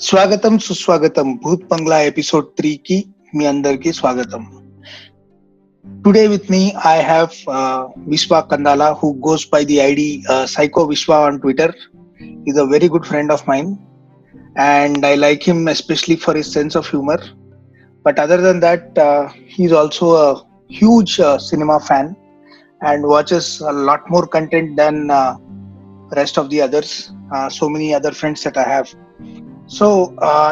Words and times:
స్వాగతం 0.00 0.54
సుస్వాగతం 0.66 1.26
భూత్ 1.42 1.64
బంగ్లా 1.70 1.96
episode 2.10 2.46
three 2.58 2.70
కి 2.86 2.96
మీ 3.36 3.44
అందరికి 3.50 3.90
స్వాగతం 3.98 4.42
today 6.04 6.22
with 6.32 6.46
me 6.54 6.60
I 6.92 6.94
have 7.10 7.32
Vishwa 8.12 8.40
Kandala 8.50 8.88
who 9.00 9.08
goes 9.26 9.44
by 9.54 9.60
the 9.70 9.76
ID 9.88 10.06
psycho 10.54 10.84
Vishwa 10.92 11.18
on 11.26 11.40
Twitter 11.42 11.74
is 12.50 12.60
a 12.64 12.66
very 12.74 12.88
good 12.94 13.08
friend 13.10 13.34
of 13.36 13.44
mine 13.52 13.74
and 14.68 15.04
I 15.10 15.12
like 15.26 15.44
him 15.50 15.62
especially 15.74 16.16
for 16.24 16.38
his 16.40 16.52
sense 16.58 16.78
of 16.80 16.88
humour 16.92 17.26
but 18.04 18.20
other 18.24 18.44
than 18.48 18.62
that 18.68 18.98
he's 19.56 19.76
also 19.82 20.08
a 20.24 20.30
huge 20.70 21.14
cinema 21.50 21.78
fan 21.90 22.10
and 22.82 23.02
watches 23.04 23.46
a 23.60 23.72
lot 23.88 24.02
more 24.08 24.26
content 24.26 24.68
than 24.76 25.10
uh, 25.10 25.36
rest 26.12 26.36
of 26.38 26.48
the 26.50 26.60
others 26.60 26.90
uh, 27.34 27.48
so 27.50 27.68
many 27.68 27.88
other 27.94 28.12
friends 28.12 28.42
that 28.42 28.56
i 28.56 28.66
have. 28.66 28.88
So 29.78 29.86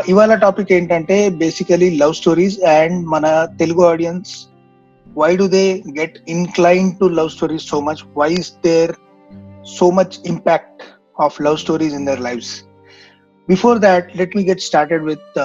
ఇవాళ 0.09 0.35
topic 0.35 0.73
ఏంటంటే 0.73 1.29
basically 1.29 1.89
love 1.99 2.15
stories 2.15 2.61
and 2.61 3.07
మన 3.07 3.27
Telugu 3.59 3.83
audience 3.85 4.33
why 5.19 5.37
do 5.37 5.47
they 5.49 5.83
get 5.99 6.19
incline 6.29 6.93
to 6.93 7.05
love 7.05 7.31
stories 7.31 7.67
so 7.67 7.81
much 7.81 8.03
why 8.17 8.31
is 8.33 8.53
there 8.65 8.93
so 9.79 9.91
much 9.91 10.15
impact 10.27 10.83
of 11.21 11.43
love 11.43 11.59
stories 11.59 11.95
in 11.95 12.07
their 12.07 12.21
lifes 12.21 12.55
before 13.49 13.79
that 13.79 14.17
let 14.17 14.37
me 14.37 14.45
get 14.45 14.61
started 14.61 15.05
with 15.05 15.39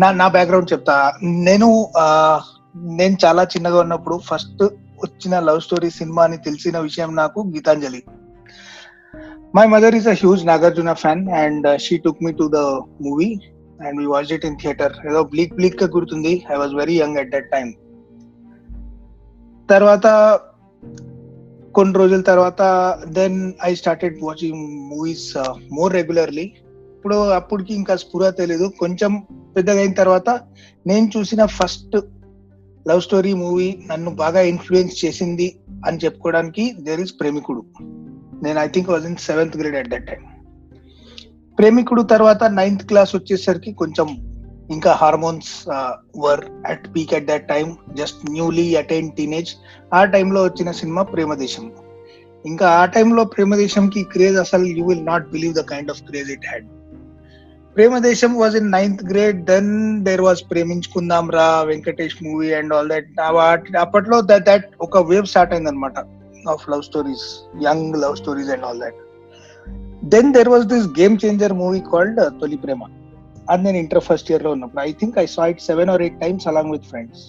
నా 0.00 0.10
నా 0.10 0.28
background 0.28 0.72
చెప్తా. 0.72 1.12
నేను 1.48 1.68
నేను 2.74 3.16
చాలా 3.24 3.42
చిన్నగా 3.44 3.80
ఉన్నప్పుడు 3.80 4.20
first 4.30 4.62
వచ్చిన 5.04 5.38
love 5.40 5.60
story 5.60 5.90
cinema 5.90 6.22
అని 6.24 6.38
తెలిసిన 6.38 6.78
విషయం 6.78 7.10
నాకు 7.14 7.40
Geethanjali. 7.54 8.00
My 9.54 9.66
mother 9.66 9.88
is 9.88 10.06
a 10.06 10.14
huge 10.14 10.42
Nagarjuna 10.42 10.94
fan, 10.98 11.26
and 11.28 11.66
and 11.66 11.80
she 11.80 11.98
took 11.98 12.20
me 12.20 12.32
to 12.40 12.46
the 12.56 12.64
movie 13.06 13.40
and 13.86 14.00
we 14.00 14.06
watch 14.06 14.32
it 14.32 14.46
in 14.46 14.56
theater. 14.64 14.90
ఏదో 15.10 15.22
బ్లీక్ 15.22 15.54
బ్లీక్గా 15.54 15.88
గుర్తుంది. 15.88 16.46
I 16.52 16.56
was 16.56 16.74
very 16.74 17.00
young 17.00 17.16
at 17.16 17.30
that 17.30 17.50
time 17.50 17.74
తర్వాత 19.70 20.06
కొన్ని 21.74 21.98
రోజుల 21.98 22.20
తర్వాత 22.20 22.62
then 23.08 23.52
I 23.64 23.74
started 23.74 24.22
watching 24.22 24.88
movies 24.88 25.34
more 25.72 25.92
regularly 25.92 26.52
ఇప్పుడు 26.96 27.14
అప్పటికి 27.14 27.74
ఇంకా 27.74 27.96
స్ఫుర 27.96 28.30
తెలీదు. 28.30 28.72
కొంచెం 28.78 29.22
పెద్దగా 29.56 29.78
అయిన 29.78 29.92
తర్వాత 29.92 30.30
నేను 30.86 31.10
చూసిన 31.16 31.46
ఫస్ట్ 31.46 31.96
లవ్ 32.88 33.00
స్టోరీ 33.00 33.32
మూవీ 33.34 33.78
నన్ను 33.86 34.10
బాగా 34.10 34.40
ఇన్ఫ్లుయెన్స్ 34.40 35.04
చేసింది 35.04 35.60
అని 35.86 35.98
చెప్పుకోవడానికి 36.04 36.74
దేర్ 36.80 37.00
ఇస్ 37.00 37.14
ప్రేమికుడు. 37.20 37.64
నేను 38.42 38.58
I 38.60 38.68
think 38.68 38.90
was 38.90 39.06
in 39.06 39.16
seventh 39.16 39.56
grade 39.56 39.76
at 39.76 39.88
that 39.88 40.06
time 40.06 40.22
Premikudu 41.58 42.02
తర్వాత 42.02 42.42
నైన్త్ 42.52 42.84
క్లాస్ 42.86 43.14
వచ్చేసరికి 43.14 43.72
కొంచెం 43.72 44.08
ఇంకా 44.70 44.92
hormones 44.92 45.50
were 46.16 46.42
at 46.66 46.86
peak 46.94 47.14
at 47.14 47.28
that 47.28 47.46
time 47.48 47.76
just 47.94 48.30
newly 48.30 48.66
attain 48.76 49.10
teenage 49.10 49.52
ఆ 49.92 50.04
టైంలో 50.04 50.44
వచ్చిన 50.44 50.70
సినిమా 50.72 51.02
ప్రేమదేశం 51.02 51.66
ఇంకా 52.44 52.66
ఆ 52.70 52.84
టైంలో 52.86 53.24
ప్రేమదేశంకి 53.24 54.02
క్రేజ్ 54.04 54.36
అసలు 54.36 54.66
you 54.78 54.84
will 54.88 55.06
not 55.06 55.24
believe 55.30 55.54
the 55.54 55.64
kind 55.68 55.90
of 55.90 56.02
craze 56.02 56.30
it 56.30 56.46
had 56.46 56.66
Premadesam 57.76 58.32
was 58.34 58.56
in 58.56 58.70
ninth 58.70 59.02
grade 59.10 59.40
then 59.44 59.72
there 60.02 60.22
was 60.22 60.42
Preminchukundam 60.50 61.26
Raa 61.30 61.48
Venkatesh 61.62 62.16
movie 62.22 62.50
and 62.52 62.72
all 62.74 62.88
that 62.88 63.10
అప్పట్లో 63.78 64.18
that 64.22 64.46
that 64.46 64.68
ఒక 64.80 65.02
వేవ్ 65.10 65.26
స్టార్ట్ 65.26 65.52
అయింది 65.52 65.70
of 66.54 66.64
love 66.72 66.82
stories 66.82 67.26
young 67.62 67.96
love 68.04 68.16
stories 68.16 68.50
and 68.54 68.64
all 68.68 68.80
that 68.84 69.00
then 70.14 70.30
there 70.36 70.48
was 70.48 70.66
this 70.74 70.86
game 71.00 71.16
changer 71.24 71.54
movie 71.64 71.82
called 71.92 72.20
Tholi 72.40 72.58
Prema 72.64 72.82
అది 73.50 73.62
నేను 73.62 73.78
inter 73.78 74.04
first 74.08 74.30
ఇయర్లో 74.30 74.50
ఉన్నప్పుడు 74.50 74.82
I 74.82 74.90
think 74.92 75.18
I 75.18 75.26
saw 75.26 75.46
it 75.52 75.62
seven 75.62 75.90
or 75.90 76.02
eight 76.02 76.18
times 76.20 76.48
along 76.48 76.72
with 76.72 76.84
friends 76.84 77.22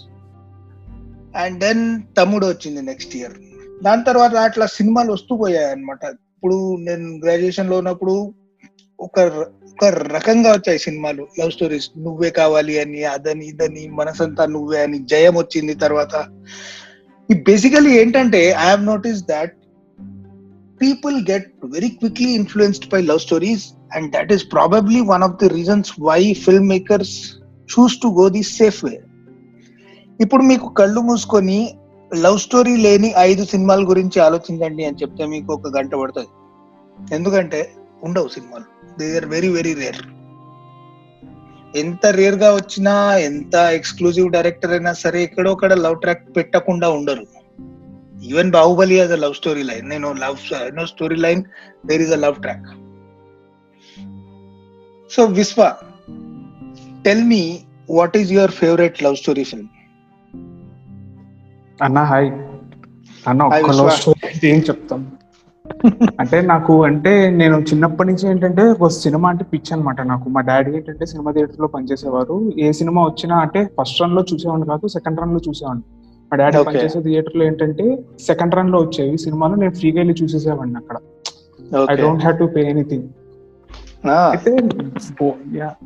and 1.44 1.58
then 1.60 1.84
Thammudu 2.18 2.46
వచ్చింది 2.46 2.82
next 2.82 3.16
year 3.16 3.38
దాని 3.84 4.04
తర్వాత 4.04 4.36
అట్లా 4.48 4.66
సినిమాలు 4.78 5.12
వస్తూ 5.12 5.34
పోయాయి 5.38 5.72
అనమాట 5.72 6.04
ఇప్పుడు 6.36 6.58
నేను 6.78 7.06
గ్రాడ్యుయేషన్లో 7.24 7.78
ఉన్నప్పుడు 7.78 8.16
ఒక 9.00 9.20
ఒక 9.74 9.90
రకంగా 10.16 10.50
వచ్చాయి 10.52 10.80
సినిమాలు. 10.80 11.24
లవ్ 11.40 11.52
స్టోరీస్ 11.52 11.86
నువ్వే 11.98 12.30
కావాలి 12.30 12.74
అని 12.80 13.02
అదని 13.06 13.46
ఇదని 13.46 13.84
మనసంతా 13.90 14.46
నువ్వే 14.46 14.80
అని 14.86 14.98
జయం 15.12 15.36
వచ్చింది 15.38 15.74
తర్వాత. 15.76 16.14
బేసికలీ 17.30 17.92
ఏంటంటే 18.02 18.50
I 18.52 18.66
have 18.70 18.84
notice 18.84 19.24
that 19.24 19.54
people 20.82 21.16
get 21.32 21.50
very 21.64 21.90
quickly 21.90 22.30
influenced 22.34 22.90
by 22.90 23.02
love 23.02 23.20
stories 23.20 23.74
and 23.96 24.12
that 24.12 24.32
is 24.32 24.52
probably 24.52 25.02
one 25.02 25.24
of 25.24 25.36
the 25.44 25.48
reasons 25.48 25.92
why 26.00 26.34
film 26.34 26.68
makers 26.68 27.16
choose 27.70 28.00
to 28.00 28.08
go 28.08 28.30
the 28.30 28.42
safe 28.42 28.86
way 28.86 28.96
ఇప్పుడు 30.22 30.44
మీకు 30.44 30.68
కళ్ళు 30.70 31.02
మూసుకొని 31.02 31.60
లవ్ 32.14 32.40
స్టోరీ 32.40 32.76
లేని 32.78 33.14
ఐదు 33.18 33.44
సినిమాల 33.46 33.84
గురించి 33.84 34.20
ఆలోచించండి 34.20 34.86
అని 34.86 34.98
చెప్తే 35.02 35.26
మీకు 35.26 35.54
ఒక 35.54 35.68
గంట 35.78 35.96
పడుతుంది. 35.96 36.30
ఎందుకంటే 37.14 37.70
ఉండవు 38.04 38.28
సినిమాలు. 38.28 38.66
They 39.00 39.18
are 39.18 39.26
very 39.26 39.48
very 39.48 39.74
rare 39.74 40.02
ఎంత 41.76 42.06
రేర్గా 42.06 42.56
వచ్చినా 42.56 43.18
ఎంత 43.18 43.56
ఎక్స్క్లూజివ్ 43.56 44.32
డైరెక్టర్ 44.32 44.72
అయినా 44.72 44.94
సరే 44.94 45.24
ఎక్కడో 45.24 45.52
అక్కడ 45.52 45.74
లవ్ 45.74 46.02
ట్రాక్ 46.02 46.38
పెట్టకుండా 46.38 46.90
ఉండరు. 46.90 47.26
Even 48.22 48.52
Baahubali 48.52 48.96
as 48.96 49.12
a 49.12 49.16
love 49.16 49.36
story 49.36 49.64
line 49.64 49.90
నేను 49.90 50.14
love 50.14 50.38
no 50.74 50.86
story 50.86 51.16
line 51.16 51.44
there 51.86 52.02
is 52.02 52.12
a 52.12 52.16
love 52.16 52.42
track 52.42 52.68
so 55.12 55.26
Vishwa 55.26 55.78
tell 57.06 57.24
me 57.24 57.60
what 57.90 58.18
is 58.18 58.32
your 58.32 58.52
favourite 58.52 59.04
love 59.04 59.16
story 59.16 59.44
film 59.44 59.70
అన్న 61.84 62.00
hi 62.00 62.32
అన్న 63.28 63.44
ఒక్క 63.44 63.72
లవ్ 63.72 63.92
స్టోరీ 63.92 64.50
ఏం 64.50 64.60
చెప్తాం? 64.60 65.19
అంటే 66.20 66.42
నాకు 66.42 66.84
అంటే 66.84 67.30
నేను 67.30 67.58
చిన్నప్పటి 67.60 68.08
నుంచి 68.10 68.30
ఏంటంటే 68.30 68.64
ఒక 68.72 68.88
సినిమా 68.88 69.30
అంటే 69.30 69.44
పిచ్ 69.54 69.74
అనమాట 69.74 70.02
నాకు. 70.02 70.30
మా 70.30 70.42
డాడీ 70.42 70.72
ఏంటంటే 70.72 71.06
సినిమా 71.06 71.32
థియేటర్లో 71.32 71.68
పనిచేసేవారు. 71.68 72.54
ఏ 72.60 72.72
సినిమా 72.72 73.04
వచ్చినా 73.04 73.38
అంటే 73.38 73.70
ఫస్ట్ 73.82 74.02
రన్లో 74.02 74.26
చూసేవాడిని 74.34 74.68
కాదు 74.68 74.88
సెకండ్ 74.88 75.22
రన్లో 75.22 75.42
చూసేవాడిని. 75.50 75.86
మా 76.32 76.38
డాడీ 76.38 76.64
పనిచేసే 76.64 77.00
థియేటర్లో 77.00 77.46
ఏంటంటే 77.46 77.86
సెకండ్ 78.26 78.56
రన్లో 78.56 78.80
వచ్చేవి 78.80 79.18
సినిమాలు 79.18 79.56
నేను 79.56 79.74
ఫ్రీగా 79.74 79.98
వెళ్ళి 79.98 80.16
చూసేసేవాడిని 80.24 80.78
అక్కడ. 80.78 80.98
I 81.92 81.96
don't 81.96 82.22
have 82.22 82.38
to 82.40 82.46
pay 82.56 82.62
anything 82.70 83.08
అయితే 84.34 84.52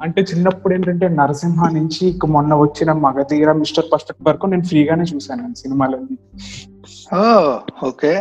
అంటే 0.02 0.22
చిన్నప్పుడు 0.22 0.74
ఏంటంటే 0.74 1.08
నరసింహ 1.20 1.70
నుంచి 1.74 2.20
మొన్న 2.28 2.54
వచ్చిన 2.56 2.92
మగధీర 3.06 3.52
మిస్టర్ 3.52 3.86
పర్ఫెక్ట్ 3.94 4.28
వరకు 4.28 4.46
నేను 4.46 4.64
ఫ్రీగానే 4.64 5.04
చూసాను 5.04 5.54
సినిమాలన్నీ. 5.54 6.18
ఓకే. 7.84 8.14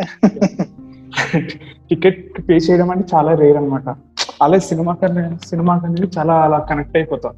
టికెట్ 1.89 2.21
పే 2.47 2.55
చేయడం 2.65 2.89
అంటే 2.93 3.05
చాలా 3.13 3.31
రేర్ 3.41 3.57
అనమాట 3.61 3.87
అలా 4.45 4.57
సినిమా 4.69 4.93
కన్నా 5.01 5.23
సినిమా 5.49 5.73
కన్నా 5.83 6.07
చాలా 6.17 6.35
అలా 6.45 6.59
కనెక్ట్ 6.69 6.95
అయిపోతాం. 6.99 7.33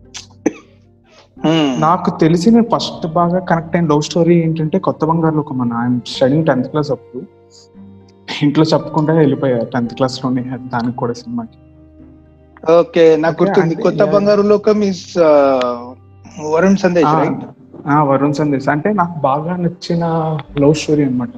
నాకు 1.86 2.10
తెలిసి 2.22 2.48
నేను 2.56 2.68
ఫస్ట్ 2.74 3.06
బాగా 3.18 3.40
కనెక్ట్ 3.50 3.76
అయిన 3.76 3.88
లవ్ 3.92 4.04
స్టోరీ 4.08 4.36
ఏంటంటే 4.44 4.78
కొత్త 4.88 5.02
బంగారు 5.10 5.36
లోకం 5.40 5.60
అన్న. 5.64 5.74
ఐఎమ్ 5.84 6.00
స్టడింగ్ 6.14 6.46
టెన్త్ 6.50 6.70
క్లాస్ 6.74 6.92
అప్పుడు. 6.96 7.22
ఇంట్లో 8.46 8.64
చెప్పకుండా 8.72 9.14
వెళ్ళిపోయా 9.22 9.60
టెన్త్ 9.74 9.94
క్లాస్లోనే 9.98 10.44
దానికి 10.74 10.98
కూడా 11.02 11.14
సినిమాకి. 11.22 11.58
ఓకే 12.80 13.04
నాకు 13.24 13.38
గుర్తుంది. 13.44 13.76
కొత్త 13.86 14.04
బంగారు 14.14 14.46
లోకం 14.54 14.80
ఇస్ 14.92 15.06
వరుణ్ 16.54 16.80
సందేశ్ 16.86 17.12
వరుణ్ 18.10 18.38
సందేశ్. 18.40 18.68
అంటే 18.76 18.90
నాకు 19.02 19.18
బాగా 19.20 19.54
నచ్చిన 19.64 20.06
లవ్ 20.64 20.76
స్టోరీ 20.82 21.04
అనమాట 21.10 21.30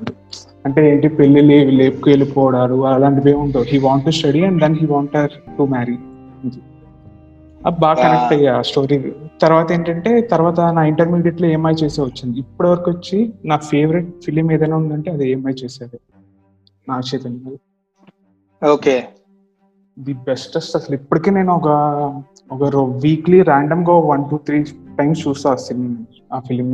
అంటే 0.67 0.81
ఏంటి 0.91 1.07
పెళ్ళి 1.17 1.41
లేపుకు 1.79 2.07
వెళ్ళిపోవడాలు 2.09 2.77
అలాంటివి 2.91 3.33
ఉండవు. 3.43 3.65
He 3.71 3.77
want 3.79 4.05
to 4.05 4.13
study 4.19 4.41
and 4.47 4.59
then 4.63 4.77
he 4.81 4.87
wanted 4.87 5.33
to 5.57 5.65
marry 5.75 5.97
బాగా 7.79 7.95
కనెక్ట్ 8.01 8.33
అయ్యా 8.33 8.53
స్టోరీ 8.61 8.97
తర్వాత 9.41 9.67
ఏంటంటే 9.71 10.11
తర్వాత 10.33 10.59
నా 10.77 10.81
ఇంటర్మీడియట్లో 10.83 11.47
ఏమై 11.55 11.73
చేసే 11.73 12.01
వచ్చింది. 12.01 12.35
ఇప్పటి 12.39 12.67
వరకు 12.69 12.89
వచ్చి 12.91 13.17
నా 13.45 13.55
ఫేవరెట్ 13.71 14.09
ఫిలిం 14.25 14.51
ఏదైనా 14.51 14.75
ఉందంటే 14.75 15.11
అది 15.11 15.25
ఏమై 15.31 15.53
చేసేది. 15.61 15.97
నా 16.87 16.97
చైతన్య 17.09 17.55
ఓకే. 18.61 18.95
ది 19.97 20.13
బెస్టెస్ట్ 20.27 20.75
అసలు. 20.75 20.95
ఇప్పటికీ 20.95 21.29
నేను 21.31 21.51
ఒక 21.51 21.69
ఒక 22.51 22.63
వీక్లీ 23.03 23.41
ర్యాండమ్గా 23.41 23.95
వన్ 24.11 24.25
టూ 24.29 24.37
త్రీ 24.47 24.59
టైమ్స్ 24.99 25.27
చూస్తా 25.27 25.51
ఆ 25.51 25.59
సినిమా 25.67 25.89
ఆ 26.33 26.39
ఫిలిం 26.39 26.69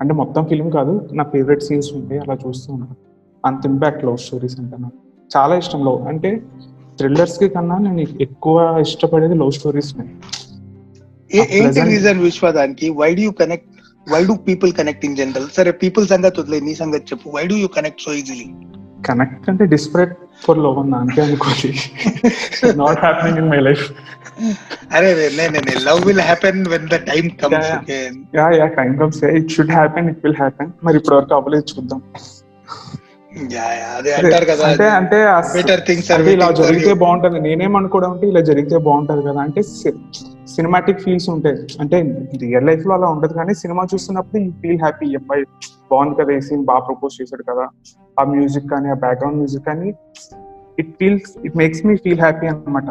అంటే 0.00 0.14
మొత్తం 0.14 0.42
ఫిలిం 0.44 0.70
కాదు 0.70 0.92
నా 1.12 1.24
ఫేవరెట్ 1.32 1.62
సీన్స్ 1.62 1.90
ఉంటాయి 1.94 2.20
అలా 2.20 2.34
చూస్తూ 2.44 2.68
ఉంటాను 2.74 2.96
అంత 3.44 3.60
ఇంపాక్ట్ 3.72 4.02
లవ్ 4.06 4.18
స్టోరీస్ 4.24 4.56
అంటే 4.60 4.76
నాకు 4.84 4.98
చాలా 5.30 5.54
ఇష్టం 5.62 5.80
లవ్. 5.88 6.00
అంటే 6.12 6.30
థ్రిల్లర్స్కి 6.98 7.48
కన్నా 7.54 7.76
నేను 7.86 8.04
ఎక్కువ 8.26 8.56
ఇష్టపడేది 8.86 9.36
లవ్ 9.42 9.52
స్టోరీస్ 9.58 9.90
ఏంటి 11.58 11.80
రీజన్ 11.92 12.20
విశ్వ 12.26 12.50
దానికి? 12.58 12.86
Why 13.00 13.10
do 13.18 13.32
connect 13.40 13.68
why 14.06 14.20
do 14.28 14.34
people 14.48 14.70
connect 14.78 15.04
in 15.08 15.16
general 15.20 15.48
సరే 15.56 15.70
పీపుల్ 15.82 16.04
సంగతి 16.12 16.40
వదిలే 16.40 16.58
నీ 16.68 16.74
సంగతి 16.82 17.06
చెప్పు. 17.10 17.26
Why 17.36 17.44
do 17.50 17.56
you 17.62 17.68
connect 17.78 18.04
so 18.06 18.12
easily 18.20 18.46
connect 19.08 19.44
అంటే 19.50 19.64
డిస్పరేట్ 19.74 20.14
ఫర్ 20.44 20.60
లవ్ 20.64 20.78
అన్న 20.82 20.94
అంతే 21.04 21.20
అనుకోండి. 21.26 21.70
Not 22.82 23.00
happening 23.04 23.38
in 23.42 23.50
my 23.52 23.60
life 23.68 23.84
అరే 24.96 25.10
నేను 25.56 25.74
love 25.88 26.00
will 26.08 26.24
happen 26.28 26.60
when 26.72 26.88
the 26.94 26.98
time 27.10 27.24
comes 27.42 27.70
yeah 28.38 28.46
yeah 28.60 28.68
kind 28.78 29.02
of 29.06 29.14
say 29.20 29.30
it 29.38 29.50
should 29.56 29.74
happen 29.78 30.08
it 30.12 30.20
will 30.26 30.38
happen 30.42 30.72
మరి 30.86 30.98
ఇప్పటి 31.00 31.16
వరకు 31.18 31.34
అవ్వలేదు 31.38 31.66
చూద్దాం. 31.72 32.00
అంటే 34.60 34.88
అంటే 34.94 36.32
ఇలా 36.32 36.50
జరిగితే 36.50 36.92
బాగుంటది. 36.92 37.40
నేనేమనుకోవడం 37.40 38.10
అంటే 38.12 38.26
ఇలా 38.28 38.40
జరిగితే 38.40 38.78
బాగుంటది 38.78 39.22
కదా. 39.22 39.40
అంటే 39.40 39.62
సినిమాటిక్ 40.48 41.00
ఫీల్స్ 41.00 41.30
ఉంటాయి 41.30 41.56
అంటే 41.80 41.96
రియల్ 42.42 42.66
లైఫ్లో 42.66 42.94
అలా 42.94 43.08
ఉండదు 43.08 43.32
కానీ 43.32 43.54
సినిమా 43.54 43.86
చూస్తున్నప్పుడు 43.94 44.42
ఈ 44.42 44.50
ఫీల్ 44.50 44.78
హ్యాపీ. 44.78 45.16
అబ్బాయి 45.16 45.44
బాగుంది 45.92 46.14
కదా 46.22 46.32
ఈ 46.32 46.40
సీన్ 46.40 46.64
బాగా 46.64 46.80
ప్రపోజ్ 46.80 47.22
చేశాడు 47.22 47.42
కదా. 47.42 47.68
ఆ 48.20 48.24
మ్యూజిక్ 48.24 48.70
కానీ 48.70 48.88
ఆ 48.90 48.94
బ్యాక్గ్రౌండ్ 48.94 49.38
మ్యూజిక్ 49.38 49.66
కానీ 49.66 49.94
it 50.78 50.90
feels 51.00 51.46
it 51.46 51.56
makes 51.56 51.86
me 51.86 51.96
feel 51.96 52.20
happy 52.20 52.46
అన్నమాట. 52.46 52.90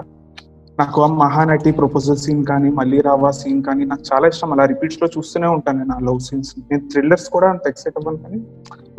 నాకు 0.80 1.04
ఆ 1.04 1.08
మహానటి 1.08 1.72
ప్రపోజల్ 1.72 2.18
సీన్ 2.18 2.46
కానీ 2.46 2.70
మళ్ళీ 2.70 3.02
రావా 3.02 3.32
సీన్ 3.32 3.64
కానీ 3.64 3.86
నాకు 3.86 4.04
చాలా 4.14 4.28
ఇష్టం. 4.28 4.52
అలా 4.54 4.66
రిపీట్స్లో 4.66 5.08
చూస్తూనే 5.18 5.48
ఉంటాను 5.48 5.78
నేను 5.78 5.94
ఆ 5.96 6.00
లవ్ 6.00 6.20
సీన్స్ 6.20 6.56
నేను 6.72 6.90
థ్రిల్లర్స్ 6.92 7.30
కూడా 7.30 7.50
అంత 7.50 7.68
ఎక్సైట్ 7.68 7.98
అవ్వను 7.98 8.18
కానీ 8.18 8.40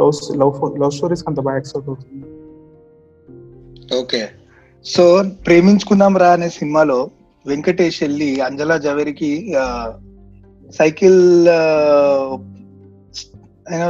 లవ్ 0.01 0.13
లవ్ 0.37 0.81
లవ్ 0.81 0.91
స్టోరీస్ 0.91 1.25
అంత 1.29 1.41
బాగా 1.41 1.57
ఎక్సైట్ 1.57 1.89
అవుతుంది. 1.89 2.25
ఓకే. 4.01 4.29
సో 4.85 5.25
ప్రేమించుకుందాం 5.47 6.17
రా 6.17 6.33
అనే 6.33 6.49
సినిమాలో 6.49 7.11
వెంకటేష్ 7.47 8.03
వెళ్ళి 8.03 8.41
అంజలా 8.41 8.77
జవేరికి 8.79 9.55
సైకిల్ 10.79 11.49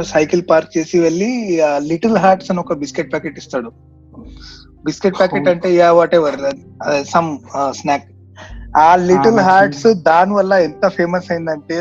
సైకిల్ 0.03 0.41
పార్క్ 0.49 0.77
చేసి 0.77 0.99
వెళ్ళి 0.99 1.59
లిటిల్ 1.77 2.17
హార్ట్స్ 2.17 2.51
అని 2.51 2.59
ఒక 2.59 2.73
బిస్కెట్ 2.73 3.11
ప్యాకెట్ 3.11 3.37
ఇస్తాడు. 3.37 3.71
బిస్కెట్ 4.83 5.17
ప్యాకెట్ 5.19 5.35
అవును. 5.39 5.53
అంటే 5.53 5.69
yeah 5.75 5.89
what 5.97 6.15
ever 6.15 6.37
some 7.11 7.29
snack 7.73 8.07
ఆ 8.79 8.89
లిటిల్ 9.09 9.39
హార్ట్స్ 9.47 9.87
దాని 10.07 10.33
వల్ల 10.33 10.53
ఎంత 10.67 10.85
ఫేమస్ 10.97 11.29
అయిందంటే 11.31 11.77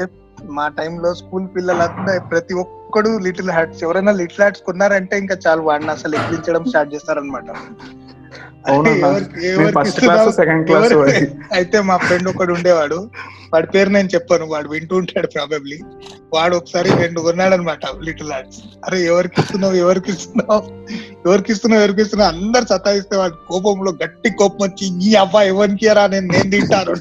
మా 0.50 0.66
టైంలో 0.78 1.10
స్కూల్ 1.20 1.46
పిల్లలంతా 1.54 2.12
ప్రతి 2.30 2.54
ఒక్కడు 2.62 3.10
లిటిల్ 3.26 3.52
హార్ట్స్ 3.56 3.82
ఎవరైనా 3.86 4.12
లిటిల్ 4.20 4.42
హార్ట్స్ 4.42 4.64
కొన్నారంటే 4.68 5.16
ఇంకా 5.22 5.36
చాలు 5.44 5.62
వాడిని 5.68 5.92
అసలు 5.96 6.16
ఎక్కించడం 6.16 6.64
స్టార్ట్ 6.70 6.92
చేస్తారనమాట 6.94 7.48
ఫస్ట్ 9.74 10.00
క్లాస్ 10.00 10.36
సెకండ్ 10.36 10.66
క్లాస్ 10.66 10.92
అయితే 11.52 11.80
మా 11.80 11.96
ఫ్రెండ్ 11.96 12.28
ఒకడు 12.28 12.52
ఉండేవాడు. 12.52 12.98
వాడి 13.52 13.66
పేరు 13.66 13.88
నేను 13.88 14.08
చెప్పాను 14.14 14.44
వాడు 14.44 14.68
వింటూ 14.68 14.96
ఉంటాడు 14.96 15.26
ప్రాబబ్లీ 15.26 15.78
వాడు 16.32 16.56
ఒకసారి 16.56 16.88
రెండు 17.02 17.20
కొన్నాడు 17.20 17.54
అనమాట 17.54 17.86
లిటిల్ 18.04 18.32
హార్ట్స్ 18.32 18.60
అరే 18.84 19.04
ఎవరికి 19.04 19.40
ఇస్తున్నావు 19.40 19.76
ఎవరికి 19.76 20.10
ఇస్తున్నావు 20.10 20.62
ఎవరికి 21.26 21.52
ఇస్తున్నావు 21.52 21.82
ఎవరికి 21.82 22.02
ఇస్తున్నావు 22.02 22.30
అందరు 22.36 22.64
సతాయిస్తే 22.64 23.16
వాడి 23.16 23.34
కోపంలో 23.48 23.90
గట్టి 24.02 24.30
కోపం 24.34 24.62
వచ్చి 24.62 24.86
ఈ 25.02 25.14
అబ్బా 25.14 25.42
ఎవరికి 25.42 25.88
రా 25.92 26.06
నేను 26.06 26.26
నేను 26.26 26.50
తింటాను. 26.50 26.94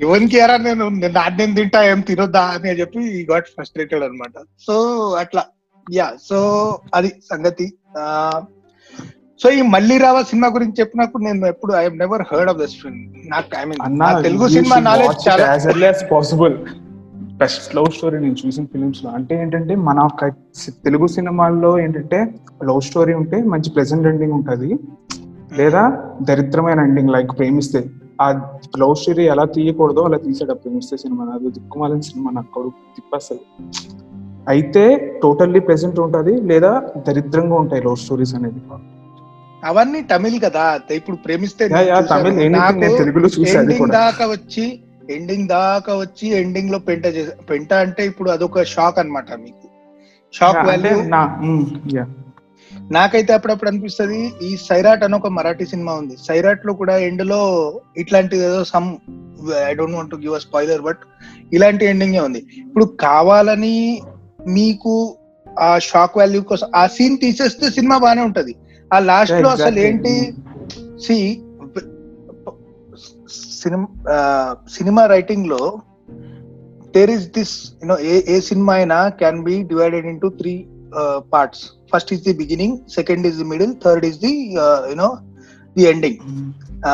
ఎవరికి 0.00 0.36
ఎరా 0.38 0.56
నేను 0.56 0.88
నేను 0.88 1.54
తింటా 1.54 1.84
ఏం 1.84 2.00
తినొద్దా? 2.00 2.42
అని 2.54 2.80
చెప్పి 2.80 3.26
గాట్ 3.32 3.48
ఫ్రస్ట్రేటెడ్ 3.48 4.02
అన్నమాట. 4.02 4.36
సో 4.66 4.74
అట్లా. 5.14 5.44
యా 5.90 6.12
సో 6.30 6.38
అది 6.94 7.08
సంగతి. 7.30 7.66
సో 9.42 9.50
ఈ 9.50 9.62
మళ్ళీ 9.62 9.98
రావా 9.98 10.22
సినిమా 10.22 10.48
గురించి 10.48 10.76
చెప్పినప్పుడు 10.80 11.22
నేను 11.22 11.46
ఎప్పుడు 11.46 11.72
I 11.74 11.88
never 11.88 12.22
heard 12.32 12.50
of 12.50 12.58
this 12.58 12.76
film 12.82 13.30
నాకు 13.30 13.60
ఐ 13.60 13.64
మీన్ 13.64 13.82
అన్నా 13.82 14.20
తెలుగు 14.20 14.48
సినిమా 14.48 14.78
నాలెడ్జ్ 14.78 15.28
చాలా 15.28 15.46
as 15.46 15.66
early 15.66 15.86
as 15.86 16.12
possible 16.12 16.54
best 17.42 17.76
love 17.76 17.86
story 17.96 18.18
నేను 18.18 18.36
చూసిన 18.46 18.64
ఫిలిమ్స్లో. 18.64 19.10
అంటే 19.10 19.42
ఏంటంటే 19.42 19.74
మన 19.74 20.08
తెలుగు 20.68 21.06
సినిమాల్లో 21.06 21.78
ఏంటంటే 21.80 22.34
లవ్ 22.64 22.80
స్టోరీ 22.80 23.14
ఉంటే 23.14 23.42
మంచి 23.42 23.70
ప్లెజెంట్ 23.70 24.06
ఎండింగ్ 24.06 24.32
ఉంటది. 24.32 24.78
లేదా 25.52 25.82
దరిద్రమైన 26.22 26.80
ఎండింగ్ 26.80 27.10
లైక్ 27.10 27.32
ప్రేమిస్తే. 27.38 27.84
ఆ 28.22 28.26
లవ్ 28.78 28.94
స్టోరీ 28.96 29.24
ఎలా 29.26 29.44
తీయకూడదో 29.44 30.02
అలా 30.02 30.18
తీసాడు 30.18 30.50
ఆ 30.50 30.54
ప్రేమిస్తే 30.54 30.96
సినిమా. 30.96 31.24
అది 31.24 31.50
దిక్కుమాలిన 31.50 32.00
సినిమా 32.00 32.30
నాకు 32.30 32.72
తిప్పసలు 32.96 33.40
అయితే 34.48 35.12
టోటల్లీ 35.22 35.60
ప్రెసెంట్ 35.60 36.00
ఉంటది 36.00 36.40
లేదా 36.40 36.82
దరిద్రంగా 37.08 37.54
ఉంటాయి 37.54 37.82
లవ్ 37.82 37.96
స్టోరీస్ 37.96 38.34
అనేది? 38.34 38.60
అవన్నీ 39.64 40.02
తమిళ్ 40.02 40.40
కదా. 40.40 40.80
ఇప్పుడు 40.90 41.16
ప్రేమిస్తే 41.16 41.68
తెలుగులో 41.68 43.86
దాకా 43.86 44.26
వచ్చి 44.26 44.80
ఎండింగ్ 45.10 45.48
దాకా 45.48 45.96
వచ్చి 45.96 46.28
ఎండింగ్లో 46.28 46.78
పెంట 46.78 47.06
చేసా 47.06 47.32
పెంట 47.50 47.74
అంటే 47.74 48.06
ఇప్పుడు 48.06 48.30
అదొక 48.30 48.62
షాక్ 48.62 48.98
అన్నమాట 48.98 49.32
మీకు. 49.32 49.68
Shock 50.34 50.66
value. 50.66 51.02
నాకైతే 52.90 53.32
అప్పుడప్పుడు 53.32 53.70
అనిపిస్తది 53.70 54.32
ఈ 54.42 54.56
సైరాట్ 54.56 55.04
అని 55.04 55.14
ఒక 55.14 55.26
మరాఠీ 55.26 55.66
సినిమా 55.66 55.92
ఉంది. 55.92 56.16
సైరాట్లో 56.28 56.72
కూడా 56.72 56.96
ఎండ్లో 56.96 57.72
ఇట్లాంటిది 57.96 58.44
ఏదో 58.44 58.64
some 58.64 58.96
I 59.68 59.74
don't 59.74 59.96
want 59.96 60.14
give 60.14 60.34
a 60.34 60.38
spoiler 60.38 60.80
but 60.80 60.98
ఇలాంటి 61.52 61.86
ఎండింగ్ 61.86 62.16
ఉంది. 62.16 62.38
ఇప్పుడు 62.38 62.84
కావాలని 62.84 64.02
మీకు 64.46 65.16
ఆ 65.58 65.78
షాక్ 65.78 66.16
వాల్యూ 66.16 66.42
కోసం 66.42 66.70
ఆ 66.74 66.86
సీన్ 66.86 67.18
తీసేస్తే 67.18 67.70
సినిమా 67.70 67.98
బానే 67.98 68.22
ఉంటది. 68.22 68.52
ఆ 68.90 68.98
లాస్ట్లో 68.98 69.48
అసలు. 69.48 69.78
ఏంటి? 69.78 70.14
సి 70.98 71.16
cinema 73.62 73.86
cinema 74.68 75.06
రైటింగ్లో 75.06 75.80
there 76.94 77.10
is 77.10 77.26
this 77.26 77.74
you know 77.82 77.98
a 77.98 78.22
a 78.28 78.40
cinema 78.40 78.72
అయినా 78.74 79.08
can 79.08 79.42
be 79.42 79.62
divided 79.62 80.06
into 80.06 80.28
three 80.28 80.66
parts 81.32 81.62
first 81.94 82.12
is 82.12 82.22
the 82.22 82.32
beginning 82.32 82.78
second 82.94 83.26
is 83.26 83.36
the 83.36 83.44
middle 83.44 83.74
third 83.84 84.04
is 84.04 84.18
the 84.18 84.32
you know 84.90 85.18
the 85.76 85.82
ending 85.82 86.18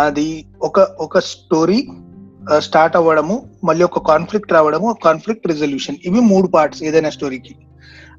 అది 0.00 0.46
ఒక 0.60 0.80
ఒక 1.00 1.18
story 1.18 1.80
start 2.62 2.96
అవ్వడము 2.96 3.34
మళ్ళీ 3.64 3.84
ఒక 3.84 3.98
conflict 4.08 4.52
రావడము 4.52 4.94
conflict 5.04 5.46
resolution 5.46 5.98
ఇవి 6.04 6.20
మూడు 6.28 6.48
పార్ట్స్ 6.48 6.82
ఏదైనా 6.82 7.10
స్టోరీకి 7.10 7.54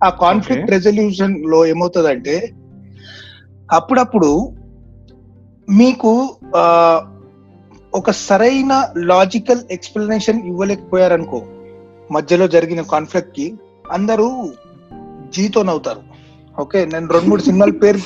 ఆ 0.03 0.09
కాన్ఫ్లిక్ట్. 0.19 0.69
రెజల్యూషన్లో 0.71 1.65
ఏమవుతుందంటే 1.65 2.35
అప్పుడప్పుడు 3.73 4.29
మీకు 5.67 6.11
ఆ, 6.55 6.63
ఒక 7.93 8.11
సరైన 8.21 8.73
లాజికల్ 9.11 9.63
ఎక్స్ప్లెనేషన్ 9.71 10.41
ఇవ్వలేకపోయారనుకో 10.47 11.39
మధ్యలో 12.09 12.47
జరిగిన 12.47 12.81
కాన్ఫ్లిక్ట్కి 12.89 13.47
అందరూ 13.91 14.27
జీతో 15.29 15.63
నవ్వుతారు 15.63 16.01
ఓకే 16.57 16.85
నేను 16.85 17.07
రెండు 17.07 17.29
మూడు 17.29 17.41
సినిమాల 17.41 17.71
పేరు 17.83 17.99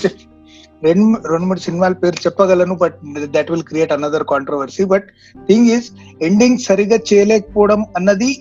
రెండు 0.84 1.04
రెండు 1.32 1.46
మూడు 1.46 1.62
సినిమాల 1.66 1.94
పేరు 2.02 2.18
చెప్పగలను 2.25 2.75
but 2.78 2.98
that 3.36 3.52
will 3.52 3.68
create 3.70 3.94
another 3.96 4.25
controversy 4.30 4.86
but 4.94 5.08
thing 5.48 5.70
is 5.72 5.88
ending 6.22 6.66
సరిగా 6.66 7.00
చేయలేకపోవడం 7.10 7.84
అన్నది 7.98 8.32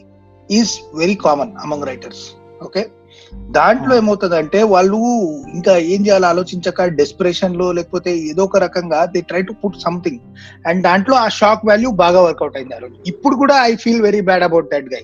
is 0.49 0.73
very 0.95 1.17
common 1.23 1.55
among 1.65 1.89
writers 1.91 2.25
okay 2.63 2.83
దాంట్లో 3.57 3.93
ఏమవుతుందంటే 3.97 4.59
వాళ్ళు 4.73 4.99
ఇంకా 5.55 5.73
ఏం 5.93 6.01
చేయాలో 6.07 6.27
ఆలోచించక 6.29 6.85
డెస్పిరేషన్లో 6.99 7.67
లేకపోతే 7.73 8.11
ఏదో 8.31 8.43
ఒక 8.45 8.59
రకంగా 8.65 9.01
they 9.13 9.21
try 9.31 9.43
to 9.43 9.55
put 9.61 9.79
something 9.85 10.21
and 10.69 10.81
దాంట్లో 10.83 11.17
ఆ 11.17 11.29
షాక్ 11.39 11.67
వాల్యూ 11.67 11.91
బాగా 12.03 12.21
వర్కౌట్ 12.23 12.57
అయింది 12.57 12.75
ఆ 12.77 12.81
ఇప్పుడు 13.07 13.37
కూడా 13.43 13.57
I 13.65 13.75
feel 13.77 14.03
very 14.03 14.23
bad 14.29 14.45
about 14.49 14.69
that 14.73 14.89
guy 14.95 15.03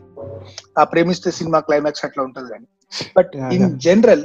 ఆ 0.76 0.85
ప్రేమిస్తే 0.92 1.33
సినిమా 1.38 1.61
క్లైమాక్స్ 1.61 2.04
అట్లా 2.04 2.23
ఉంటది 2.23 2.49
కానీ. 2.49 2.66
But 3.16 3.33
in. 3.57 3.66
General 3.78 4.25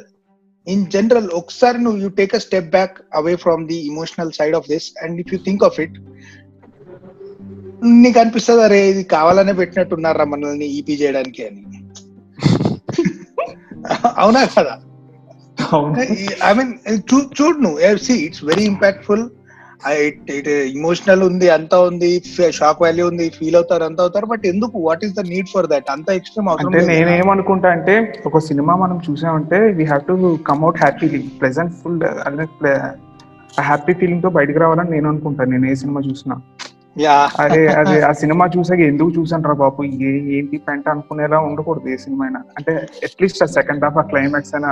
in 0.67 0.83
general 0.87 1.29
ఒకసారి 1.33 1.77
నువ్వు 1.77 1.99
you 1.99 2.09
take 2.19 2.33
a 2.35 2.41
step 2.45 2.69
back 2.69 2.95
away 3.13 3.35
from 3.35 3.63
the 3.67 3.77
emotional 3.85 4.31
side 4.31 4.55
of 4.55 4.69
this 4.69 4.87
and 5.03 5.19
if 5.19 5.31
you 5.33 5.39
think 5.45 5.63
of 5.63 5.79
it 5.79 5.97
నీకు 8.01 8.17
అనిపిస్తుంది 8.19 8.61
అరే 8.61 8.79
ఇది 8.89 9.03
కావాలనే 9.13 9.53
పెట్టినట్టున్నారా 9.53 10.25
మనల్ని 10.25 10.67
ఈపీ 10.77 10.95
చేయడానికి 11.01 11.41
అని? 11.47 11.61
అవునా 14.21 14.41
కదా? 14.53 14.73
ఐ 16.43 16.51
మీన్ 16.53 16.71
చూడు 17.33 17.57
నువ్వు 17.57 17.97
see 17.97 18.13
it's 18.25 18.43
very 18.45 18.63
impactful 18.63 19.23
it 20.03 20.29
emotional 20.73 21.23
ఉంది 21.27 21.47
అంతా 21.55 21.77
ఉంది 21.87 22.09
షాక్ 22.59 22.81
వాల్యూ 22.81 23.05
ఉంది 23.07 23.25
ఫీల్ 23.37 23.57
అవుతారు 23.59 23.83
అంత 23.83 23.99
అవుతారు 24.01 24.27
బట్ 24.33 24.45
ఎందుకు? 24.51 24.75
What 24.87 25.03
is 25.05 25.15
the 25.15 25.23
need 25.31 25.49
for 25.53 25.67
that 25.73 25.89
అంత 25.95 26.09
ఎక్స్ట్రీమ్ 26.19 26.49
అంటే. 26.53 26.81
నేనేమనుకుంటా 26.91 27.69
అంటే 27.77 27.95
ఒక 28.25 28.41
సినిమా 28.49 28.75
మనం 28.75 28.99
చూసామంటే 29.07 29.59
we 29.77 29.85
have 29.85 30.03
to 30.09 30.15
come out 30.49 30.79
happily 30.83 31.21
pleasant 31.39 31.73
full 31.81 31.97
అంటే 32.27 32.45
హ్యాపీ 33.63 33.93
ఫీలింగ్తో 33.93 34.29
బయటకు 34.37 34.59
రావాలని 34.59 34.91
నేను 34.91 35.07
అనుకుంటాను 35.09 35.51
నేను 35.51 35.67
ఏ 35.67 35.75
సినిమా 35.81 36.01
చూసినా. 36.07 36.35
యా. 36.99 37.15
అదే 37.43 37.61
అదే 37.73 37.95
ఆ 38.01 38.11
సినిమా 38.21 38.45
చూసాక 38.55 38.81
ఎందుకు 38.89 39.11
చూసాను 39.11 39.47
రా 39.49 39.55
బాబు? 39.61 39.83
ఏ 40.03 40.11
ఏంటి 40.37 40.57
పెంట 40.67 40.85
అనుకునేలా 40.89 41.37
ఉండకూడదు 41.47 41.87
ఏ 41.89 41.97
సినిమా 42.03 42.23
అయినా. 42.25 42.41
అంటే 42.57 42.73
అట్లీస్ట్ 43.07 43.43
ఆ 43.43 43.49
సెకండ్ 43.55 43.85
హాఫ్ 43.85 43.97
ఆ 43.97 44.05
క్లైమాక్స్ 44.11 44.53
అయినా 44.55 44.71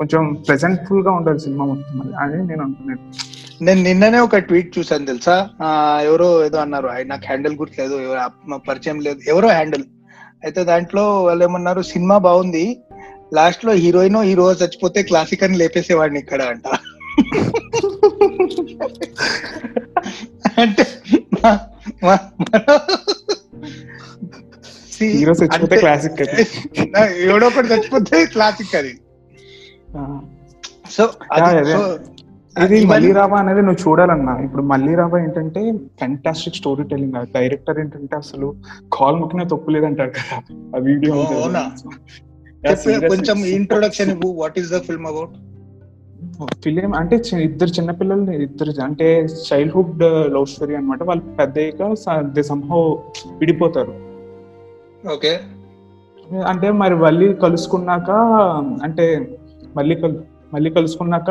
కొంచెం 0.00 0.22
ప్లెజెంట్ఫుల్గా 0.46 1.12
ఉండాలి 1.12 1.38
సినిమా 1.38 1.64
మొత్తం. 1.64 1.92
అది 2.16 2.34
అని 2.34 2.44
నేను 2.48 2.62
అనుకున్నాను 2.62 3.02
నేను 3.62 3.82
నిన్ననే 3.82 4.18
ఒక 4.18 4.36
ట్వీట్ 4.36 4.78
చూసాను 4.78 5.06
తెలుసా? 5.06 5.50
ఎవరో 6.02 6.46
ఏదో 6.46 6.58
అన్నారు. 6.58 6.88
"ఆయ్, 6.88 7.08
నాకు 7.08 7.26
హ్యాండిల్ 7.26 7.54
గుర్తులేదు. 7.54 8.16
పరిచయం 8.68 9.00
లేదు. 9.00 9.20
ఎవరో 9.28 9.48
హ్యాండిల్. 9.48 9.84
అయితే 10.44 10.64
దాంట్లో 10.64 11.24
వాళ్ళు 11.24 11.44
ఏమన్నారు? 11.44 11.82
సినిమా 11.82 12.18
బాగుంది. 12.18 12.80
లాస్ట్లో 13.34 13.72
హీరోయిన్ 13.72 14.16
హీరో 14.16 14.52
చచ్చిపోతే 14.52 15.02
క్లాసిక్ 15.02 15.42
అని 15.42 15.56
లేపేసేవాడిని 15.56 16.18
ఇక్కడ 16.18 16.42
అంట. 16.42 16.62
అంటే 20.58 20.86
హీరో 25.02 25.32
చచ్చిపోతే 25.32 25.76
క్లాసిక్ 25.76 26.20
అది. 26.20 26.46
ఎవడో 27.28 27.46
ఒకటి 27.46 27.66
చచ్చిపోతే 27.66 28.26
క్లాసిక్ 28.26 28.74
అది. 28.74 29.00
సో 30.90 31.10
అదే. 32.58 32.84
మళ్ళీ 32.84 33.12
రాబా 33.12 33.36
అనేది 33.36 33.62
నువ్వు 33.62 33.90
చూడాలన్నా. 33.90 34.38
ఇప్పుడు 34.38 34.62
మళ్ళీ 34.62 34.94
రాబా 34.94 35.18
ఏంటంటే 35.18 35.72
ఫెంటాస్టిక్ 35.72 36.56
స్టోరీ 36.56 36.84
టెలింగ్ 36.84 37.12
డైరెక్టర్ 37.12 37.78
ఏంటంటే 37.78 38.16
అసలు 38.16 38.54
కాల్ 38.92 39.16
ముక్కిన 39.16 39.42
తప్పు 39.42 39.70
లేదంటారు 39.70 40.10
కదా. 40.10 40.42
ఆ 40.76 40.78
వీడియో? 40.78 41.14
కొంచెం 43.08 43.44
ఇంట్రొడక్షన్ 43.44 44.10
ఇవ్వు. 44.10 44.30
What 44.32 44.58
is 44.58 44.70
the 44.72 44.78
film 44.78 45.06
about 45.06 45.30
film 46.64 46.94
అంటే 46.94 47.22
ఇద్దరు 47.40 47.68
చిన్నపిల్లలు 47.68 48.30
ఇద్దరు 48.30 48.82
అంటే 48.82 49.28
చైల్డ్హుడ్ 49.52 50.02
లవ్ 50.34 50.46
స్టోరీ 50.46 50.74
అన్నమాట. 50.74 51.02
వాళ్ళు 51.02 51.24
పెద్ద 51.24 52.40
సంహో 52.40 53.02
విడిపోతారు. 53.38 53.94
ఓకే. 55.12 55.40
అంటే 56.46 56.70
మరి 56.72 56.94
మళ్ళీ 56.94 57.34
కలుసుకున్నాక 57.34 58.10
అంటే 58.82 59.38
మళ్ళీ 59.76 59.94
కలు 59.94 60.35
మళ్ళీ 60.56 60.70
కలుసుకున్నాక 60.70 61.30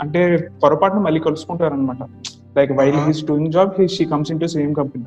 అంటే 0.00 0.20
పొరపాటున 0.62 1.00
మళ్ళీ 1.00 1.20
కలుసుకుంటారు 1.20 1.74
అనమాట 1.74 2.02
like 2.56 2.72
while. 2.72 3.00
He's 3.06 3.24
doing 3.24 3.52
job 3.52 3.72
he 3.80 3.86
she 3.88 4.04
comes 4.04 4.30
in 4.32 4.40
to 4.40 4.48
same 4.52 4.72
company 4.74 5.06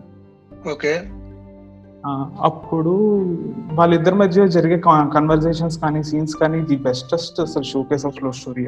okay 0.71 0.93
అప్పుడు 2.41 2.93
వాళ్ళిద్దరి 3.73 4.15
మధ్య 4.15 4.45
జరిగే 4.47 4.77
కన్వర్జేషన్స్ 5.13 5.77
కానీ 5.79 6.03
సీన్స్ 6.03 6.35
కానీ 6.35 6.59
ది 6.61 6.77
బెస్టెస్ట్ 6.85 7.39
అసలు 7.41 7.63
షోకేస్ 7.63 8.05
ఆఫ్ 8.05 8.19
లవ్ 8.23 8.33
స్టోరీ 8.33 8.63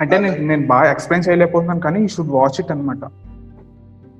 అంటే 0.00 0.14
నేను 0.18 0.38
నేను 0.46 0.64
బాగా 0.66 0.86
ఎక్స్ప్లెయిన్ 0.90 1.24
చేయలేకపోతున్నాను 1.28 1.80
కానీ 1.80 1.98
ఈ 2.04 2.08
షుడ్ 2.08 2.32
వాచ్ 2.32 2.58
ఇట్ 2.60 2.70
అనమాట 2.70 3.04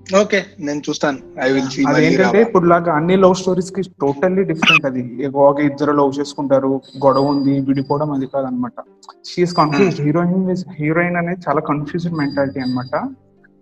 ఓకే 0.07 0.39
నేను 0.67 0.81
చూస్తాను. 0.87 1.19
ఐ 1.45 1.47
విల్ 1.53 1.69
సీ 1.75 1.83
అదేంటంటే 1.91 2.41
ఇప్పుడు 2.47 2.67
లాగా 2.67 2.93
అన్ని 2.95 3.17
లవ్ 3.17 3.35
స్టోరీస్కి 3.35 3.83
టోటల్లీ 4.03 4.43
డిఫరెంట్ 4.43 4.87
అది. 4.87 5.03
ఒక 5.47 5.61
ఇద్దరు 5.61 5.93
లవ్ 5.93 6.13
చేసుకుంటారు 6.19 6.71
గొడవ 7.05 7.33
ఉంది 7.35 7.55
విడిపోవడం 7.69 8.13
అది 8.13 8.27
కాదనమాట. 8.27 8.77
షీఈస్ 9.25 9.55
కన్ఫ్యూజ్ 9.55 10.01
హీరోయిన్ 10.01 10.51
హీరోయిన్ 10.81 11.17
అనేది 11.17 11.41
చాలా 11.49 11.61
కన్ఫ్యూజ్డ్ 11.61 12.17
మెంటాలిటీ 12.17 12.61
అన్నమాట 12.61 12.95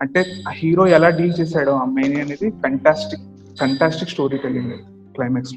అంటే 0.00 0.20
ఆ 0.49 0.52
హీరో 0.52 0.87
ఎలా 0.87 1.08
డీల్ 1.08 1.34
చేశాడో 1.40 1.72
అమ్మాయిని 1.72 2.20
అనేది 2.20 2.50
fantastic 2.50 3.25
fantastic 3.61 4.11
story 4.11 4.38
telling 4.38 4.72
climax 5.16 5.54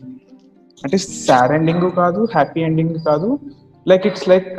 అంటే 0.84 0.98
సాడ్ 0.98 1.52
ఎండింగ్ 1.52 1.92
కాదు 1.92 2.22
హ్యాపీ 2.34 2.62
ఎండింగ్ 2.62 2.98
కాదు. 3.00 3.40
లైక్ 3.86 4.08
ఇట్స్ 4.08 4.30
లైక్ 4.30 4.54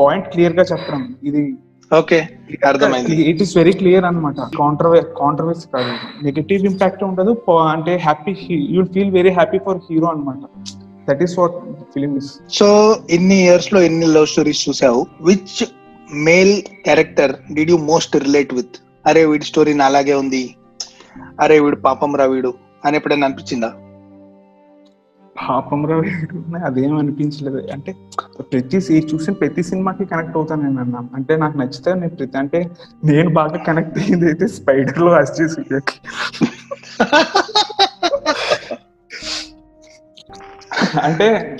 పాయింట్ 0.00 0.28
క్లియర్గా 0.32 0.62
చెప్పడం 0.62 1.16
ఇది 1.24 1.42
ఓకే 1.98 2.18
అర్థమైంది. 2.68 3.16
ఇట్ 3.30 3.40
ఈస్ 3.44 3.52
వెరీ 3.58 3.72
క్లియర్ 3.80 4.04
అనమాట 4.08 4.40
కాంట్రవే 4.60 5.00
కాంట్రవర్సీ 5.20 5.66
కాదు. 5.74 5.92
నెగటివ్ 6.26 6.66
ఇంపాక్ట్ 6.70 7.04
ఉండదు. 7.08 7.32
అంటే 7.74 7.92
happy 8.06 8.34
you'll 8.76 8.90
feel 8.94 9.12
very 9.18 9.32
happy 9.38 9.58
for 9.66 9.80
hero 9.88 10.08
అనమాట 10.12 10.42
that 11.08 11.22
is 11.26 11.34
what 11.40 11.56
film 11.94 12.12
is 12.20 12.30
so 12.58 12.68
ఇన్ని 13.10 13.38
ఇయర్స్లో 13.46 13.80
ఎన్ని 13.88 14.08
లవ్ 14.16 14.28
స్టోరీస్ 14.34 14.64
చూసావు. 14.68 15.00
Which 15.30 15.56
male 16.28 16.54
character 16.86 17.34
did 17.56 17.72
you 17.74 17.78
most 17.92 18.16
relate 18.26 18.52
with 18.58 18.76
అరే 19.06 19.24
వీడి 19.30 19.44
స్టోరీ 19.44 19.72
అలాగే 19.90 20.14
ఉంది. 20.24 20.44
అరే 21.40 21.56
వీడు 21.64 21.76
పాపం 21.88 22.12
రా 22.20 22.26
వీడు 22.34 22.52
అని 22.84 22.96
ఎప్పుడైనా 22.96 23.26
అనిపించిందా? 23.28 23.70
పాపం 25.40 25.80
రా 25.86 25.96
అదేం 26.66 26.98
అనిపించలేదు. 26.98 27.60
అంటే 27.72 27.94
ప్రతి 28.52 28.80
సీ 28.80 28.94
చూసిన 29.14 29.32
ప్రతి 29.32 29.62
సినిమాకి 29.62 30.04
కనెక్ట్ 30.04 30.36
అవుతాను 30.36 30.62
నేను 30.62 30.80
అన్నా. 30.80 31.00
అంటే 31.14 31.36
నాకు 31.36 31.58
నచ్చితే 31.58 31.94
నేను 31.94 32.14
ప్రతి 32.20 32.38
అంటే 32.38 32.70
నేను 33.04 33.30
బాగా 33.30 33.56
కనెక్ట్ 33.56 33.98
అయ్యింది 33.98 34.26
అయితే 34.26 34.46
స్పైడర్లో 34.46 35.24
సూర్యకి 35.24 35.96
అంటే 41.02 41.58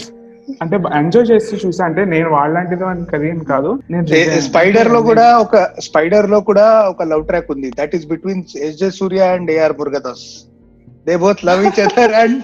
అంటే 0.63 0.77
ఎంజాయ్ 0.77 1.27
చేస్తూ 1.31 1.55
చూసా. 1.57 1.85
అంటే 1.85 2.05
నేను 2.05 2.29
వాళ్ళంటిది 2.31 2.85
అని 2.85 3.05
కదేం 3.05 3.39
కాదు. 3.39 3.71
నేను 3.91 4.07
స్పైడర్లో 4.41 5.03
కూడా 5.03 5.39
ఒక 5.39 5.57
స్పైడర్లో 5.81 6.41
కూడా 6.41 6.67
ఒక 6.89 7.03
లవ్ 7.03 7.27
ట్రాక్ 7.27 7.53
ఉంది. 7.53 7.71
That 7.79 7.97
is 7.97 8.07
between 8.07 8.43
S 8.57 8.79
J 8.79 8.91
Surya 8.91 9.21
and 9.21 9.51
A R 9.51 9.77
Murugadoss 9.79 10.27
they 11.07 11.15
both 11.23 11.43
love 11.45 11.63
each 11.67 11.81
other 11.81 12.15
and 12.23 12.43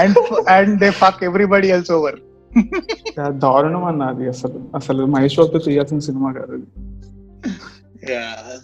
and 0.00 0.18
and 0.56 0.74
they 0.82 0.90
fuck 1.02 1.22
everybody 1.24 1.70
else 1.76 1.92
over 1.92 2.18
దారుణం 3.42 3.84
అన్నది 3.84 4.24
అసలు. 4.28 4.58
అసలు 4.74 5.02
మహేష్ 5.06 5.36
బాబుతో 5.38 5.58
చేయాల్సిన 5.66 6.00
సినిమా 6.06 6.28
కాదు 6.32 6.52
అది. 6.54 6.66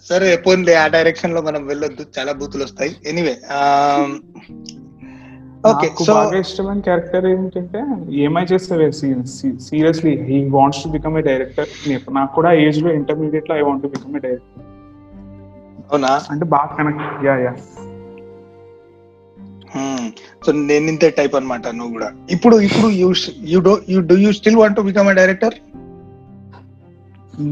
సరే 0.09 0.29
పోన్లే 0.45 0.73
ఆ 0.75 0.85
డైరెక్షన్లో 0.87 1.41
మనం 1.41 1.61
వెళ్ళొద్దు. 1.67 2.03
చాలా 2.17 2.31
బూతులు 2.39 2.63
వస్తాయి. 2.63 2.91
ఎనీవే 3.05 3.35
ఓకే 5.63 5.87
నాకు 5.87 6.03
సో 6.05 6.13
బాగా 6.13 6.37
ఇష్టమైన 6.39 6.79
క్యారెక్టర్ 6.79 7.25
ఏంటంటే 7.29 7.79
ఏమై 8.23 8.43
చేస్తే 8.51 8.75
seriously 9.67 10.13
he 10.27 10.37
wants 10.49 10.81
to 10.83 10.89
become 10.89 11.15
a 11.17 11.25
director 11.29 11.69
నాకు 12.17 12.31
కూడా 12.35 12.51
ఏజ్లో 12.65 12.91
ఇంటర్మీడియట్లో 12.99 13.55
I 13.55 13.63
want 13.69 13.83
to 13.83 13.91
become 13.95 14.15
a 14.17 14.23
director 14.27 14.61
అవునా? 15.89 16.11
అంటే 16.31 16.45
బాగా 16.53 16.71
కనెక్ట్ 16.77 17.25
యా 17.25 17.35
యా 17.45 17.53
సో 20.45 20.51
నేను 20.69 20.85
ఇంతే 20.91 21.07
టైప్ 21.17 21.35
అన్నమాట 21.37 21.67
నువ్వు 21.77 21.93
కూడా. 21.95 22.09
ఇప్పుడు 22.35 22.55
ఇప్పుడు 22.67 22.89
you 23.01 23.07
you 23.53 23.59
do 23.67 23.73
you 23.93 23.99
do 24.11 24.15
you 24.23 24.31
still 24.39 24.59
want 24.61 24.77
to 24.79 24.83
become 24.89 25.09
a 25.13 25.15
director 25.21 25.55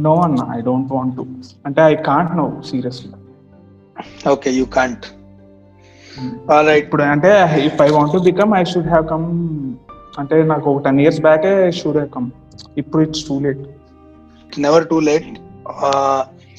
no 0.05 0.13
అన్న 0.25 0.41
ఐ 0.57 0.59
డోంట్ 0.61 0.91
వాంట్ 0.97 1.15
టు 1.17 1.23
అంటే 1.67 1.81
I 1.91 1.95
can't 2.09 2.33
no 2.41 2.45
seriously 2.69 3.11
okay 4.33 4.51
you 4.59 4.65
can't 4.77 5.05
right 6.69 6.83
ఇప్పుడు 6.85 7.03
అంటే 7.13 7.31
if 7.67 7.81
I 7.87 7.89
want 7.97 8.13
to 8.15 8.21
become 8.29 8.53
I 8.61 8.63
should 8.73 8.91
have 8.93 9.05
come 9.13 9.27
అంటే 10.21 10.35
నాకు 10.53 10.67
ఒక 10.71 10.81
ten 10.87 11.01
years 11.03 11.21
బ్యాకే 11.27 11.53
should 11.79 11.99
have 11.99 12.11
come 12.17 12.29
ఇప్పుడు 12.77 13.03
it's 13.07 13.25
too 13.29 13.37
late 13.39 13.63
never 14.65 14.85
too 14.87 14.99
late 15.09 15.29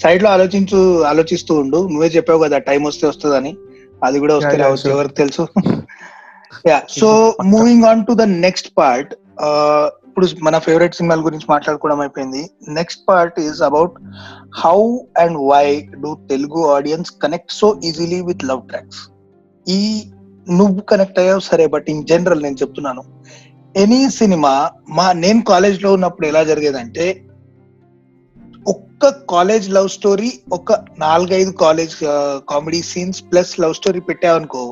సైడ్లో 0.03 0.29
ఆలోచించు 0.31 0.79
ఆలోచిస్తూ 1.05 1.53
ఉండు. 1.55 1.81
నువ్వే 1.93 2.09
చెప్పావు 2.17 2.41
కదా 2.45 2.59
టైం 2.69 2.81
వస్తే 2.85 3.05
వస్తుందని. 3.09 3.53
అది 4.07 4.19
కూడా 4.23 4.35
వస్తే 4.39 4.57
రావచ్చు. 4.63 4.87
ఎవరికి 4.95 5.17
తెలుసు. 5.23 5.45
Yeah 6.71 6.79
so 7.01 7.09
moving 7.55 7.87
on 7.91 8.03
to 8.09 8.13
the 8.23 8.27
next 8.47 8.71
part 8.79 9.13
ఇప్పుడు 10.09 10.27
మన 10.47 10.57
ఫేవరెట్ 10.67 10.97
సినిమాల 10.99 11.21
గురించి 11.25 11.47
మాట్లాడుకోవడం 11.53 12.01
అయిపోయింది. 12.01 12.43
Next 12.69 13.03
part 13.09 13.39
is 13.45 13.63
about 13.69 13.95
how 14.65 14.79
and 15.23 15.39
why 15.53 15.67
do 16.03 16.11
Telugu 16.31 16.61
audience 16.75 17.11
connect 17.23 17.55
so 17.61 17.69
easily 17.85 18.21
with 18.31 18.45
love 18.45 18.63
tracks 18.69 19.01
ఈ 19.67 19.81
నువ్వు 20.51 20.81
కనెక్ట్ 20.91 21.19
అయ్యావు 21.19 21.43
సరే 21.51 21.67
బట్ 21.75 21.87
ఇన్ 21.89 22.07
జనరల్ 22.07 22.43
నేను 22.43 22.61
చెప్తున్నాను. 22.63 23.03
ఎనీ 23.77 24.03
సినిమా 24.19 24.55
మా 24.89 25.07
నేను 25.13 25.43
కాలేజ్లో 25.45 25.93
ఉన్నప్పుడు 25.93 26.27
ఎలా 26.27 26.43
జరిగేదంటే 26.51 27.07
ఒక్క 28.73 29.09
కాలేజ్ 29.33 29.67
లవ్ 29.77 29.89
స్టోరీ 29.95 30.29
ఒక 30.57 30.73
నాలుగైదు 31.05 31.53
college 31.63 31.95
comedy 32.53 32.81
scenes 32.91 33.21
plus 33.31 33.53
love 33.63 33.75
story 33.79 34.01
పెట్టావనుకో 34.09 34.63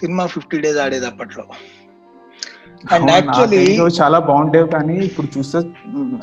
cinema 0.00 0.24
fifty 0.34 0.58
days 0.64 0.80
ఆడేది 0.84 1.06
అప్పట్లో. 1.10 1.44
అండ్ 2.94 3.10
యాక్చువల్లీ 3.14 3.62
చాలా 4.00 4.18
బాగుండేవి 4.28 4.68
కానీ 4.74 4.96
ఇప్పుడు 5.08 5.28
చూస్తే 5.36 5.58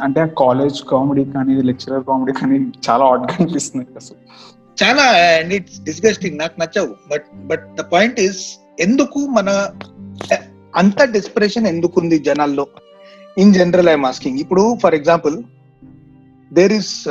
అంటే 0.06 0.22
కాలేజ్ 0.44 0.78
కామెడీ 0.94 1.26
కానీ 1.36 1.56
లెక్చరర్ 1.70 2.06
కామెడీ 2.12 2.36
కానీ 2.42 2.58
చాలా 2.88 3.04
ఆడ్గా 3.12 3.34
అనిపిస్తుంది 3.40 3.86
అసలు. 4.02 4.20
చాలా 4.82 5.06
అండ్ 5.40 5.54
ఇట్స్ 5.58 5.82
డిస్గస్టింగ్ 5.90 6.40
నాకు 6.44 6.56
నచ్చవు. 6.64 6.94
But 7.12 7.28
but 7.52 7.68
the 7.80 7.86
point 7.94 8.20
is 8.28 8.42
ఎందుకు 8.88 9.20
మన 9.38 9.50
అంత 10.82 11.02
డెస్పిరేషన్ 11.18 11.68
ఎందుకుంది 11.74 12.18
జనాల్లో? 12.30 12.66
ఇన్ 13.44 13.54
జనరల్ 13.60 13.90
ఐఎమ్ 13.94 14.10
ఆస్కింగ్ 14.10 14.42
ఇప్పుడు 14.44 14.66
ఫర్ 14.84 14.96
ఎగ్జాంపుల్ 15.00 15.38
దేర్ 16.54 16.74
ఇస్ 16.74 17.08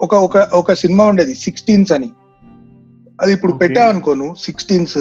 ఒక 0.00 0.14
ఒక 0.14 0.36
ఒక 0.36 0.72
సినిమా 0.72 1.04
ఉండేది 1.04 1.34
సిక్స్టీన్స్ 1.34 1.92
అని. 1.92 2.10
అది 3.20 3.32
ఇప్పుడు. 3.32 3.52
పెట్టావనుకో 3.52 4.14
నువ్వు 4.14 4.34
సిక్స్టీన్స్ 4.34 4.98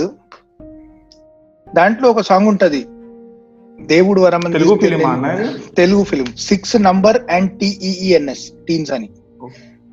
దాంట్లో 1.75 2.11
ఒక 2.11 2.21
సాంగ్ 2.21 2.47
ఉంటది 2.47 2.85
దేవుడు 3.85 4.21
వరమని 4.21 4.53
తెలుగు 4.53 5.05
అన్నది? 5.05 5.75
Telugu 5.77 6.03
film 6.03 6.25
six 6.25 6.75
number 6.75 7.21
and 7.31 7.59
T E N S 7.59 8.65
teens 8.67 8.91
అని. 8.91 9.09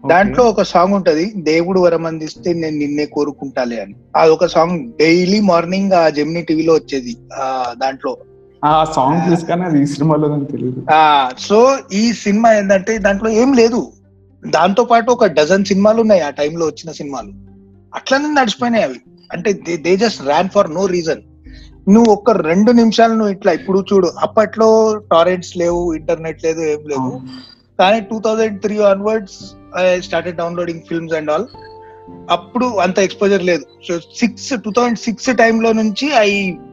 దాంట్లో 0.09 0.45
ఒక 0.45 0.63
సాంగ్ 0.63 0.95
ఉంటది 0.95 1.33
దేవుడు 1.37 1.81
వరం 1.81 2.07
అందిస్తే 2.07 2.53
నేను 2.53 2.77
నిన్నే 2.77 3.07
కోరుకుంటాలే 3.07 3.81
అని. 3.81 3.95
అది 4.17 4.31
ఒక 4.31 4.47
సాంగ్ 4.47 4.93
డైలీ 4.93 5.41
మార్నింగ్ 5.41 5.93
ఆ 5.93 6.09
జెమిని 6.09 6.43
టీవీలో 6.43 6.75
వచ్చేది 6.75 7.17
ఆ 7.35 7.75
దాంట్లో. 7.79 8.17
ఆ 8.63 8.85
సాంగ్ 8.85 9.31
తీసుకొని 9.31 9.65
అది 9.65 9.83
ఈ 9.83 9.87
సినిమాలో 9.87 10.29
తెలియదు 10.45 10.81
సో 11.39 11.59
ఈ 11.93 12.13
సినిమా 12.13 12.53
ఏంటంటే 12.53 12.99
దాంట్లో 12.99 13.31
ఏం 13.31 13.53
లేదు. 13.53 13.81
దాంతో 14.43 14.85
పాటు 14.85 15.11
ఒక 15.11 15.27
డజన్ 15.27 15.65
సినిమాలు 15.65 16.01
ఉన్నాయి 16.01 16.21
ఆ 16.21 16.31
టైంలో 16.31 16.67
వచ్చిన 16.67 16.93
సినిమాలు. 16.93 17.31
అట్లనే 17.93 18.29
నడిచిపోయినాయి 18.35 18.85
అవి. 18.85 18.99
అంటే 19.31 19.53
they 19.83 19.97
just 19.97 20.23
ran 20.23 20.49
for 20.49 20.71
no 20.71 20.87
reason 20.87 21.23
నువ్వు 21.89 22.13
ఒక 22.13 22.31
రెండు 22.31 22.71
నిమిషాలు 22.73 23.13
నువ్వు 23.13 23.33
ఇట్లా 23.33 23.53
ఇప్పుడు 23.53 23.85
చూడు 23.93 24.13
అప్పట్లో 24.23 24.69
టారెంట్స్ 25.11 25.57
లేవు 25.57 25.95
ఇంటర్నెట్ 25.95 26.45
లేదు 26.45 26.61
ఏం 26.61 26.83
లేదు 26.89 27.11
కానీ 27.79 28.01
two 28.01 28.21
thousand 28.21 28.61
three 28.61 28.79
onwards 28.79 29.39
I 29.79 30.01
started 30.01 30.37
downloading 30.37 30.81
films 30.89 31.15
and 31.15 31.31
all 31.31 31.47
అప్పుడు 32.31 32.67
అంత 32.67 32.99
ఎక్స్పోజర్ 32.99 33.43
లేదు. 33.43 33.65
So 33.89 33.99
six 34.17 34.53
two 34.65 34.73
thousand 34.73 34.99
six 34.99 35.37
టైంలో 35.37 35.73
నుంచి 35.73 36.13
ఐ 36.13 36.31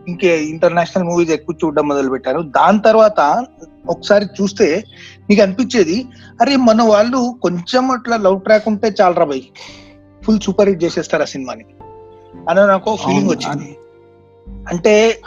ఇంకే 0.07 0.43
ఇంటర్నేషనల్ 0.43 1.05
మూవీస్ 1.05 1.31
ఎక్కువ 1.31 1.55
చూడడం 1.65 1.87
మొదలు 1.87 2.09
పెట్టాను 2.09 2.41
దాని 2.41 2.79
తర్వాత 2.79 3.45
ఒకసారి 3.89 4.25
చూస్తే 4.25 4.83
నీకు 5.29 5.41
అనిపించేది 5.41 6.05
అరే 6.41 6.55
మన 6.55 6.83
వాళ్ళు 6.83 7.35
కొంచెం 7.41 7.91
అట్లా 7.91 8.17
లవ్ 8.17 8.41
ట్రాక్ 8.41 8.67
ఉంటే 8.67 8.93
చాలరా 9.01 9.25
బై. 9.25 9.43
ఫుల్ 10.23 10.39
సూపర్ 10.39 10.69
హిట్ 10.69 10.83
చేసేస్తారు 10.83 11.21
ఆ 11.21 11.25
సినిమాని. 11.25 11.63
అని 12.49 12.67
నాకు 12.67 12.95
ఫీలింగ్ 12.95 13.29
వచ్చింది. 13.29 13.77
అంటే 14.67 15.19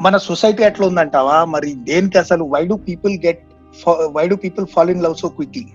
మన 0.00 0.16
సొసైటీ 0.16 0.62
అట్లా 0.62 0.86
ఉందంటావా? 0.86 1.44
మరి 1.44 1.74
దేనికి 1.74 2.18
అసలు 2.18 2.44
why 2.44 2.66
do 2.66 2.74
people 2.74 3.18
get 3.26 3.42
why 3.88 4.28
do 4.28 4.34
people 4.34 4.66
fall 4.66 4.90
in 4.90 5.02
love 5.02 5.14
so 5.16 5.28
quickly 5.28 5.66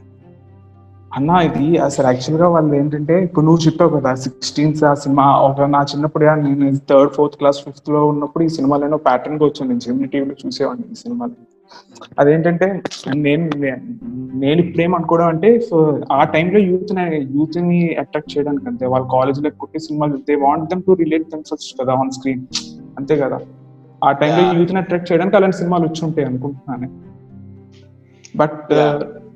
అన్న 1.16 1.30
ఇది 1.30 1.78
అసలు 1.78 2.06
యాక్చువల్గా 2.06 2.48
వాళ్ళు 2.50 2.76
ఏంటంటే 2.76 3.24
ఇప్పుడు 3.24 3.46
నువ్వు 3.46 3.66
చెప్పావు 3.66 4.00
కదా 4.00 4.16
సిక్స్టీన్స్ 4.16 4.84
ఆ 4.84 4.94
సినిమా 4.94 5.36
ఒక 5.38 5.62
నా 5.62 5.82
చిన్నప్పుడు 5.82 6.26
నేను 6.26 6.78
థర్డ్ 6.90 7.12
ఫోర్త్ 7.12 7.36
క్లాస్ 7.36 7.60
ఫిఫ్త్లో 7.64 8.06
ఉన్నప్పుడు 8.06 8.44
ఈ 8.44 8.48
సినిమాలో 8.48 8.98
ప్యాటర్న్గా 8.98 9.46
వచ్చాను. 9.46 9.70
నేను 9.70 9.80
జెమిని 9.80 10.08
టీవీలో 10.08 10.36
చూసేవాడిని 10.46 10.92
ఈ 10.92 10.96
సినిమాలు. 10.96 11.32
అదేంటంటే 12.20 12.82
నేను 13.16 13.50
నేను 14.34 14.62
ఇప్పుడు 14.62 14.84
ఏమనుకోవడం 14.84 15.28
అంటే 15.28 15.60
సో 15.60 16.02
ఆ 16.12 16.24
టైంలో 16.24 16.60
యూత్ 16.60 16.92
యూత్ని 17.36 17.96
అట్రాక్ట్ 18.00 18.38
చేయడానికి 18.38 18.68
అంతే. 18.68 18.86
వాళ్ళ 18.86 19.08
కాలేజ్లో 19.12 19.50
కొట్టి 19.50 19.80
సినిమాలు 19.80 20.18
they 20.18 20.36
want 20.36 20.70
them 20.70 20.84
to 20.84 20.92
relate 20.92 21.24
themselves 21.24 21.82
కదా 21.82 21.94
ఆన్ 21.94 22.12
స్క్రీన్ 22.12 22.46
అంతే 22.98 23.18
కదా. 23.18 23.40
ఆ 24.04 24.12
టైంలో. 24.12 24.60
యూత్ని 24.60 24.78
అట్రాక్ట్ 24.78 25.12
చేయడానికి 25.12 25.36
అలాంటి 25.36 25.58
సినిమాలు 25.58 25.84
వచ్చి 25.84 26.06
ఉంటాయి 26.06 26.28
అనుకుంటున్నాను. 26.28 27.02
బట్. 28.36 28.74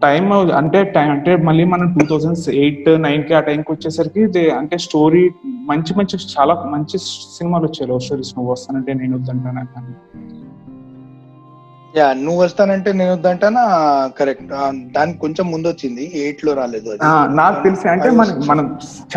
టైం 0.03 0.25
అంటే 0.33 0.83
టైం 0.95 1.09
అంటే 1.11 1.35
మళ్ళీ 1.47 1.63
మనం 1.63 1.87
టూ 1.93 2.05
థౌజండ్ 2.05 2.55
ఎయిట్ 2.55 2.89
నైన్కి 3.01 3.33
ఆ 3.33 3.39
టైంకి 3.39 3.71
వచ్చేసరికి 3.71 4.49
అంటే 4.51 4.77
స్టోరీ 4.77 5.23
మంచి 5.45 5.93
మంచి 5.97 6.17
చాలా 6.33 6.53
మంచి 6.75 6.97
సినిమాలు 7.37 7.63
వచ్చాయి. 7.63 7.91
లవ్ 7.91 7.99
స్టోరీస్ 7.99 8.33
నువ్వు 8.37 8.51
వస్తానంటే 8.51 8.93
నేను 8.93 9.17
వద్దంటాను 9.17 9.65
కానీ? 9.75 9.93
యా 11.97 12.13
నువ్వు 12.13 12.41
వస్తానంటే 12.43 12.89
నేను 12.93 13.13
వద్దంటానా? 13.13 13.63
కరెక్ట్. 14.19 14.51
దానికి 14.95 15.17
కొంచెం 15.19 15.45
ముందు 15.51 15.67
వచ్చింది. 15.67 16.03
ఎయిట్లో 16.15 16.53
రాలేదు 16.53 16.95
నాకు 17.39 17.63
తెలిసి 17.63 17.87
అంటే 17.89 18.09
మనం 18.19 18.35
మనం 18.45 18.65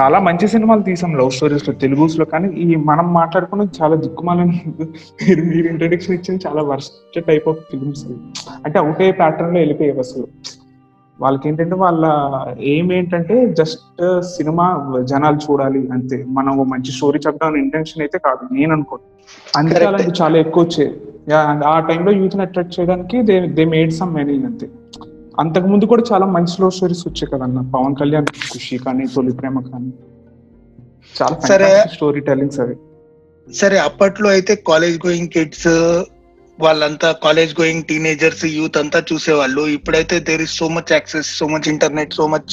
చాలా 0.00 0.18
మంచి 0.18 0.48
సినిమాలు 0.48 0.82
తీసాం 0.82 1.12
లవ్ 1.18 1.30
స్టోరీస్లో 1.30 1.74
తెలుగుస్లో 1.74 2.24
కానీ 2.24 2.48
ఈ 2.64 2.74
మనం 2.90 3.12
మాట్లాడుకున్నది 3.12 3.82
చాలా 3.82 3.96
దిక్కుమాలని 3.96 4.58
మీరు 5.50 5.66
ఇంట్రడక్షన్ 5.68 6.14
ఇచ్చిన 6.14 6.38
చాలా 6.46 6.62
వర్స్ట్ 6.62 7.22
టైప్ 7.28 7.48
ఆఫ్ 7.48 7.62
ఫిల్మ్స్. 7.70 8.04
అంటే 8.64 8.78
ఒకటే 8.78 9.10
ప్యాటర్న్లో 9.22 9.58
వెళ్ళిపోయాయి 9.60 9.98
అసలు. 9.98 10.26
వాళ్ళకి 11.24 11.48
ఏంటంటే 11.48 11.74
వాళ్ళ 11.74 12.04
ఏం 12.58 12.92
ఏంటంటే 12.92 13.46
జస్ట్ 13.46 14.20
సినిమా 14.20 14.66
జనాలు 15.04 15.36
చూడాలి 15.36 15.88
అంతే. 15.92 16.24
మనం 16.28 16.70
మంచి 16.70 16.92
స్టోరీ 16.92 17.20
చెప్పడం 17.26 17.56
ఇంటెన్షన్ 17.56 18.02
అయితే 18.02 18.18
కాదు 18.18 18.54
నేను 18.54 18.72
అనుకోను. 18.72 19.02
అందుకే. 19.58 19.84
అలాంటి 19.84 20.22
చాలా 20.22 20.38
ఎక్కువ 20.38 20.64
and 20.64 21.64
ఆ 21.64 21.80
టైంలో 21.80 22.12
యూత్ని 22.12 22.42
అట్రాక్ట్ 22.42 22.80
చేయడానికి 22.80 23.22
they 23.22 23.40
they 23.40 23.64
made 23.64 23.92
some 23.92 24.14
many 24.14 24.44
అంతే. 24.44 24.68
అంతకు 25.38 25.66
ముందు 25.66 25.84
కూడా 25.84 26.02
చాలా 26.12 26.26
మంచి 26.26 26.62
లవ్ 26.62 26.70
స్టోరీస్ 26.70 27.08
వచ్చాయి 27.08 27.30
కదన్న 27.30 27.60
పవన్ 27.60 27.96
కళ్యాణ్ 27.96 28.26
ఖుషి 28.26 28.78
కానీ 28.78 29.06
తొలి 29.06 29.32
ప్రేమ 29.32 29.60
కానీ. 29.60 29.92
చాలా 31.22 31.40
సరే. 31.40 31.84
స్టోరీ 31.92 32.20
టెల్లింగ్స్ 32.20 32.60
అవి. 32.60 32.74
సరే 33.52 33.78
అప్పట్లో 33.78 34.30
అయితే 34.30 34.54
కాలేజ్ 34.54 35.06
గోయింగ్ 35.06 35.28
కిడ్స్ 35.28 35.68
వాళ్ళంతా 36.58 37.08
కాలేజ్ 37.24 37.52
గోయింగ్ 37.60 37.84
టీనేజర్స్ 37.90 38.44
యూత్ 38.56 38.76
అంతా 38.80 38.98
చూసేవాళ్ళు. 39.10 39.62
ఇప్పుడైతే 39.76 40.16
there 40.28 40.42
is 40.46 40.56
so 40.60 40.66
much 40.76 40.92
access 40.96 41.30
so 41.38 41.46
much 41.52 41.68
internet 41.72 42.12
so 42.18 42.26
much 42.34 42.52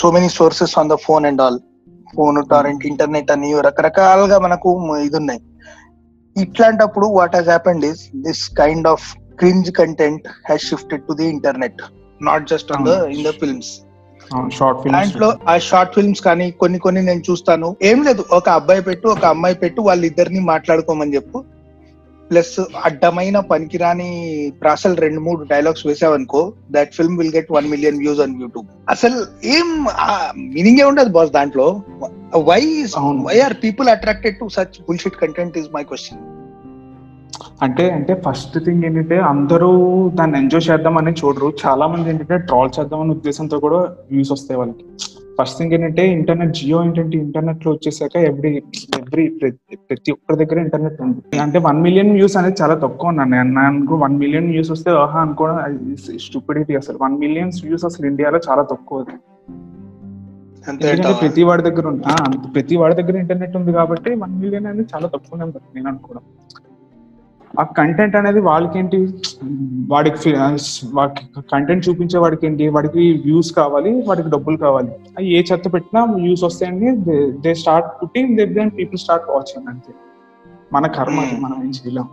so 0.00 0.06
many 0.16 0.28
sources 0.38 0.74
on 0.80 0.90
the 0.92 0.96
phone 1.06 1.26
and 1.30 1.42
all 1.46 1.58
phone 2.16 2.38
torrent 2.52 2.86
internet 2.90 3.30
అని 3.34 3.50
రకరకాలుగా 3.68 4.38
మనకు 4.46 4.70
ఇది 5.06 5.18
ఉన్నాయి 5.22 5.42
ఇట్లాంటప్పుడు 6.36 7.06
what 7.18 7.36
has 7.38 7.50
happened 7.54 7.84
is 7.90 8.02
this 8.28 8.42
kind 8.62 8.88
of 8.92 9.06
cringe 9.42 9.70
content 9.80 10.26
has 10.48 10.64
shifted 10.70 11.04
to 11.08 11.14
the 11.20 11.28
internet 11.34 11.82
not 12.20 12.48
just 12.54 12.72
on 12.76 12.86
the 12.88 12.94
in 13.16 13.24
the 13.28 13.32
films 13.42 13.72
short 14.56 14.80
films 14.80 14.96
దాంట్లో 14.96 15.28
ఆ 15.52 15.58
short 15.68 15.94
films 15.96 16.22
కానీ 16.28 16.46
కొన్ని 16.62 16.78
కొన్ని 16.86 17.02
నేను 17.02 17.22
చూస్తాను. 17.30 17.68
ఏం 17.90 17.98
లేదు 18.08 18.24
ఒక 18.38 18.48
అబ్బాయి 18.58 18.82
పెట్టు 18.88 19.06
ఒక 19.14 19.24
అమ్మాయి 19.34 19.56
పెట్టు 19.62 19.80
వాళ్ళిద్దరిని 19.88 20.40
మాట్లాడుకోమని 20.52 21.14
చెప్పు. 21.16 21.38
ప్లస్ 22.30 22.60
అడ్డమైన 22.84 23.40
పనికిరాని 23.40 24.10
ప్రాసలు 24.60 24.94
రెండు 24.94 25.20
మూడు 25.20 25.42
డైలాగ్స్ 25.42 25.86
వేసావనుకో 25.86 26.52
that 26.70 26.92
film 26.92 27.18
will 27.18 27.34
get 27.36 27.52
one 27.52 27.68
million 27.68 27.98
views 27.98 28.20
on 28.20 28.40
YouTube 28.40 28.66
అసలు 28.88 29.46
ఏం 29.46 29.86
మీనింగ్ 30.36 30.78
ఏ 30.78 30.82
ఉండదు 30.82 31.08
బాస్ 31.08 31.30
దాంట్లో. 31.30 31.82
Why. 32.36 32.84
Why 32.98 33.40
are 33.40 33.54
people 33.64 33.88
attracted 33.88 34.36
to 34.36 34.48
such 34.48 34.80
bullshit 34.80 35.16
content 35.16 35.58
is 35.58 35.68
my 35.74 35.82
question 35.82 36.18
అంటే 37.62 37.90
అంటే 37.90 38.22
ఫస్ట్ 38.28 38.64
థింగ్ 38.64 38.84
ఏంటంటే 38.84 39.18
అందరూ 39.18 39.70
దాన్ని 40.14 40.38
ఎంజాయ్ 40.38 40.70
చేద్దామని 40.70 41.12
చూడరు. 41.12 41.52
చాలా 41.66 41.86
మంది 41.86 42.10
ఏంటంటే 42.10 42.38
ట్రాల్ 42.38 42.70
చేద్దామనే 42.80 43.10
ఉద్దేశంతో 43.10 43.58
కూడా 43.58 43.76
వ్యూస్ 44.10 44.32
వస్తాయి 44.32 44.58
వాళ్ళకి. 44.58 44.84
ఫస్ట్ 45.38 45.58
థింగ్ 45.58 45.72
ఏంటంటే 45.72 46.12
ఇంటర్నెట్ 46.12 46.52
జియో 46.52 46.84
ఏంటంటే 46.84 47.18
ఇంటర్నెట్లో 47.18 47.72
వచ్చేసాక 47.72 48.16
ఎవ్రీ 48.16 48.50
ఎవ్రీ 48.98 49.24
ప్రతి 49.74 50.12
ఒక్కరి 50.12 50.44
దగ్గర 50.44 50.58
ఇంటర్నెట్ 50.58 51.02
ఉంది 51.02 51.38
అంటే 51.38 51.58
వన్ 51.58 51.82
మిలియన్ 51.82 52.12
వ్యూస్ 52.12 52.36
అనేది 52.36 52.56
చాలా 52.62 52.74
తక్కువ 52.74 53.08
ఉన్నాను 53.08 53.30
నేను 53.30 53.60
అనుకో 53.60 53.96
వన్ 53.96 54.16
మిలియన్ 54.18 54.50
వ్యూస్ 54.50 54.70
వస్తే 54.70 54.90
ఆహా 54.90 55.20
అనుకోవడం 55.20 55.58
స్టూపిడిటీ 56.18 56.76
అసలు. 56.76 56.98
వన్ 57.02 57.18
మిలియన్ 57.18 57.52
వ్యూస్ 57.64 57.84
అసలు 57.84 58.06
ఇండియాలో 58.06 58.40
చాలా 58.50 58.62
తక్కువ? 58.62 59.04
ప్రతి 61.20 61.42
వాడి 61.44 61.62
దగ్గర 61.62 61.90
ప్రతి 62.54 62.76
వాడి 62.76 62.94
దగ్గర 62.94 63.16
ఇంటర్నెట్ 63.16 63.56
ఉంది 63.56 63.72
కాబట్టి 63.72 64.10
వన్ 64.14 64.34
మిలియన్ 64.40 64.66
అనేది 64.66 64.88
చాలా 64.94 65.08
తక్కువ 65.08 65.38
నేను 65.74 65.88
అనుకోవడం. 65.88 66.22
ఆ 67.58 67.62
కంటెంట్ 67.78 68.16
అనేది 68.16 68.40
వాళ్ళకేంటి? 68.40 68.98
వాడికి 69.92 70.30
వాడికి 70.98 71.22
కంటెంట్ 71.52 71.88
చూపించే 71.88 72.18
వాడికి 72.18 72.46
ఏంటి 72.46 72.68
వాడికి 72.68 73.12
వ్యూస్ 73.24 73.50
కావాలి 73.52 73.92
వాడికి 74.08 74.28
డబ్బులు 74.30 74.56
కావాలి. 74.56 74.90
అవి 75.18 75.26
ఏ 75.36 75.42
చెత్త 75.42 75.72
పెట్టినా 75.74 76.04
వ్యూస్ 76.04 76.44
వస్తాయండి 76.44 76.90
they 77.44 77.54
start 77.54 77.88
putting 78.02 78.36
they 78.36 78.46
then 78.58 78.70
people 78.78 79.00
start 79.04 79.26
watching 79.30 79.68
అంతే. 79.68 79.92
మన 80.72 80.86
కర్మ 80.86 81.18
అది. 81.20 81.36
మనం 81.40 81.56
ఏం 81.64 81.70
చేయలేం 81.70 82.08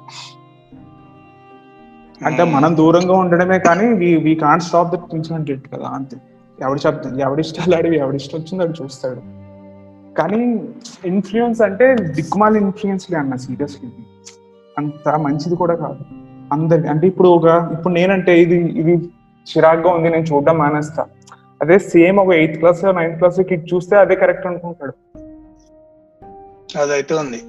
అంటే 2.21 2.43
మనం 2.43 2.71
దూరంగా 2.77 3.13
ఉండడమే 3.13 3.60
కానీ 3.60 3.88
we 4.25 4.34
can't 4.36 4.63
stop 4.63 4.91
that 4.91 5.08
things 5.12 5.31
అంటే 5.31 5.55
కదా 5.73 5.88
అంతే. 5.88 6.17
ఎవడి 6.58 6.81
చెప్తాడు 6.88 7.17
ఎవడిష్టాలు 7.19 7.75
ఆడివి 7.75 7.97
ఎవడిష్టం 7.97 8.38
వచ్చిందో 8.39 8.63
అది 8.63 8.75
చూస్తాడు. 8.84 9.21
కానీ 10.19 10.41
ఇన్ఫ్లుయెన్స్ 11.05 11.62
అంటే 11.62 11.95
దిక్కుమాల 12.17 12.55
ఇన్ఫ్లుయెన్స్ 12.58 13.12
లే 13.12 13.17
అన్న 13.17 13.36
సీరియస్లీ 13.36 13.89
అంత 14.77 15.09
మంచిది 15.25 15.55
కూడా 15.55 15.75
కాదు. 15.75 16.01
అందరి 16.53 16.88
అంటే 16.88 17.05
ఇప్పుడు 17.07 17.29
ఒక 17.38 17.47
ఇప్పుడు 17.73 17.93
నేనంటే 17.93 18.33
ఇది 18.41 18.57
ఇది 18.81 18.93
చిరాగ్గా 19.47 19.89
ఉంది 19.91 20.09
నేను 20.09 20.25
చూడడం 20.25 20.57
మానేస్తా. 20.57 21.03
అదే 21.61 21.77
సేమ్ 21.79 22.17
ఒక 22.23 22.33
eighth 22.33 22.55
class 22.59 22.81
ninth 22.97 23.17
class 23.17 23.39
kid 23.49 23.67
చూస్తే 23.73 23.95
అదే 23.95 24.15
కరెక్ట్ 24.15 24.47
అనుకుంటాడు. 24.47 24.93
అదైతే 26.81 27.13
ఉంది. 27.13 27.39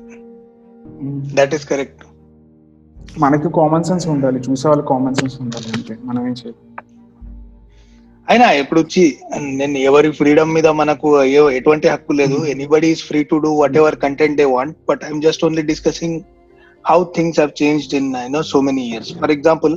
దట్ 1.38 1.54
ఈస్ 1.54 1.66
కరెక్ట్ 1.68 2.04
మనకి 3.18 3.48
కామన్ 3.56 3.84
సెన్స్ 3.84 4.06
ఉండాలి 4.08 4.38
చూసే 4.46 4.68
వాళ్ళకి 4.68 4.88
కామన్ 4.88 5.14
సెన్స్ 5.14 5.36
ఉండాలి 5.42 5.68
అంతే. 5.76 5.94
మనం 6.04 6.22
ఏం 6.26 6.32
చేయాలి. 6.32 6.58
అయినా 8.28 8.46
ఎప్పుడు 8.60 8.80
వచ్చి 8.80 9.02
నేను 9.60 9.78
ఎవరి 9.88 10.08
ఫ్రీడమ్ 10.10 10.54
మీద 10.54 10.68
మనకు 10.80 11.08
ఎటువంటి 11.58 11.86
హక్కు 11.88 12.12
లేదు. 12.12 12.38
Anybody 12.54 12.88
is 12.94 13.02
free 13.04 13.20
to 13.24 13.36
do 13.44 13.50
whatever 13.76 13.96
content 14.04 14.38
they 14.40 14.46
want 14.54 14.76
but 14.88 15.04
I'm 15.08 15.22
just 15.22 15.44
only 15.44 15.62
discussing 15.62 16.18
how 16.86 17.04
things 17.16 17.40
have 17.40 17.50
changed 17.62 17.94
in 17.94 18.10
no 18.32 18.42
so 18.42 18.60
many 18.60 18.82
years 18.88 19.12
for 19.18 19.30
example 19.30 19.74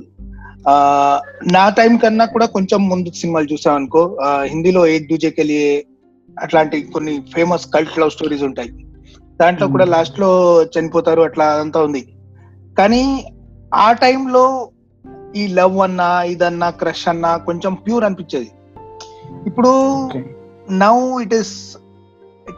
నా 1.51 1.69
టైం 1.69 1.97
కన్నా 1.97 2.25
కూడా 2.25 2.45
కొంచెం 2.45 2.89
ముందు 2.89 3.11
సినిమాలు 3.11 3.47
చూసాం 3.53 3.75
అనుకో 3.75 4.17
ఆ, 4.21 4.43
హిందీలో 4.43 4.87
ఏక్ 4.87 5.09
దూజే 5.09 5.29
కెలియే 5.29 5.69
అట్లాంటి 6.37 6.81
కొన్ని 6.91 7.21
ఫేమస్ 7.33 7.73
కల్ట్ 7.73 7.99
లవ్ 7.99 8.09
స్టోరీస్ 8.09 8.43
ఉంటాయి 8.43 8.71
దాంట్లో 9.39 9.67
కూడా 9.67 9.85
Hmm. 9.85 9.91
లాస్ట్లో 9.91 10.29
చనిపోతారు 10.65 11.21
అట్లా 11.21 11.45
అంతా 11.59 11.81
ఉంది 11.81 12.01
కానీ 12.77 13.03
ఆ 13.77 13.93
టైంలో 13.93 14.43
ఈ 15.35 15.47
లవ్ 15.53 15.77
అన్నా 15.77 16.23
ఇదన్నా 16.23 16.69
క్రష్ 16.71 17.07
అన్నా 17.07 17.37
కొంచెం 17.37 17.73
ప్యూర్ 17.75 18.03
అనిపించేది 18.03 18.49
ఇప్పుడు. 19.47 19.71
నౌ 20.77 20.95
ఇట్ 21.21 21.33
ఇస్ 21.33 21.53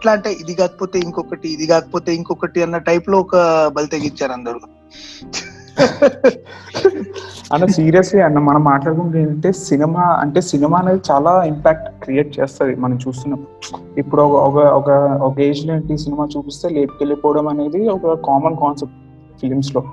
ఎట్లా 0.01 0.13
అంటే 0.17 0.29
ఇది 0.41 0.53
కాకపోతే 0.53 0.99
ఇంకొకటి 0.99 1.47
ఇది 1.55 1.65
కాకపోతే 1.67 2.11
ఇంకొకటి 2.15 2.59
అన్న 2.63 2.77
టైప్లో 2.77 3.17
ఒక 3.19 3.35
బలి 3.75 3.87
తెగించారు 3.87 4.33
అందరూ. 4.33 4.59
అన్న 7.53 7.65
సీరియస్లీ 7.75 8.19
అన్న 8.21 8.39
మనం 8.39 8.63
మాట్లాడుకుంటే 8.63 9.19
ఏంటంటే 9.19 9.51
సినిమా 9.67 10.03
అంటే 10.23 10.41
సినిమా 10.41 10.77
అనేది 10.77 11.01
చాలా 11.11 11.43
ఇంపాక్ట్ 11.43 11.87
క్రియేట్ 12.03 12.39
చేస్తుంది 12.39 12.75
మనం 12.75 12.97
చూస్తున్నాం 12.97 13.41
ఇప్పుడు 13.97 14.21
ఒక 14.21 14.57
ఒక 14.79 14.89
ఒక 15.21 15.39
ఏజ్లో 15.39 15.73
ఏంటి 15.75 15.97
సినిమా 15.97 16.25
చూపిస్తే 16.35 16.69
లేపుకెళ్ళిపోవడం 16.69 17.47
అనేది 17.47 17.81
ఒక 17.89 18.15
కామన్ 18.29 18.57
కాన్సెప్ట్ 18.57 18.97
ఫిలిమ్స్లో. 19.41 19.83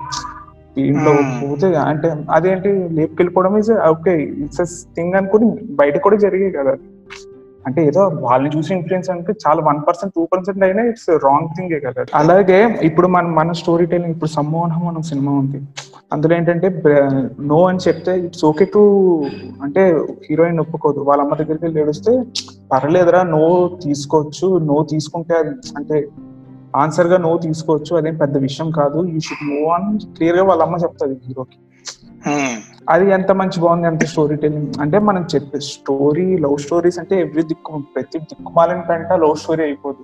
దీంట్లో 0.77 1.11
Hmm. 1.11 1.29
పోతే 1.41 1.67
అంటే 1.75 2.09
అదేంటి 2.29 2.69
లేపుకెళ్ళిపోవడం 2.97 3.57
ఇస్ 3.57 3.71
ఓకే 3.93 4.13
ఇట్స్ 4.43 4.75
థింగ్ 4.95 5.15
అనుకుని 5.15 5.47
బయట 5.71 5.97
కూడా 6.03 6.17
జరిగాయి 6.17 6.51
కదా. 6.51 6.73
అంటే 7.65 7.87
ఏదో 7.87 8.01
వాళ్ళని 8.21 8.57
చూసి 8.57 8.73
ఇన్ఫ్లుయెన్స్ 8.73 9.09
అంటే 9.09 9.33
చాలా 9.47 9.61
వన్ 9.63 9.79
పర్సెంట్ 9.87 10.13
టూ 10.15 10.27
పర్సెంట్ 10.33 10.63
అయినా 10.63 10.83
ఇట్స్ 10.83 11.09
రాంగ్ 11.09 11.49
థింగ్ 11.57 11.73
కదా. 11.85 12.05
అలాగే 12.15 12.59
ఇప్పుడు 12.81 13.07
మన 13.07 13.25
మన 13.39 13.51
స్టోరీ 13.51 13.85
టెలింగ్ 13.85 14.13
ఇప్పుడు 14.13 14.29
సమ్మోహనం 14.29 14.87
అనే 14.87 15.01
సినిమా 15.01 15.31
ఉంది. 15.31 15.61
అందులో 16.13 16.35
ఏంటంటే 16.35 16.83
నో 17.39 17.65
అని 17.65 17.77
చెప్తే 17.87 18.13
ఇట్స్ 18.19 18.45
ఓకే 18.45 18.65
టు 18.73 18.81
అంటే 19.63 19.81
హీరోయిన్ 20.29 20.59
ఒప్పుకోదు. 20.59 20.99
వాళ్ళ 20.99 21.23
అమ్మ 21.23 21.35
దగ్గరికి 21.35 21.65
వెళ్ళి 21.65 21.81
ఏడుస్తే 21.81 22.13
పర్లేదురా 22.71 23.23
నో 23.23 23.45
తీసుకోవచ్చు 23.83 24.47
నో 24.57 24.85
తీసుకుంటే 24.91 25.35
అది 25.35 25.53
అంటే 25.77 26.07
ఆన్సర్గా 26.75 27.17
నో 27.17 27.37
తీసుకోవచ్చు 27.37 27.95
అదేం 27.95 28.15
పెద్ద 28.15 28.37
విషయం 28.37 28.71
కాదు. 28.71 28.99
యూ 29.13 29.19
షుడ్ 29.19 29.45
మూవ్ 29.49 29.67
ఆన్ 29.75 29.99
క్లియర్గా 29.99 30.43
వాళ్ళ 30.43 30.61
అమ్మ 30.63 30.75
చెప్తుంది 30.75 31.17
హీరోకి. 31.27 31.57
అది 32.93 33.05
ఎంత 33.17 33.31
మంచి 33.41 33.57
బాగుంది 33.63 33.87
ఎంత 33.91 34.03
స్టోరీ 34.11 34.35
టెలింగ్ 34.43 34.77
అంటే 34.83 34.97
మనం 35.09 35.23
చెప్పే 35.33 35.59
స్టోరీ 35.73 36.25
లవ్ 36.45 36.57
స్టోరీస్ 36.65 36.97
అంటే 37.01 37.15
ఎవ్రీ 37.25 37.43
దిక్కు 37.51 37.81
ప్రతి 37.95 38.19
దిక్కుమాలిన 38.31 38.81
పెంట 38.89 39.19
లవ్ 39.23 39.35
స్టోరీ 39.43 39.63
అయిపోదు. 39.67 40.01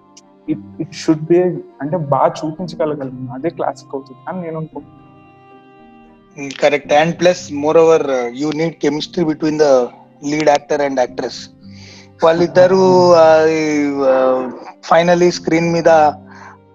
ఇట్ 0.54 0.66
ఇట్ 0.84 0.94
షుడ్ 1.04 1.26
బి 1.32 1.40
అంటే 1.84 1.98
బాగా 2.14 2.30
చూపించగలగలం. 2.40 3.18
అదే 3.38 3.50
క్లాసిక్ 3.58 3.96
అవుతుంది 3.98 4.22
అని 4.30 4.40
నేను 4.46 4.58
అనుకుంటున్నాను. 4.62 5.02
Correct 6.62 6.94
and 7.02 7.16
plus 7.20 7.44
moreover 7.84 8.08
you 8.42 8.48
need 8.62 8.78
chemistry 8.86 9.26
between 9.32 9.60
the 9.66 9.68
lead 10.32 10.50
actor 10.56 10.84
and 10.88 11.00
actress 11.04 11.42
వాళ్ళిద్దరు 12.24 12.82
ఫైనలీ 14.90 15.30
స్క్రీన్ 15.38 15.70
మీద 15.76 15.90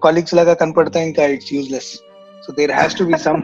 కాలీగ్స్ 0.05 0.35
లాగా 0.39 0.53
కనపడితే 0.61 0.99
ఇంకా 1.09 1.23
it's 1.35 1.53
useless 1.57 1.91
so 2.45 2.51
there 2.59 2.73
has 2.79 2.95
to 2.99 3.05
be 3.11 3.17
some 3.27 3.41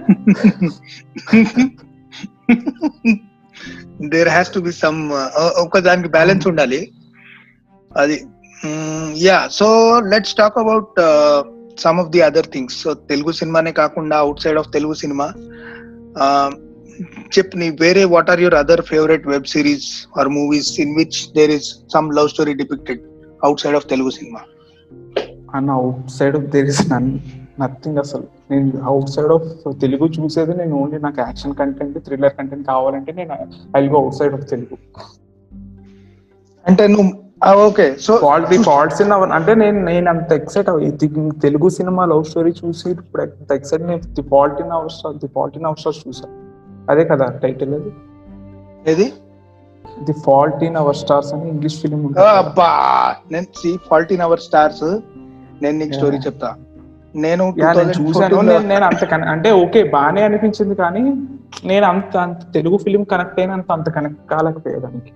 there 4.13 4.29
has 4.29 4.53
to 4.53 4.59
be 4.59 4.71
some 4.71 4.99
ఒక 5.57 5.79
దానికి 5.79 6.09
బ్యాలెన్స్ 6.09 6.47
ఉండాలి. 6.47 6.81
అది 7.91 8.17
yeah 9.25 9.47
so 9.51 9.67
let's 9.99 10.35
talk 10.35 10.57
about 10.57 10.99
some 11.79 11.99
of 11.99 12.09
the 12.09 12.21
other 12.21 12.49
things 12.53 12.77
so 12.83 12.93
Telugu 12.93 13.31
సినిమానే 13.31 13.71
కాకుండా 13.71 14.17
out 14.17 14.39
side 14.39 14.57
of 14.57 14.73
Telugu 14.73 14.93
cinema 14.93 15.27
చెప్పు 17.37 17.57
నీ 17.57 17.69
వేరే 17.81 18.03
what 18.03 18.29
are 18.29 18.41
your 18.41 18.55
other 18.55 18.81
favourite 18.81 19.27
web 19.27 19.45
series 19.45 19.89
or 20.19 20.29
movies 20.29 20.79
in 20.79 20.95
which 20.95 21.19
there 21.35 21.51
is 21.51 21.69
some 21.93 22.07
love 22.15 22.29
story 22.29 22.53
depicted 22.53 23.01
outside 23.59 23.75
of 23.75 23.89
Telugu 23.89 24.09
cinema? 24.09 24.41
అన్న 25.55 25.71
outside 26.09 26.35
of 26.35 26.43
there 26.43 26.65
is 26.65 26.93
none 26.93 27.09
nothing 27.61 27.97
అసలు. 27.97 28.25
నేను 28.51 28.71
out 28.83 29.09
side 29.09 29.31
of 29.35 29.47
Telugu 29.81 30.05
చూసేది 30.17 30.53
నేను 30.57 30.75
only 30.81 30.99
నాకు 30.99 31.21
action 31.21 31.55
content 31.55 31.97
thriller 32.05 32.35
content 32.39 32.67
కావాలంటే 32.67 33.11
నేను 33.11 33.35
I 33.77 33.87
go 33.87 33.99
outside 34.15 34.33
of 34.33 34.45
Telugu. 34.49 34.77
అంటే 36.65 36.87
నువ్వు 36.87 37.09
okay 37.65 37.85
so 38.05 38.17
fault 38.17 38.47
the 38.49 38.57
faults 38.63 39.01
in 39.01 39.11
our 39.11 39.31
అంటే 39.31 39.55
నేను 39.55 39.79
నేను 39.83 40.09
అంత 40.09 40.31
excite 40.31 40.69
Telugu 41.41 41.69
cinema 41.69 42.05
love 42.05 42.23
story 42.23 42.53
చూసి 42.61 42.89
ఇప్పుడు 42.89 43.21
అంత 43.21 43.51
ఎక్సైట్ 43.51 43.83
నేను 43.83 44.01
the 44.13 44.21
fault 44.21 44.61
in 44.61 44.71
our 44.71 44.91
star 44.91 45.15
the 45.15 45.29
fault 45.35 45.57
in 45.57 45.65
our 45.65 45.79
star 45.79 46.01
చూసా. 46.07 46.27
అదే 46.89 47.05
కదా 47.05 47.25
టైటిల్ 47.43 47.73
అది. 47.73 47.91
ఏది? 48.91 49.13
The 50.03 50.13
fault 50.25 50.63
in 50.63 50.77
our 50.77 50.95
stars 50.95 51.33
అని 51.33 51.49
ఇంగ్లీష్ 51.49 51.77
ఫిలిం 51.81 52.01
అబ్బా 52.37 52.69
నేను 53.31 53.47
సి 53.61 53.77
ఫార్టీన్ 53.89 54.21
అవర్ 54.21 54.39
స్టార్స్ 54.39 54.87
నేను 55.61 55.77
నీకు. 55.77 55.93
స్టోరీ 55.93 56.17
చెప్తా. 56.17 56.49
నేను 57.17 57.53
నేను 57.57 57.71
2014 57.71 58.09
చూసాను 58.09 58.35
లో- 58.35 58.45
నేను 58.45 58.67
నేను 58.67 58.85
అంత 58.85 59.13
అంటే 59.13 59.51
ఓకే 59.51 59.83
బానే 59.83 60.21
అనిపించింది 60.21 60.75
కానీ 60.75 61.01
నేను 61.65 61.85
అంత 61.85 62.17
అంత 62.17 62.53
తెలుగు 62.53 62.77
ఫిలిం 62.77 63.03
కనెక్ట్ 63.03 63.39
అయినంత 63.39 63.71
అంత 63.71 63.89
connect 63.89 64.31
కాలేకపోయేదానికి. 64.31 65.11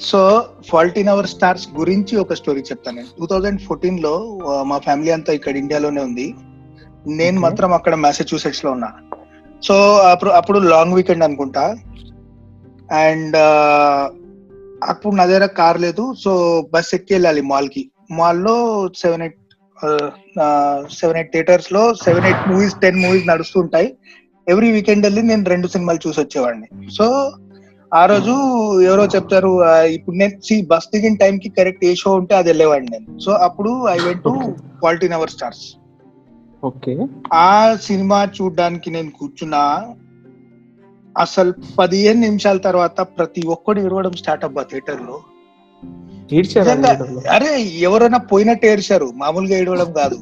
So 0.00 0.44
fault in 0.68 1.08
our 1.08 1.26
stars 1.26 1.68
గురించి 1.78 2.16
ఒక 2.16 2.32
స్టోరీ 2.32 2.60
చెప్తాను 2.60 2.96
నేను. 2.96 3.08
టూ 3.18 3.26
థౌజండ్ 3.26 3.60
ఫోర్టీన్లో 3.60 4.38
మా 4.66 4.78
ఫ్యామిలీ 4.78 5.10
అంతా 5.10 5.32
ఇక్కడ 5.32 5.56
ఇండియాలోనే 5.56 6.02
ఉంది. 6.02 6.34
నేను. 7.06 7.40
మాత్రం 7.40 7.72
అక్కడ 7.72 7.94
మ్యాసచ్యూసెట్స్లో 7.94 8.70
ఉన్నా. 8.70 8.88
సో 9.62 9.96
అప్పుడు 9.96 10.30
అప్పుడు 10.30 10.58
లాంగ్ 10.58 10.94
వీకెండ్ 10.94 11.24
అనుకుంటా. 11.24 11.76
అండ్ 12.92 13.36
అప్పుడు 14.90 15.14
నా 15.14 15.24
దగ్గర 15.24 15.46
కార్ 15.46 15.80
లేదు. 15.80 16.14
సో 16.24 16.64
బస్ 16.74 16.94
ఎక్కి 16.94 17.14
వెళ్ళాలి 17.14 17.40
మాల్కి. 17.40 17.90
మాల్లో 18.10 18.88
సెవెన్ 18.96 19.22
ఎయిట్ 19.22 19.36
సెవెన్ 20.98 21.16
ఎయిట్ 21.16 21.32
థియేటర్స్లో 21.32 21.94
seven 21.94 22.24
eight 22.24 22.48
movies 22.50 22.74
ten 22.74 23.00
movies 23.00 23.28
నడుస్తుంటాయి 23.28 23.88
every 24.46 24.72
weekend 24.72 25.06
వెళ్ళి 25.06 25.22
నేను 25.22 25.44
రెండు 25.44 25.68
సినిమాలు 25.68 26.00
చూసి 26.08 26.20
వచ్చేవాడిని. 26.20 26.68
సో 26.90 27.06
ఆ 27.92 28.06
రోజు 28.06 28.34
ఎవరో 28.82 29.04
చెప్తారు 29.06 29.50
ఇప్పుడు 29.84 30.16
నేను 30.16 30.34
సి 30.44 30.62
బస్ 30.62 30.88
దిగిన 30.94 31.16
టైం 31.16 31.38
కి 31.38 31.48
కరెక్ట్ 31.48 31.84
ఏ 31.84 31.94
షో 31.94 32.12
ఉంటే 32.14 32.34
అది 32.34 32.48
వెళ్ళేవాడిని 32.48 32.90
నేను. 32.92 33.18
సో 33.20 33.32
అప్పుడు 33.46 33.88
I 33.88 33.98
went 33.98 34.24
to. 34.24 34.34
Fault in 34.80 35.12
our 35.12 35.30
stars 35.30 35.64
okay 36.64 36.94
ఆ 37.34 37.76
సినిమా 37.82 38.18
చూడడానికి 38.24 38.90
నేను 38.90 39.10
కూర్చున్నా 39.10 39.62
అసలు 41.18 41.52
పదిహేను 41.78 42.20
నిమిషాల 42.20 42.56
తర్వాత 42.56 43.00
ప్రతి 43.00 43.42
ఒక్కడు 43.46 43.80
ఏడవడం 43.80 44.12
స్టార్ట్ 44.12 44.44
అబ్బా 44.44 44.62
థియేటర్లో. 44.62 45.16
అరే 47.30 47.62
ఎవరైనా 47.62 48.18
పోయినట్టు 48.18 48.66
ఏడ్చారు. 48.66 49.12
మామూలుగా 49.14 49.58
ఏడవడం 49.58 49.92
కాదు. 49.92 50.16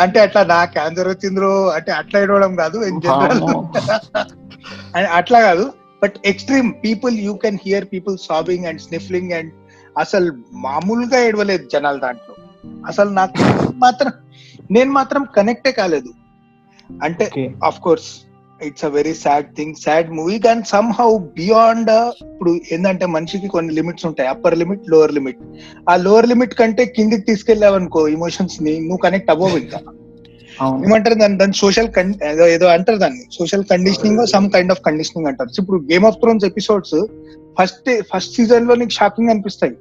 అంటే 0.00 0.20
అట్లా 0.20 0.44
నా 0.44 0.64
క్యాన్సర్ 0.64 1.08
వచ్చిందో 1.08 1.68
అంటే 1.68 1.92
అట్లా 1.92 2.20
ఏడవడం 2.20 2.56
కాదు 2.56 2.78
ఇన్ 2.78 3.02
జనరల్ 3.02 3.40
వామ్మో. 3.40 3.72
అట్లా 5.12 5.40
కాదు. 5.40 5.72
But 6.02 6.14
extreme 6.24 6.72
people 6.84 7.18
you 7.18 7.32
can 7.32 7.58
hear 7.66 7.84
people 7.84 8.18
sobbing 8.18 8.66
and 8.66 8.80
sniffling 8.80 9.32
and 9.32 9.52
అసలు 9.98 10.32
మామూలుగా 10.52 11.20
ఏడవలేదు 11.20 11.68
జనాలు 11.72 11.98
దాంట్లో. 11.98 12.34
అసలు 12.86 13.10
నాకు 13.10 13.34
మాత్రం 13.74 14.12
నేను 14.70 14.92
మాత్రం 14.92 15.26
కనెక్టే 15.36 15.72
కాలేదు. 15.72 16.08
అంటే 17.02 17.54
of 17.64 17.80
course 17.80 18.29
it's 18.66 18.84
a 18.84 18.88
very 18.88 19.14
sad 19.14 19.56
thing 19.56 19.74
sad 19.74 20.10
movie 20.10 20.38
కానీ 20.38 20.62
సమ్ 20.68 20.92
హౌ 20.98 21.18
బియాండ్ 21.18 21.90
ఇప్పుడు 22.26 22.58
ఏంటంటే 22.72 23.06
మనిషికి 23.06 23.48
కొన్ని 23.48 23.72
లిమిట్స్ 23.74 24.06
ఉంటాయి. 24.06 24.28
అప్పర్ 24.28 24.58
లిమిట్ 24.58 24.90
లోవర్ 24.90 25.12
లిమిట్ 25.12 25.40
ఆ 25.88 25.96
లోవర్ 25.96 26.28
లిమిట్ 26.28 26.54
కంటే 26.54 26.84
కిందికి 26.86 27.22
తీసుకెళ్ళావనుకో 27.22 28.08
ఇమోషన్స్ని 28.08 28.80
నువ్వు 28.80 28.96
కనెక్ట్ 28.96 29.30
అవ్వవు 29.30 29.58
ఇంకా. 29.58 29.80
ఏమంటారు 30.86 31.14
దాన్ని? 31.14 31.38
దాని 31.38 31.52
సోషల్ 31.52 31.88
ఏదో 32.24 32.46
ఏదో 32.46 32.66
అంటారు 32.66 32.98
దాన్ని. 32.98 33.22
Social 33.38 33.64
conditioning 33.64 34.26
some 34.26 34.50
kind 34.50 34.72
of 34.72 34.80
conditioning 34.86 35.26
అంటారు. 35.26 35.50
ఇప్పుడు 35.62 35.78
game 35.92 36.04
of 36.04 36.16
thrones 36.16 36.44
episodes 36.44 36.96
first 37.60 37.88
first 38.10 38.34
సీజన్లో 38.36 38.74
నీకు 38.74 38.90
షాకింగ్ 38.90 39.30
అనిపిస్తాయి. 39.30 39.74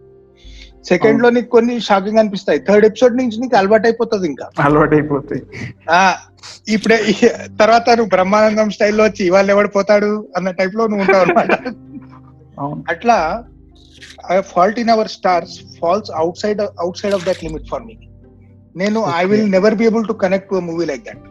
సెకండ్లో 0.86 1.30
నీకు 1.30 1.50
కొన్ని 1.50 1.74
షాకింగ్ 1.82 2.20
అనిపిస్తాయి. 2.20 2.60
థర్డ్ 2.60 2.86
ఎపిసోడ్ 2.86 3.16
నుంచి 3.18 3.38
నీకు 3.40 3.56
అలవాటు 3.58 3.86
అయిపోతుంది 3.88 4.28
ఇంకా. 4.28 4.46
అలవాటు 4.60 4.96
అయిపోతాయి 4.96 5.42
ఆ 5.92 6.00
ఇప్పుడే 6.68 6.98
తర్వాత 7.60 7.88
నువ్వు 7.90 8.10
బ్రహ్మానందం 8.10 8.70
స్టైల్లో 8.70 9.04
వచ్చి 9.04 9.22
ఇవాళ 9.26 9.50
ఎవడు 9.50 9.70
పోతాడు 9.70 10.10
అన్న 10.38 10.52
టైప్లో 10.60 10.84
నువ్వు 10.88 11.04
ఉంటావు 11.06 11.24
అనమాట 11.26 11.52
అట్లా 12.90 13.18
fault 14.50 14.80
in 14.80 14.90
our 14.90 15.10
stars 15.10 15.56
falls 15.80 16.12
outside 16.40 16.62
outside 16.98 17.16
of 17.16 17.26
that 17.26 17.44
limit 17.44 17.68
for 17.70 17.84
me 17.84 17.96
నేను 18.76 19.00
I. 19.14 19.24
Will 19.26 19.48
never 19.52 19.76
be 19.76 19.86
able 19.86 20.08
to 20.08 20.16
connect 20.22 20.50
to 20.50 20.62
movie 20.68 20.86
like 20.86 21.04
that 21.06 21.24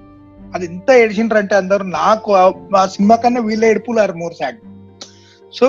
అది 0.54 0.66
ఎంత 0.66 0.90
ఏడిచిండ్రు 0.98 1.38
అంటే 1.38 1.54
అందరూ 1.56 1.84
నాకు 1.96 2.30
ఆ- 2.74 2.86
సినిమా 2.88 3.16
కన్నా 3.16 3.40
వీళ్ళ 3.42 3.64
ఏడుపులు 3.64 4.00
ఆర్ 4.00 4.14
మోర్ 4.16 4.34
సాడ్ 4.34 4.58
సో 5.54 5.68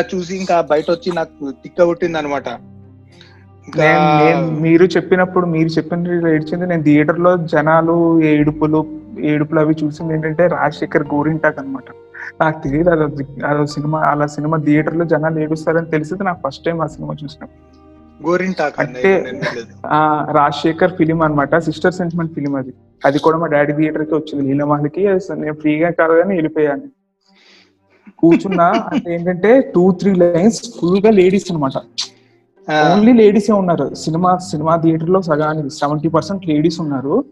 చూసి 0.00 0.36
ఇంకా 0.36 0.60
బయట 0.60 0.84
వచ్చి 0.90 1.12
నాకు 1.12 1.50
తిక్క 1.50 1.82
కొట్టింది 1.82 2.18
అనమాట 2.18 2.44
మీరు 4.60 4.84
చెప్పినప్పుడు 4.84 5.46
మీరు 5.46 5.68
చెప్పిన 5.68 6.28
ఏడ్చింది 6.28 6.66
నేను 6.66 6.82
థియేటర్లో 6.82 7.36
జనాలు 7.36 8.22
ఏడుపులు 8.22 9.00
ఏడుపులు 9.20 9.60
అవి 9.60 9.74
చూసింది 9.84 10.14
ఏంటంటే 10.14 10.46
రాజశేఖర్ 10.46 11.02
గోరింటాక్ 11.14 11.58
అన్నమాట. 11.58 11.84
నాకు 12.40 12.64
తెలియదు 12.64 12.90
అలా 12.90 13.08
అలా 13.48 13.64
సినిమా 13.64 14.00
అలా 14.00 14.26
సినిమా 14.26 14.58
థియేటర్లో 14.58 15.04
జనాలు 15.04 15.38
ఏడుస్తారని 15.38 15.86
తెలిసింది 15.86 16.22
నాకు 16.22 16.48
ఫస్ట్ 16.48 16.64
టైం 16.64 16.80
ఆ 16.80 16.86
సినిమా 16.86 17.14
చూసిన. 17.24 17.46
గోరింటాక్ 18.26 18.74
అంటే- 18.80 19.24
రాజశేఖర్ 20.32 20.92
ఫిలిం 20.92 21.22
అన్నమాట 21.22 21.56
సిస్టర్ 21.56 21.94
సెంటిమెంట్ 21.94 22.34
ఫిలిం 22.34 22.56
అది. 22.56 22.72
అది 23.04 23.18
కూడా 23.18 23.38
మా 23.38 23.46
డాడీ 23.46 23.72
థియేటర్కి 23.72 24.14
వచ్చింది 24.14 24.52
లీలమాలకి 24.52 25.08
నేను 25.08 25.54
ఫ్రీగా 25.54 25.90
కాదు 25.90 26.12
కానీ 26.12 26.34
వెళ్ళిపోయాను. 26.34 27.01
కూర్చున్నా 28.22 28.66
అంటే 28.92 29.14
ఏంటంటే 29.14 29.72
టూ 29.74 29.92
త్రీ 29.92 30.14
లైన్స్ 30.14 30.80
ఫుల్గా 30.80 31.10
లేడీస్ 31.10 31.44
అన్నమాట. 31.50 31.72
ఓన్లీ 32.92 33.12
లేడీసే 33.12 33.52
ఉన్నారు. 33.52 33.94
సినిమా 33.94 34.38
సినిమా 34.50 34.76
థియేటర్లో 34.76 35.22
సగానికి 35.22 35.70
సెవెంటీ 35.70 36.08
పర్సెంట్ 36.08 36.46
లేడీస్ 36.46 36.80
ఉన్నారు. 36.80 37.24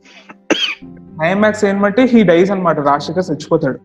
ఐమాక్స్ 1.25 1.65
ఏంటంటే 1.65 2.03
హీ 2.03 2.23
డైస్ 2.23 2.51
అన్నమాట. 2.51 2.81
రాజశేఖర్ 2.81 3.31
చచ్చిపోతాడు. 3.31 3.79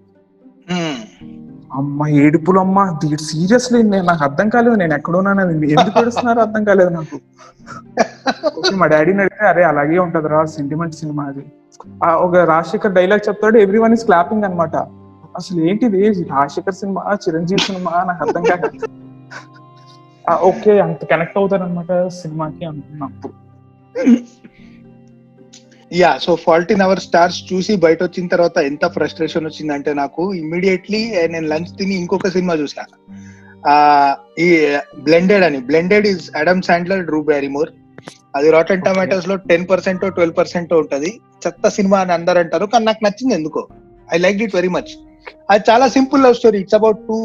అమ్మ 1.74 2.08
ఏడుపులు 2.08 2.60
అమ్మ 2.60 3.00
సీరియస్లీ 3.16 3.84
నేను 3.84 4.06
నాకు 4.06 4.24
అర్థం 4.24 4.50
కాలేదు. 4.50 4.76
నేను 4.76 4.94
ఎక్కడున్నాను 4.94 5.42
ఎందుకు 5.42 6.00
ఏడుస్తున్నారో? 6.02 6.42
అర్థం 6.42 6.64
కాలేదు 6.64 6.90
నాకు. 6.90 7.18
మా 8.76 8.86
డాడీని 8.86 9.22
అడిగితే 9.22 9.46
అరే 9.48 9.64
అలాగే 9.64 10.00
ఉంటది 10.00 10.28
రా 10.28 10.46
సెంటిమెంట్ 10.46 10.96
సినిమా 10.96 11.24
అది. 11.24 11.46
ఒక 12.06 12.36
రాజశేఖర్ 12.36 12.94
డైలాగ్ 12.94 13.28
చెప్తాడు. 13.30 13.58
ఎవ్రీ 13.58 13.80
వన్ 13.80 13.94
ఇస్ 13.94 14.06
క్లాపింగ్ 14.06 14.44
అనమాట 14.44 14.76
అసలు 15.36 15.60
ఏంటిది? 15.62 16.02
రాజశేఖర్ 16.32 16.78
సినిమా 16.82 17.02
చిరంజీవి 17.24 17.62
సినిమా 17.62 17.92
నాకు 18.10 18.22
అర్థం 18.26 18.44
ఆ, 20.26 20.36
ఓకే 20.42 20.74
అంత 20.80 21.02
కనెక్ట్ 21.06 21.38
అవుతారనమాట 21.38 21.92
సినిమాకి 22.16 22.64
అనుకున్నప్పుడు 22.66 23.34
yeah 25.92 26.12
so 26.18 26.32
fault in 26.46 26.82
our 26.82 27.00
stars 27.00 27.40
చూసి 27.50 27.74
బయట 27.84 28.00
వచ్చిన 28.04 28.28
తర్వాత 28.28 28.58
ఎంత 28.70 28.86
ఫ్రస్ట్రేషన్ 28.96 29.48
వచ్చిందంటే 29.48 29.92
నాకు 29.94 30.24
ఇమ్మీడియట్లీ 30.34 31.02
నేను 31.34 31.48
లంచ్ 31.48 31.76
తిని 31.78 31.96
ఇంకొక 31.96 32.30
సినిమా 32.30 32.54
చూసా. 32.54 32.84
ఈ 34.40 34.48
బ్లెండెడ్ 35.06 35.46
అని. 35.48 35.60
Blended 35.70 36.08
is 36.08 36.26
Adam 36.36 36.64
Sandler 36.64 37.06
Drew 37.06 37.20
Barrymore 37.24 37.70
అది 38.36 38.48
రాటన్. 38.52 38.84
టమాటోస్లో 38.84 39.36
టెన్ 39.50 39.68
పర్సెంట్ 39.70 40.06
ట్వెల్వ్ 40.16 40.38
పర్సెంట్ 40.38 40.74
ఉంటది. 40.82 41.12
చెత్త 41.44 41.70
సినిమా 41.70 42.00
అని 42.00 42.14
అందరు 42.14 42.40
అంటారు 42.40 42.68
కానీ 42.74 42.86
నాకు 42.86 43.04
నచ్చింది 43.06 43.36
ఎందుకో. 43.40 43.64
I 44.10 44.18
like 44.18 44.42
it 44.44 44.56
very 44.56 44.72
much 44.76 44.92
అది 45.50 45.64
చాలా 45.70 45.88
simple 45.96 46.24
love 46.24 46.36
story. 46.36 46.60
It's 46.60 46.76
about 46.76 47.00
two 47.08 47.18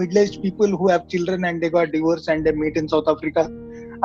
middle 0.00 0.18
age 0.18 0.36
people 0.44 0.72
who 0.80 0.86
have 0.86 1.04
children 1.14 1.44
and 1.44 1.60
they 1.60 1.70
got 1.76 1.90
divorce 1.90 2.28
and 2.34 2.48
meet 2.62 2.78
in 2.78 2.88
South 2.94 3.08
Africa 3.08 3.44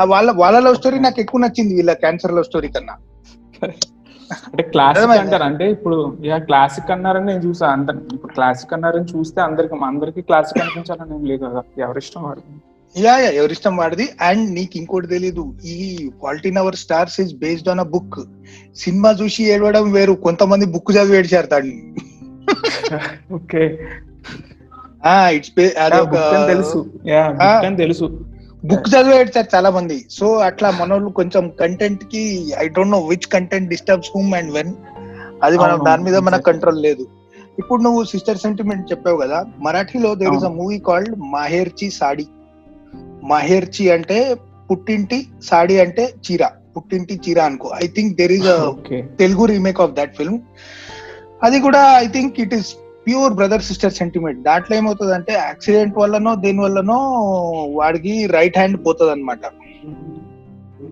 వాళ్ళ 0.04 0.32
వాళ్ళ 0.32 0.60
లవ్ 0.60 0.76
స్టోరీ 0.76 1.00
నాకు 1.00 1.20
ఎక్కువ 1.22 1.42
నచ్చింది 1.42 1.74
వీళ్ళ 1.76 1.94
క్యాన్సర్ 2.04 2.36
లవ్ 2.36 2.50
స్టోరీ 2.52 2.68
కన్నా. 2.68 2.96
అంటే 4.48 4.64
క్లాసిక్? 4.64 5.12
అంటారు? 5.22 5.44
అంటే 5.44 5.66
ఇప్పుడు 5.72 5.98
యా 6.26 6.38
క్లాసిక్ 6.50 6.92
అన్నారని 6.92 7.26
నేను 7.26 7.42
చూసా. 7.48 7.68
అంత 7.68 7.90
ఇప్పుడు 8.14 8.34
క్లాసిక్ 8.34 8.74
అన్నారని 8.74 9.08
చూస్తే 9.14 9.42
అందరికి 9.42 9.76
అందరికి 9.86 10.22
క్లాసిక్ 10.22 10.62
అనిపించాలని 10.62 11.16
ఏం 11.16 11.24
లేదు 11.32 11.44
కదా. 11.46 11.64
ఎవరిష్టం 11.86 12.24
వాడు 12.24 12.44
యా 12.96 13.18
యా 13.18 13.30
ఎవరిష్టం 13.30 13.74
వాడిది. 13.78 14.06
అండ్ 14.22 14.46
నీకు 14.52 14.78
ఇంకోటి 14.78 15.08
తెలీదు. 15.08 15.44
ఈ 15.66 15.76
fault in 16.22 16.58
our 16.58 16.76
stars 16.76 17.20
is 17.20 17.34
based 17.44 17.70
on 17.70 17.80
a 17.80 17.88
book 17.96 18.18
cinema 18.76 19.12
చూసి 19.12 19.44
ఏడవడం 19.54 19.92
వేరు. 19.92 20.14
కొంతమంది 20.28 20.66
బుక్ 20.66 20.92
చదివి 20.92 21.18
ఏడ్చారు 21.18 21.48
దాన్ని 21.48 21.78
ఓకే. 23.34 23.64
ఇట్స్ 25.32 25.52
తెలుసు. 26.48 26.80
తెలుసు 27.78 28.06
బుక్ 28.64 28.88
చదివి 28.90 29.16
ఏడ్చారు 29.16 29.48
చాలా 29.56 29.70
మంది 29.70 29.96
సో 30.10 30.28
అట్లా 30.48 30.72
మనోళ్ళు 30.72 31.10
కొంచెం 31.12 31.44
కంటెంట్కి 31.62 32.24
I 32.60 32.68
don't 32.68 32.92
know 32.92 33.00
which 33.06 33.28
content 33.28 33.70
disturbs 33.70 34.12
whom 34.16 34.34
and 34.34 34.52
when 34.52 34.74
అది 35.44 35.58
మనం 35.58 35.78
దాని 35.88 36.04
మీద 36.04 36.18
మన. 36.20 36.36
కంట్రోల్ 36.50 36.80
లేదు. 36.82 37.04
ఇప్పుడు 37.58 37.82
నువ్వు 37.82 38.04
సిస్టర్ 38.04 38.38
సెంటిమెంట్ 38.38 38.92
చెప్పావు 38.92 39.18
కదా 39.18 39.40
మరాఠీలో 39.58 40.16
there 40.16 40.34
is 40.34 40.46
a 40.46 40.54
movie 40.60 40.78
called 40.80 41.16
Maherchi 41.34 41.90
Sadi 41.92 42.26
Maherchi 43.24 43.92
అంటే 43.92 44.18
పుట్టింటి 44.70 45.18
సాడి 45.42 45.80
అంటే 45.80 46.04
చీర. 46.26 46.44
పుట్టింటి 46.76 47.14
చీర 47.24 47.40
అనుకో. 47.42 47.70
I 47.84 47.88
think 47.88 48.18
there 48.18 48.32
is 48.32 48.48
a 48.48 48.58
Telugu 49.18 49.46
remake 49.46 49.82
of 49.82 49.94
that 49.94 50.14
film 50.16 50.40
అది 51.47 51.58
కూడా 51.65 51.82
I 52.04 52.06
think 52.15 52.38
it 52.45 52.56
is 52.60 52.69
pure 53.06 53.34
brother 53.39 53.67
sister 53.69 53.97
sentiment 53.99 54.39
దాంట్లో 54.47 54.73
ఏమవుతుంది 54.80 55.13
అంటే 55.17 55.34
యాక్సిడెంట్ 55.34 55.99
వల్లనో 56.01 56.32
దేని 56.45 56.62
వల్లనో 56.65 56.99
వాడికి 57.80 58.13
రైట్ 58.38 58.60
హ్యాండ్ 58.60 58.77
పోతుంది 58.88 59.13
అనమాట 59.15 59.43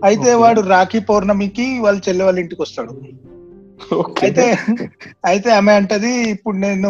అయితే. 0.07 0.29
వాడు 0.41 0.62
రాఖీ 0.75 0.99
పౌర్ణమికి 1.09 1.65
వాళ్ళ 1.85 1.97
చెల్లె 2.07 2.23
వాళ్ళ 2.25 2.39
ఇంటికి 2.43 2.62
వస్తాడు. 2.65 2.93
అయితే 4.25 4.45
అయితే 5.29 5.49
ఆమె 5.57 5.71
అంటది 5.79 6.12
ఇప్పుడు 6.33 6.57
నేను 6.65 6.89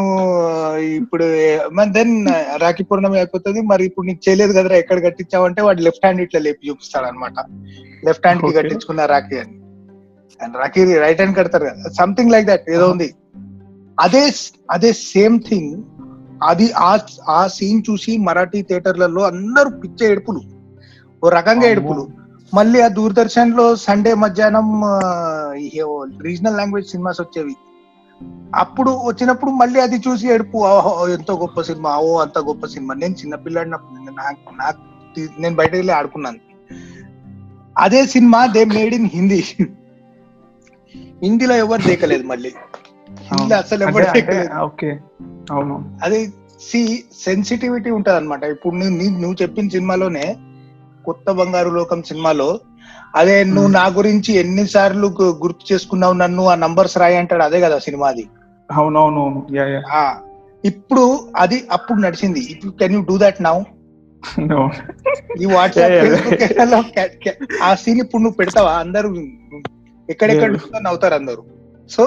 ఇప్పుడు 1.00 1.26
దెన్ 1.98 2.13
రాఖీ 2.63 2.84
పౌర్ణమి 2.89 3.19
అయిపోతుంది 3.22 3.60
మరి 3.72 3.84
ఇప్పుడు 3.89 4.06
నీకు 4.08 4.22
చేయలేదు 4.28 4.54
కదరా 4.58 4.78
ఎక్కడ 4.84 5.00
కట్టించావంటే 5.06 5.62
వాడు 5.67 5.84
లెఫ్ట్ 5.88 6.06
హ్యాండ్ 6.06 6.24
ఇట్లా 6.26 6.41
లేపి 6.45 6.69
చూపిస్తాడు 6.69 7.08
అనమాట 7.12 7.38
లెఫ్ట్ 8.08 8.26
హ్యాండ్కి. 8.28 8.52
కట్టించుకున్న 8.60 9.06
రాఖీ 9.13 9.38
అని. 9.43 9.56
అండ్ 10.39 10.58
రాఖీ 10.63 10.84
రైట్ 11.06 11.22
హ్యాండ్ 11.22 11.38
కడతారు 11.39 11.67
కదా 11.69 11.91
సంథింగ్ 12.02 12.34
లైక్ 12.36 12.48
దట్ 12.52 12.69
ఏదో 12.78 12.88
ఉంది. 12.95 13.10
అదే 14.00 14.34
అదే 14.72 14.94
సేమ్ 14.94 15.40
థింగ్. 15.50 15.84
అది 16.44 16.72
ఆ 16.72 16.98
ఆ 17.30 17.48
సీన్ 17.48 17.84
చూసి 17.92 18.18
మరాఠీ 18.18 18.62
థియేటర్లలో 18.62 19.22
అందరూ 19.24 19.70
పిచ్చ 19.70 20.04
ఏడుపులు. 20.04 20.42
ఓ 21.26 21.30
రకంగా. 21.30 21.66
ఏడుపులు. 21.66 22.08
మళ్ళీ 22.54 22.82
ఆ 22.82 22.88
దూరదర్శన్లో 22.88 23.76
సండే 23.76 24.14
మధ్యాహ్నం 24.14 24.82
రీజనల్ 26.22 26.58
లాంగ్వేజ్ 26.58 26.88
సినిమాస్ 26.88 27.22
వచ్చేవి. 27.22 27.56
అప్పుడు 28.56 28.92
వచ్చినప్పుడు 28.92 29.52
మళ్ళీ 29.52 29.80
అది 29.80 29.96
చూసి 29.96 30.34
ఏడుపు. 30.34 30.58
ఓహో 30.58 31.10
ఎంతో 31.10 31.38
గొప్ప 31.38 31.62
సినిమా. 31.62 31.98
ఓ 31.98 32.18
అంత 32.18 32.40
గొప్ప 32.40 32.66
సినిమా. 32.66 32.94
నేను 32.94 33.14
చిన్నపిల్లాడినప్పుడు 33.14 34.12
నాకు 34.12 34.56
నాకు 34.60 34.82
నేను 35.42 35.56
బయట 35.56 35.72
వెళ్ళి 35.72 35.94
ఆడుకున్నాను. 35.94 36.40
అదే 37.78 38.06
cinema 38.06 38.46
they 38.46 38.66
made 38.66 38.96
in 38.96 39.10
Hindi. 39.14 39.44
హిందీలో 40.96 41.56
ఎవరు 41.56 41.82
దేకలేదు 41.82 42.24
మళ్ళీ. 42.24 42.54
అసలు 43.60 43.84
దేకలేదు 44.13 44.54
ఓకే. 44.62 44.89
అవును. 45.52 45.76
అది 46.04 46.20
సి 46.62 46.80
సెన్సిటివిటీ 47.20 47.89
ఉంటది 47.89 48.18
అనమాట 48.18 48.44
ఇప్పుడు 48.54 48.76
నువ్వు 49.22 49.36
చెప్పిన 49.42 49.68
సినిమాలోనే 49.70 50.26
కొత్త 51.06 51.32
బంగారు 51.32 51.70
లోకం 51.70 52.00
సినిమాలో 52.04 52.50
అదే 53.15 53.38
నువ్వు. 53.46 53.70
నా 53.72 53.86
గురించి 53.89 54.32
ఎన్నిసార్లు 54.34 55.08
గుర్తు 55.44 55.63
చేసుకున్నావు 55.72 56.13
నన్ను 56.13 56.44
ఆ 56.50 56.56
నంబర్స్ 56.56 56.98
రాయి 56.98 57.18
అంటాడు 57.18 57.44
అదే 57.44 57.60
కదా 57.62 57.78
సినిమా 57.80 58.08
అది 58.08 58.26
అవునవును 58.70 59.42
ఇప్పుడు 60.63 61.04
అది 61.36 61.58
అప్పుడు 61.72 62.00
నడిచింది. 62.00 62.42
ఇప్పుడు 62.54 62.72
can 62.72 62.94
you 62.94 63.02
do 63.02 63.18
that 63.18 63.39
now. 63.42 63.58
ఈ 65.42 65.46
వాట్సాప్ 65.46 65.94
ఆ 67.63 67.76
సీన్ 67.76 68.00
ఇప్పుడు 68.00 68.22
నువ్వు 68.22 68.38
పెడతావా? 68.38 68.74
అందరూ 68.78 69.10
ఎక్కడెక్కడ 70.10 70.50
నవ్వుతారు 70.82 71.15
అందరూ. 71.15 71.42
So. 71.89 72.04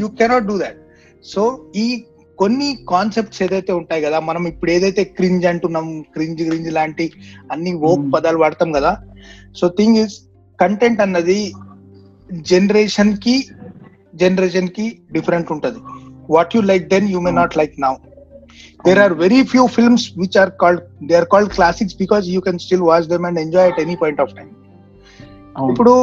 You 0.00 0.08
cannot 0.20 0.46
do 0.46 0.56
that 0.58 0.78
so 1.24 1.42
ఈ 1.76 1.86
కొన్ని 2.38 2.68
కాన్సెప్ట్స్ 2.88 3.42
ఏదైతే 3.42 3.72
ఉంటాయి 3.72 4.02
కదా 4.02 4.18
మనం 4.20 4.42
ఇప్పుడు 4.48 4.70
ఏదైతే 4.70 5.04
క్రింజ్ 5.18 5.44
అంటున్నాం 5.46 5.86
క్రింజ్ 6.14 6.42
గ్రింజ్ 6.48 6.70
లాంటి 6.72 7.06
అన్ని 7.52 7.72
ఓక్. 7.90 8.06
పదాలు 8.14 8.38
వాడతాం 8.38 8.72
కదా 8.72 8.92
సో 9.60 9.68
థింగ్ 9.78 9.98
ఇస్ 9.98 10.16
కంటెంట్ 10.58 11.00
అన్నది 11.00 11.38
జనరేషన్కి 12.50 13.36
జనరేషన్కి 14.14 14.84
డిఫరెంట్ 15.12 15.52
ఉంటది 15.52 15.80
what 16.28 16.56
you 16.56 16.62
like 16.62 16.84
then 16.88 17.08
you 17.08 17.20
may 17.20 17.34
not 17.40 17.56
like 17.56 17.76
now 17.80 17.94
are 19.00 19.12
very 19.14 19.38
few 19.44 19.64
films 19.68 20.02
which 20.14 20.36
are 20.36 20.50
called 20.52 20.80
they 21.08 21.14
are 21.14 21.26
called 21.26 21.48
classics 21.50 21.92
because 21.94 22.24
you 22.26 22.40
can 22.40 22.56
still 22.58 22.82
watch 22.84 23.06
them 23.06 23.24
and 23.24 23.38
enjoy 23.38 23.64
at 23.70 23.78
any 23.78 23.96
point 23.96 24.18
of 24.18 24.28
time 24.38 24.50
అవును. 25.56 25.70
ఇప్పుడు 25.70 25.94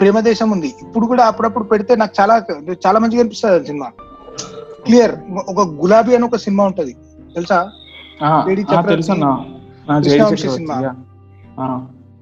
ప్రేమదేశం 0.00 0.50
ఉంది. 0.50 0.66
ఇప్పుడు 0.66 1.06
కూడా 1.06 1.24
అప్పుడప్పుడు 1.24 1.64
పెడితే 1.64 1.96
నాకు 1.96 2.12
చాలా 2.20 2.42
చాలా 2.86 2.98
మంచిగా 2.98 3.20
అనిపిస్తుంది 3.20 3.66
సినిమా. 3.66 3.90
క్లియర్ 4.84 5.12
ఒక 5.48 5.68
గులాబీ 5.68 6.14
అని 6.14 6.24
ఒక 6.24 6.36
సినిమా 6.36 6.64
ఉంటది. 6.64 6.96
తెలుసా? 7.34 7.70
సినిమా. 10.50 10.74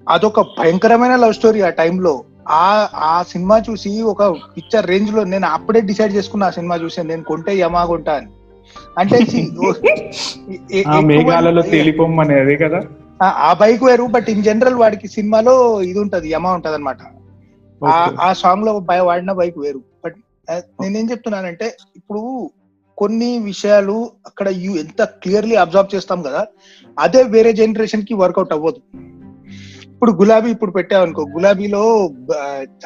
అదొక 0.08 0.40
భయంకరమైన 0.40 1.16
లవ్ 1.16 1.34
స్టోరీ 1.34 1.60
ఆ 1.60 1.68
టైంలో 1.68 2.24
ఆ 2.48 2.88
ఆ 2.94 3.22
సినిమా 3.22 3.62
చూసి 3.70 4.02
ఒక 4.02 4.24
పిక్చర్ 4.28 4.86
రేంజ్లో 4.86 5.24
నేను 5.24 5.46
అప్పుడే 5.46 5.80
డిసైడ్ 5.80 6.14
చేసుకున్నా 6.14 6.46
ఆ 6.46 6.50
సినిమా 6.50 6.76
చూసి 6.76 7.02
నేను 7.02 7.22
కొంటే 7.22 7.56
యమా 7.58 7.84
కొంటా 7.84 8.12
అని. 8.12 8.26
అంటే 8.98 9.18
మేఘాలలో 11.00 11.62
తేలిపోమ్మని 11.62 12.40
అదే 12.40 12.56
కదా. 12.56 12.80
ఆ- 13.22 13.56
బైక్ 13.60 13.82
వేరు 13.82 14.04
బట్ 14.04 14.26
ఇన్ 14.28 14.42
జనరల్ 14.42 14.74
వాడికి 14.74 15.08
సినిమాలో 15.08 15.82
ఇది 15.82 15.98
ఉంటది 15.98 16.30
యమా 16.30 16.52
ఉంటది 16.52 16.74
అనమాట. 16.74 16.98
ఆ 17.84 18.32
సాంగ్లో 18.32 18.80
బై 18.80 19.00
వాడిన 19.00 19.32
బైక్ 19.32 19.58
వేరు. 19.58 19.82
బట్ 20.04 20.14
నేనేం 20.82 21.10
చెప్తున్నానంటే 21.10 21.76
ఇప్పుడు 21.96 22.50
కొన్ని 22.98 23.38
విషయాలు 23.38 24.10
అక్కడ 24.26 24.48
ఎంత 24.48 25.04
క్లియర్లీ 25.04 25.54
అబ్జర్వ్ 25.54 25.94
చేస్తాం 25.94 26.22
కదా 26.22 26.46
అదే 26.98 27.22
వేరే 27.22 27.52
జనరేషన్కి 27.52 28.14
వర్కౌట్ 28.14 28.52
అవ్వదు. 28.52 28.80
ఇప్పుడు 29.92 30.12
గులాబీ 30.12 30.50
ఇప్పుడు 30.50 30.70
పెట్టావనుకో 30.70 31.22
గులాబీలో 31.22 32.10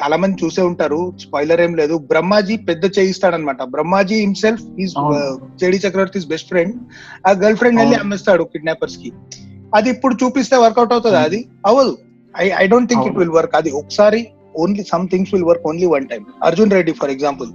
చాలా 0.01 0.17
మంది 0.17 0.45
చూసే 0.45 0.61
ఉంటారు 0.61 1.13
స్పాయిలర్ 1.19 1.61
ఏం 1.61 1.75
లేదు. 1.75 1.97
బ్రహ్మాజీ 1.97 2.57
పెద్ద 2.57 2.85
చేయిస్తాడనమాట 2.99 3.63
Brahmaji 3.63 4.15
himself 4.15 4.63
is. 4.79 4.93
JD 5.57 5.77
Chakravarthy 5.77 6.27
best 6.27 6.47
friend 6.47 6.75
ఆ 7.27 7.31
గర్ల్ 7.31 7.55
ఫ్రెండ్ 7.55 7.79
వెళ్ళి. 7.79 7.95
అమ్మేస్తాడు 7.95 8.43
కిడ్నాపర్స్కి. 8.43 9.11
అది 9.75 9.89
ఇప్పుడు 9.89 10.15
చూపిస్తే 10.23 10.57
వర్కౌట్ 10.57 10.91
అవుతుందా 10.91 11.21
అది? 11.21 11.45
అవ్వదు. 11.65 11.97
I 12.41 12.51
I 12.57 12.67
don't 12.67 12.89
think 12.89 13.07
it. 13.07 13.17
Will 13.17 13.29
work 13.29 13.55
అది 13.55 13.71
ఒకసారి 13.71 14.27
only 14.63 14.83
some 14.93 15.05
things 15.13 15.31
will 15.33 15.47
work 15.49 15.67
only 15.71 15.89
one 15.95 16.07
time 16.11 16.23
Arjun 16.47 16.73
Reddy 16.77 16.93
for 17.01 17.13
example 17.15 17.51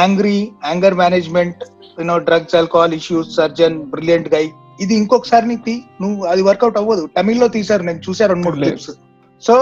angry 0.00 0.36
anger 0.68 0.96
management 1.02 1.62
you know 2.00 2.18
drugs 2.28 2.56
alcohol 2.60 2.94
issues 3.00 3.32
surgeon 3.40 3.76
brilliant 3.94 4.30
guy 4.36 4.44
ఇది 4.84 4.94
ఇంకొకసారి 5.00 5.46
నీకు 5.50 5.74
నువ్వు 6.02 6.20
అది 6.32 6.42
వర్కౌట్ 6.48 6.78
అవ్వదు. 6.80 7.04
తమిళ్ళో 7.16 7.46
తీశారు 7.54 7.82
నేను 7.88 8.00
చూసాను 8.06 8.30
రెండు 8.32 8.44
మూడు. 8.46 8.58
Clips 8.60 8.90
so 9.42 9.54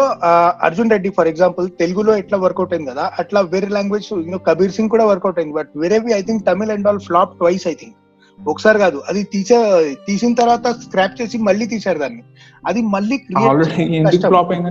Arjun 0.67 0.93
Reddy 0.95 1.11
for 1.17 1.29
example 1.33 1.67
తెలుగులో 1.81 2.13
ఎట్లా 2.23 2.37
వర్కౌట్ 2.45 2.73
అయింది 2.75 2.91
కదా 2.91 3.05
అట్లా 3.23 3.41
వేరే 3.53 3.69
లాంగ్వేజ్ 3.77 4.09
యూనో 4.13 4.41
కబీర్ 4.49 4.75
సింగ్ 4.77 4.93
కూడా 4.95 5.05
వర్కౌట్ 5.13 5.39
అయింది. 5.41 5.55
బట్ 5.59 5.71
వేరేవి 5.83 6.15
I 6.19 6.23
think 6.29 6.43
Tamil 6.49 6.73
and 6.77 6.89
all 6.91 7.01
flop 7.09 7.33
twice 7.41 7.67
I 7.73 7.75
think 7.83 7.97
ఒకసారి 8.39 8.79
కాదు 8.79 9.03
అది 9.09 9.23
తీసే 9.23 9.59
తీసిన 10.07 10.35
తర్వాత 10.35 10.67
స్క్రాప్ 10.67 11.23
చేసి 11.23 11.39
మళ్ళీ 11.39 11.67
తీశారు 11.67 11.99
దాన్ని. 11.99 12.23
అది 12.67 12.83
మళ్ళీ 12.83 13.17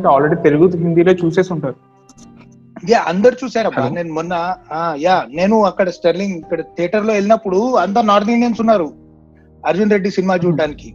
ఆల్రెడీ 0.08 0.36
తెలుగు 0.36 0.78
హిందీలో 0.78 1.14
చూసేసి 1.14 1.54
ఉంటారు. 1.54 1.76
యా 2.90 3.00
అందరు 3.08 3.36
చూసారబ్బా 3.44 3.82
Hello. 3.82 3.96
నేను 3.96 4.14
మొన్న 4.14 4.56
యా 5.00 5.26
నేను 5.30 5.64
అక్కడ 5.64 5.90
స్టెర్లింగ్ 5.90 6.38
ఇక్కడ 6.38 6.62
థియేటర్లో 6.62 7.14
వెళ్ళినప్పుడు 7.14 7.76
అందరు 7.76 8.06
నార్త్ 8.06 8.30
ఇండియన్స్ 8.30 8.62
ఉన్నారు. 8.62 8.94
అర్జున్ 9.66 9.92
రెడ్డి 9.92 10.12
సినిమా 10.12 10.36
చూడడానికి. 10.36 10.94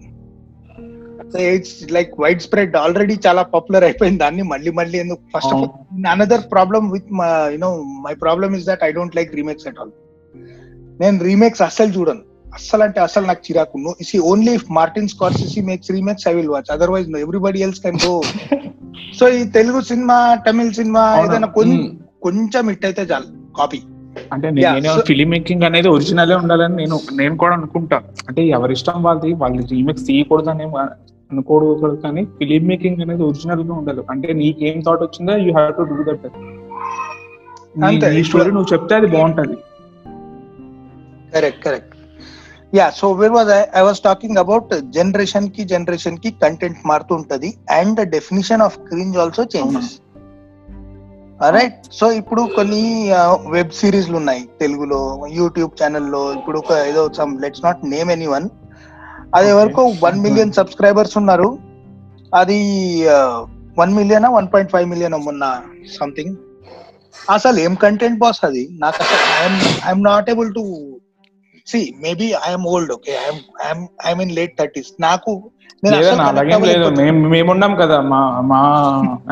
it's 1.39 1.93
like 1.93 2.21
wide 2.21 2.41
spread 2.41 2.77
already 2.77 3.19
చాలా 3.27 3.43
పాపులర్ 3.43 3.85
అయిపోయింది 3.85 4.19
దాన్ని. 4.19 4.43
మళ్ళీ 4.43 4.71
మళ్ళీ 4.71 4.99
ఎందుకు? 4.99 5.21
First 5.37 5.55
of 5.55 5.63
all 5.63 6.07
another 6.07 6.51
problem 6.53 6.93
with 6.93 7.11
you know 7.53 7.83
my 8.07 8.15
problem 8.15 8.57
is 8.57 8.67
that 8.67 8.85
I 8.85 8.93
don't 8.93 9.17
like 9.17 9.35
remakes 9.35 9.67
at 9.67 9.81
all 9.81 9.91
నేను 11.01 11.19
రీమేక్స్ 11.25 11.63
అస్సలు 11.63 11.93
చూడను. 11.99 12.23
అస్సలు 12.53 12.83
అంటే 12.83 13.01
అస్సలు 13.01 13.27
నాకు 13.27 13.43
చిరాకు. 13.47 13.77
No 13.79 13.91
if 14.01 14.17
only 14.29 14.55
Martin 14.71 15.09
Scorsese 15.09 15.61
makes 15.63 15.91
remakes 15.91 16.27
I 16.29 16.35
will 16.35 16.49
watch 16.49 16.71
otherwise 16.71 17.09
everybody 17.19 17.61
else 17.61 17.81
can 17.81 18.01
go 18.07 18.15
so 19.19 19.29
ఈ 19.31 19.45
Telugu 19.49 19.81
cinema 19.83 20.17
Tamil 20.47 20.71
cinema 20.73 21.03
ఏదైనా 21.23 21.49
కొంచెం 21.49 21.79
ఉమ్. 21.81 21.91
కొంచెం 22.23 22.69
హిట్ 22.69 22.85
అయితే 22.85 23.03
చాలు. 23.03 23.29
కాపీ 23.59 23.81
అంటే 24.33 24.49
నేను 24.57 24.93
ఫిలిం 25.09 25.29
మేకింగ్ 25.31 25.65
అనేది 25.65 25.89
ఒరిజినలే 25.89 26.35
ఉండాలని 26.35 26.77
నేను 26.77 26.97
నేను 27.13 27.37
కూడా 27.37 27.55
అనుకుంటా. 27.55 27.99
అంటే 28.29 28.43
ఎవరి 28.49 28.73
ఇష్టం 28.73 29.03
వాళ్ళది 29.03 29.33
వాళ్ళు 29.35 29.63
రీమేక్స్ 29.73 30.07
తీయకూడదని 30.07 30.67
అనుకోకూడదు 31.31 31.99
కానీ 32.05 32.23
ఫిలిం 32.39 32.65
మేకింగ్ 32.67 33.03
అనేది 33.03 33.23
ఒరిజినల్గా 33.23 33.75
ఉండాలి. 33.75 34.03
అంటే 34.11 34.29
నీకేం 34.33 34.81
థాట్ 34.81 35.03
వచ్చిందో? 35.03 35.37
You 35.39 35.53
have 35.53 35.73
to 35.79 35.87
do 35.91 36.03
that 36.09 36.27
అంతే. 37.85 38.07
ఈ 38.19 38.23
స్టోరీ 38.23 38.51
నువ్వు 38.51 38.71
చెప్తే 38.73 38.95
అది 38.95 39.07
బాగుంటది. 39.07 39.57
Correct 41.35 41.63
correct 41.65 41.95
yeah 42.75 42.91
so 42.97 43.13
where 43.13 43.33
was 43.33 43.49
I 43.77 43.81
was 43.81 44.01
talking 44.01 44.37
about 44.37 44.91
జనరేషన్కి 44.91 45.65
జనరేషన్కి 45.65 46.31
కంటెంట్ 46.31 46.79
మారుతూ 46.87 47.15
ఉంటది 47.15 47.59
and 47.71 48.01
the 48.01 48.01
definition 48.01 48.63
of 48.63 48.79
cringe 48.79 49.19
also 49.19 49.45
changes 49.57 50.01
right 51.51 51.75
so 51.93 52.13
ఇప్పుడు 52.13 52.49
కొన్ని 52.57 53.11
వెబ్ 53.51 53.71
సిరీస్లు 53.71 54.17
ఉన్నాయి 54.17 54.49
తెలుగులో 54.61 55.27
యూట్యూబ్ 55.31 55.83
ఛానల్లో 55.83 56.33
ఇప్పుడు 56.33 56.59
ఒక 56.59 56.73
ఏదో 56.73 57.11
some 57.17 57.43
let's 57.43 57.65
not 57.65 57.85
name 57.85 58.11
anyone 58.27 58.49
అది. 59.35 59.53
వరకు 59.53 59.93
వన్ 60.03 60.21
మిలియన్ 60.21 60.53
సబ్స్క్రైబర్స్ 60.53 61.17
ఉన్నారు. 61.19 61.59
అది 62.35 62.59
one 63.79 63.95
million 63.95 64.25
one 64.25 64.49
point 64.55 64.73
five 64.73 64.89
million 64.89 65.15
మొన్న 65.15 65.63
సంథింగ్ 66.01 66.37
అసలు 67.31 67.59
ఏం 67.61 67.75
కంటెంట్ 67.75 68.19
బాస్ 68.19 68.45
అది? 68.45 68.69
నాకు 68.73 68.97
అసలు 69.03 69.89
I'm 69.89 70.05
not 70.05 70.31
able 70.31 70.55
to 70.55 70.61
see 71.71 71.79
maybe 72.05 72.27
I'm 72.49 72.67
old 72.73 72.91
okay 72.97 73.15
I'm 73.23 73.85
I'm 74.09 74.23
in 74.27 74.35
late 74.41 74.55
thirties 74.61 74.93
నాకు 75.07 75.33
అలాగేం 76.29 76.63
లేదు. 76.69 76.87
మేము 77.01 77.29
మేమున్నాం 77.33 77.73
కదా 77.81 77.97
మా 78.13 78.21
మా 78.51 78.61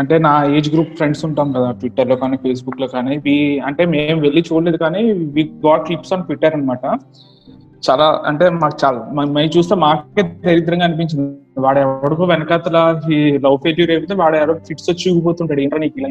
అంటే 0.01 0.17
నా 0.27 0.33
ఏజ్ 0.57 0.69
గ్రూప్ 0.75 0.93
ఫ్రెండ్స్ 0.99 1.23
ఉంటాం 1.29 1.49
కదా 1.57 1.69
ట్విట్టర్లో 1.81 2.17
కానీ 2.21 2.37
ఫేస్బుక్లో 2.45 2.87
కానీ. 2.97 3.15
వి 3.25 3.35
అంటే 3.69 3.83
మేము 3.95 4.19
వెళ్ళి 4.27 4.43
చూడలేదు 4.49 4.79
కానీ 4.85 5.01
we 5.37 5.43
got 5.65 5.83
clips 5.89 6.13
on 6.17 6.23
Twitter 6.29 6.55
అన్నమాట. 6.57 6.85
చాలా 7.87 8.07
అంటే 8.31 8.45
మాకు 8.61 8.77
చాలా 8.83 9.01
మేము 9.37 9.51
చూస్తే 9.57 9.75
మాకే 9.85 10.23
దరిద్రంగా 10.47 10.87
అనిపించింది. 10.89 11.27
వాడు 11.65 11.81
ఎవడికో 11.87 12.25
వెనకాతల 12.33 12.79
లవ్ 13.47 13.59
ఫెయిల్యూర్ 13.65 13.93
అయిపోతే 13.95 14.17
వాడు 14.23 14.39
ఎవరో 14.43 14.55
ఫిట్స్ 14.69 14.89
వచ్చి 14.93 15.07
ఊగిపోతుంటాడు. 15.15 15.61
ఏంటో 15.65 15.81
నీకు 15.85 15.99
ఇలా 16.03 16.11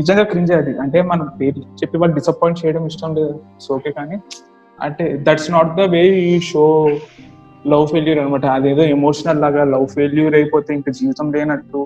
నిజంగా 0.00 0.24
క్రింజ్ 0.32 0.52
అది. 0.60 0.74
అంటే 0.84 1.00
మనం 1.10 1.26
చెప్పి 1.82 1.96
వాళ్ళు 2.02 2.16
డిసప్పాయింట్ 2.20 2.60
చేయడం 2.62 2.86
ఇష్టం 2.92 3.12
లేదు. 3.18 3.34
సో 3.66 3.68
ఓకే 3.78 3.92
కానీ 3.98 4.18
అంటే 4.78 5.04
that's 5.26 5.50
not 5.50 5.72
the 5.76 5.84
way 5.94 6.02
you 6.24 6.40
show 6.48 6.64
love 7.64 7.86
failure 7.86 8.18
అనమాట 8.18 8.46
అదేదో 8.56 8.82
ఎమోషనల్ 8.96 9.40
లాగా 9.40 9.62
లవ్ 9.72 9.86
ఫెయిల్యూర్ 9.94 10.34
అయిపోతే 10.34 10.70
ఇంకా 10.74 10.90
జీవితం 10.98 11.26
లేనట్టు. 11.32 11.80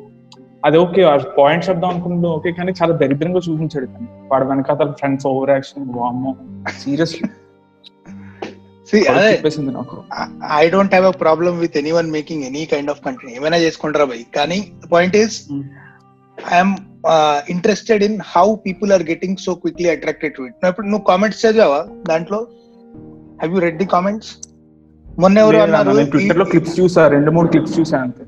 అది 0.62 0.76
ఓకే 0.78 1.02
పాయింట్స్ 1.38 1.68
చెప్దాం 1.68 1.90
అనుకుంటే 1.90 2.28
ఓకే 2.28 2.50
కానీ 2.52 2.72
చాలా 2.80 2.92
దరిద్రంగా 2.98 3.40
చూపించాడు 3.46 3.86
కానీ 3.86 4.06
వాడు 4.30 4.44
వెనకాల 4.44 4.90
ఫ్రెండ్స్ 5.00 5.26
ఓవర్ 5.30 5.50
యాక్షన్ 5.50 5.86
వామ్మో 5.96 6.32
seriously 6.78 7.28
I 10.56 10.64
don't 10.68 10.94
have 10.94 11.06
a 11.06 11.14
problem 11.18 11.56
with 11.60 11.76
anyone 11.92 12.10
making 12.10 12.42
any 12.44 12.62
kind 12.72 12.90
of 12.90 13.00
content 13.04 13.34
ఏమైనా 13.36 13.58
చేసుకుంటారా 13.58 14.04
బై? 14.04 14.20
కానీ 14.34 14.58
point 14.92 15.16
is. 15.16 15.36
I'm 16.38 16.74
interested 17.48 18.02
in 18.04 18.18
how 18.32 18.46
people 18.66 18.92
are 18.92 19.02
getting 19.02 19.38
so 19.38 19.54
quickly 19.54 19.88
attracted 19.90 20.34
to 20.36 20.42
it 20.42 20.66
ఇప్పుడు 20.70 20.86
నువ్వు 20.86 21.04
కామెంట్స్ 21.04 21.42
చదివావా 21.46 21.80
దాంట్లో? 22.10 22.40
Have 23.42 23.54
you 23.54 23.60
read 23.60 23.78
the 23.78 23.84
comments 23.84 24.36
మొన్న 25.18 25.38
ఎవరు 25.38 25.56
అన్నారు? 25.56 26.10
ట్విట్టర్లో 26.10 26.44
క్లిప్స్ 26.44 26.80
చూసా 26.80 27.08
రెండు 27.08 27.30
మూడు 27.30 27.48
క్లిప్స్ 27.48 27.80
చూసా 27.80 27.98
అంతే. 27.98 28.22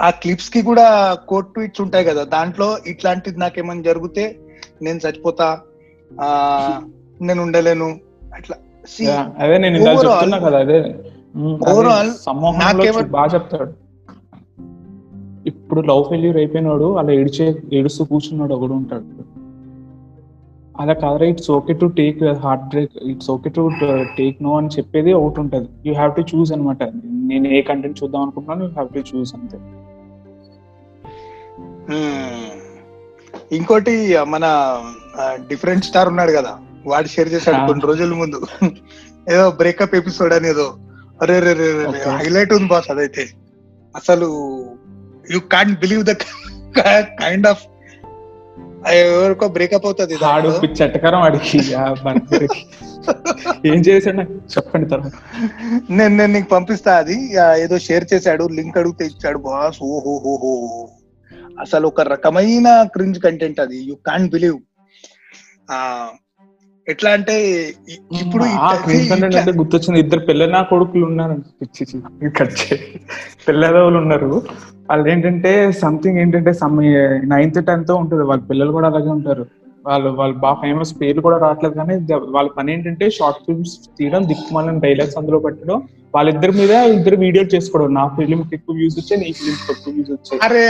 ఆ- 0.00 0.10
క్లిప్స్కి 0.10 0.62
కూడా 0.62 1.14
కోట్ 1.28 1.54
ట్వీట్స్ 1.54 1.80
ఉంటాయి 1.80 2.04
కదా. 2.04 2.24
దాంట్లో 2.24 2.78
ఇట్లాంటిది 2.86 3.38
నాకేమైనా 3.38 3.82
జరిగితే 3.82 4.38
నేను 4.82 5.00
చచ్చిపోతా 5.06 5.58
ఆ 6.20 6.80
నేను 7.22 7.42
ఉండలేను 7.42 8.00
అట్లా. 8.34 8.56
అదే 9.38 9.58
నేను 9.58 9.76
చెప్తున్నా 9.76 10.38
కదా 10.38 10.58
అదే. 10.58 10.94
నాకేమ- 12.58 13.06
బాగా 13.06 13.26
చెప్తాడు. 13.34 13.72
ఇప్పుడు 15.48 15.80
లవ్ 15.80 16.04
ఫెయిల్యూర్ 16.08 16.36
అయిపోయినాడు 16.36 16.96
అలా 16.96 17.12
ఏడిచే 17.12 17.62
ఏడుస్తూ 17.72 18.04
కూర్చున్నాడు 18.04 18.54
ఒకడు 18.54 18.72
ఉంటాడు. 18.72 19.04
అలా 20.80 20.92
కాదురా 20.92 21.26
it's 21.26 21.50
okay 21.50 21.72
to 21.72 21.86
take 21.98 22.22
heartbreak 22.64 22.94
it's 23.02 23.30
okay 23.30 23.50
to 23.56 23.62
take 24.18 24.38
no 24.42 24.52
అని 24.56 24.70
చెప్పేది 24.76 25.12
ఒకటి 25.12 25.40
ఉంటది. 25.40 25.68
యూ 25.86 25.92
హ్యావ్ 25.94 26.12
టు 26.16 26.22
చూస్ 26.30 26.52
అనమాట 26.52 26.82
నేను 27.30 27.48
ఏ 27.48 27.62
కంటెంట్ 27.62 28.00
చూద్దాం 28.02 28.22
అనుకుంటున్నాను 28.22 28.64
యూ 28.64 28.70
హ్యావ్ 28.70 28.90
టు 28.96 29.02
చూస్ 29.10 29.32
అంతే. 29.34 29.58
ఇంకోటి 33.56 33.94
మన 34.24 34.44
డిఫరెంట్ 35.50 35.84
స్టార్ 35.84 36.08
ఉన్నాడు 36.08 36.32
కదా 36.32 36.52
వాడు 36.86 37.08
షేర్ 37.14 37.32
చేశాడు. 37.34 37.60
కొన్ని 37.66 37.86
రోజుల 37.86 38.14
ముందు. 38.14 38.40
ఏదో 39.32 39.44
బ్రేకప్ 39.50 39.94
ఎపిసోడ్ 39.94 40.32
అని 40.32 40.48
ఏదో. 40.48 40.66
అరే 41.22 41.36
రే 41.40 41.52
రే. 41.52 41.66
హైలైట్ 42.20 42.52
ఉంది 42.52 42.68
బాస్ 42.72 42.90
అదైతే. 42.90 43.24
అసలు 43.94 44.28
you 45.32 45.40
can't 45.54 45.76
believe 45.80 46.04
the 46.04 46.14
kind 47.22 47.46
of 47.46 47.62
ఎవరికో 48.88 49.48
బ్రేకప్ 49.48 49.86
అవుతుంది 49.86 50.24
ఆడు. 50.24 50.48
చెట్టకరం 50.48 51.20
వాడికి 51.20 51.74
ఆ 51.74 51.92
బర్త్డేకి. 51.92 52.66
ఏం 53.68 53.74
చేశాడు 53.74 54.16
నాకు? 54.16 54.32
చెప్పండి 54.32 54.88
తర్వాత. 54.88 55.12
నేను 55.90 56.16
నేను 56.16 56.32
నీకు 56.32 56.48
పంపిస్తా 56.48 56.96
అది. 56.96 57.34
ఏదో 57.58 57.78
షేర్ 57.78 58.04
చేశాడు 58.14 58.48
లింక్ 58.48 58.78
అడిగితే 58.78 59.04
ఇచ్చాడు. 59.04 59.38
బాస్ 59.38 59.78
ఓహో 59.82 60.88
అసలు 61.60 61.86
ఒక 61.86 62.00
రకమైన 62.00 62.82
క్రింజ్ 62.82 63.18
కంటెంట్ 63.18 63.60
అది. 63.60 63.78
యూ 63.78 63.94
కాంట్ 63.94 64.32
బిలీవ్ 64.32 64.58
ఎట్లా 66.86 67.10
అంటే 67.16 67.34
ఇప్పుడు 68.22 68.44
అంటే 69.16 69.52
గుర్తొచ్చింది. 69.60 69.98
ఇద్దరు 70.04 70.22
పిల్లల 70.30 70.60
కొడుకులు 70.72 71.04
ఉన్నారు. 71.10 71.36
పిచ్చి 71.60 71.84
పిల్లదవులు 73.46 73.96
ఉన్నారు. 74.02 74.30
వాళ్ళు 74.90 75.06
ఏంటంటే 75.12 75.52
సంథింగ్ 75.82 76.18
ఏంటంటే 76.22 76.52
సమ్ 76.62 76.76
నైన్త్ 77.32 77.60
టెన్త్ 77.68 77.92
ఉంటుంది. 78.02 78.24
వాళ్ళ 78.30 78.42
పిల్లలు 78.50 78.72
కూడా 78.76 78.88
అలాగే 78.92 79.10
ఉంటారు. 79.16 79.44
వాళ్ళు 79.84 80.10
వాళ్ళు 80.18 80.36
బాగా 80.42 80.56
ఫేమస్ 80.62 80.92
పేర్లు 81.00 81.22
కూడా 81.24 81.38
రావట్లేదు 81.44 81.74
కానీ 81.80 81.94
వాళ్ళ 82.36 82.48
పని 82.58 82.72
ఏంటంటే 82.74 83.06
షార్ట్ 83.16 83.40
ఫిల్మ్స్ 83.46 83.74
తీయడం 83.98 84.22
దిక్కుమాలని 84.30 84.80
డైలాగ్స్ 84.84 85.18
అందులో 85.20 85.38
పెట్టడం. 85.46 85.78
వాళ్ళిద్దరి 86.14 86.52
మీద 86.60 86.72
ఇద్దరు 86.96 87.16
వీడియోలు 87.24 87.50
చేసుకోవడం. 87.54 87.94
నా 87.98 88.04
ఫిలిం 88.18 88.40
ఎక్కువ 88.56 88.74
వ్యూస్ 88.80 88.96
వచ్చాయి 89.00 89.20
నీ 89.24 89.32
ఫిలిం 89.40 89.56
ఎక్కువ 89.74 89.92
వ్యూస్ 89.96 90.12
వచ్చాయి. 90.14 90.40
అరే 90.46 90.62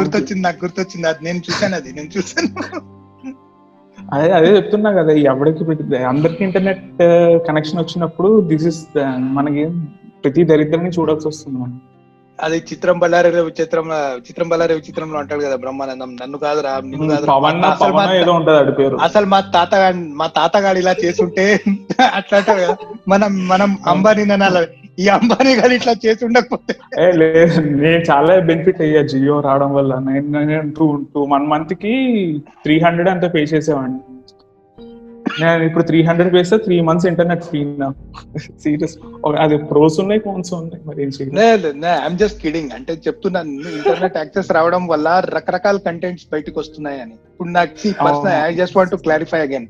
గుర్తొచ్చింది 0.00 0.42
నాకు 0.48 0.60
గుర్తొచ్చింది. 0.64 1.06
అది 1.12 1.24
నేను 1.28 1.42
చూసాను 1.48 1.76
అది 1.80 1.92
నేను 1.98 2.10
చూసాను 2.16 2.50
అదే 4.12 4.28
అదే 4.38 4.48
చెప్తున్నా 4.56 4.90
కదా 4.98 5.12
ఎవరికి 5.30 5.62
పెట్టి 5.68 5.82
అందరికి 6.10 6.42
ఇంటర్నెట్ 6.46 6.82
కనెక్షన్ 7.46 7.80
వచ్చినప్పుడు 7.80 8.28
దిస్ 8.50 8.66
ఇస్ 8.70 8.82
మనకి 9.36 9.62
ప్రతి 10.24 10.42
దరిద్రాన్ని 10.50 10.90
చూడాల్సి 10.96 11.26
వస్తుంది 11.28 11.56
మనం. 11.58 11.72
అది 12.38 12.56
చిత్రం 12.68 12.96
బళ్ళారి 13.00 13.28
విచిత్రం 13.40 13.86
చిత్రం 14.26 14.46
బళ్ళారి 14.48 14.74
విచిత్రంలో 14.78 15.18
అంటాడు 15.20 15.42
కదా 15.46 15.56
బ్రహ్మానందం 15.56 16.10
నన్ను 16.20 16.38
కాదురా 16.44 16.72
నిన్ను 16.86 17.12
అసలు 17.16 17.32
మా 17.56 17.70
పవన్ 17.82 18.12
ఏదో 18.20 18.32
ఉంటది 18.38 18.58
ఆడి 18.58 18.72
పేరు. 18.78 18.96
అసలు 19.06 19.26
మా 19.26 19.40
తాతగాడి 19.56 20.00
మా 20.20 20.26
తాతగాడు 20.38 20.78
ఇలా 20.82 20.94
చేస్తుంటే 21.02 21.44
అట్లా. 22.18 22.38
మనం 23.08 23.32
మనం 23.46 23.70
అంబానీ 23.92 24.24
అనాలి 24.38 24.62
ఈ 24.98 25.04
అంబానీ 25.08 25.52
గారు 25.58 25.72
ఇట్లా 25.76 25.92
చేసి 26.04 26.22
ఉండకపోతే. 26.24 26.74
ఏ 27.02 27.06
లేదు 27.20 27.60
నేను 27.82 28.02
చాలా 28.10 28.32
బెనిఫిట్ 28.48 28.80
అయ్యా 28.86 29.02
జియో 29.12 29.36
రావడం 29.46 29.70
వల్ల. 29.74 29.92
నేను 29.98 30.70
టూ 30.78 30.86
టూ 31.14 31.20
వన్ 31.34 31.46
మంత్కి 31.52 31.92
త్రీ 32.64 32.74
హండ్రెడ్ 32.84 33.10
అంతా 33.12 33.28
పే 33.28 33.42
చేసేవాడిని. 33.52 34.00
నేను 35.40 35.62
ఇప్పుడు 35.66 35.84
త్రీ 35.88 35.98
హండ్రెడ్ 36.06 36.34
వేస్తే 36.36 36.56
three 36.64 36.76
months 36.86 37.06
internet 37.10 37.44
free 37.48 37.60
serious 38.64 38.96
అది 39.44 39.56
ప్రోస్ 39.70 39.96
ఉన్నాయి 40.02 40.20
కాన్స్ 40.26 40.50
ఉన్నాయి 40.54 40.82
మరి 40.88 41.02
ఐఎమ్ 41.02 42.18
జస్ట్ 42.22 42.40
కిడింగ్ 42.44 42.72
అంటే 42.78 42.94
చెప్తున్నాను 43.06 43.54
ఇంటర్నెట్ 43.78 44.18
యాక్సెస్ 44.22 44.50
రావడం 44.58 44.84
వల్ల 44.92 45.08
రకరకాల 45.36 45.78
కంటెంట్స్ 45.88 46.26
బయటకు 46.32 46.60
వస్తున్నాయని. 46.62 47.16
ఇప్పుడు 47.32 47.52
నాకు 47.58 47.94
personal 48.06 48.36
I 48.48 48.50
just 48.60 48.76
want 48.78 48.92
to 48.96 49.00
clarify 49.06 49.40
again 49.46 49.68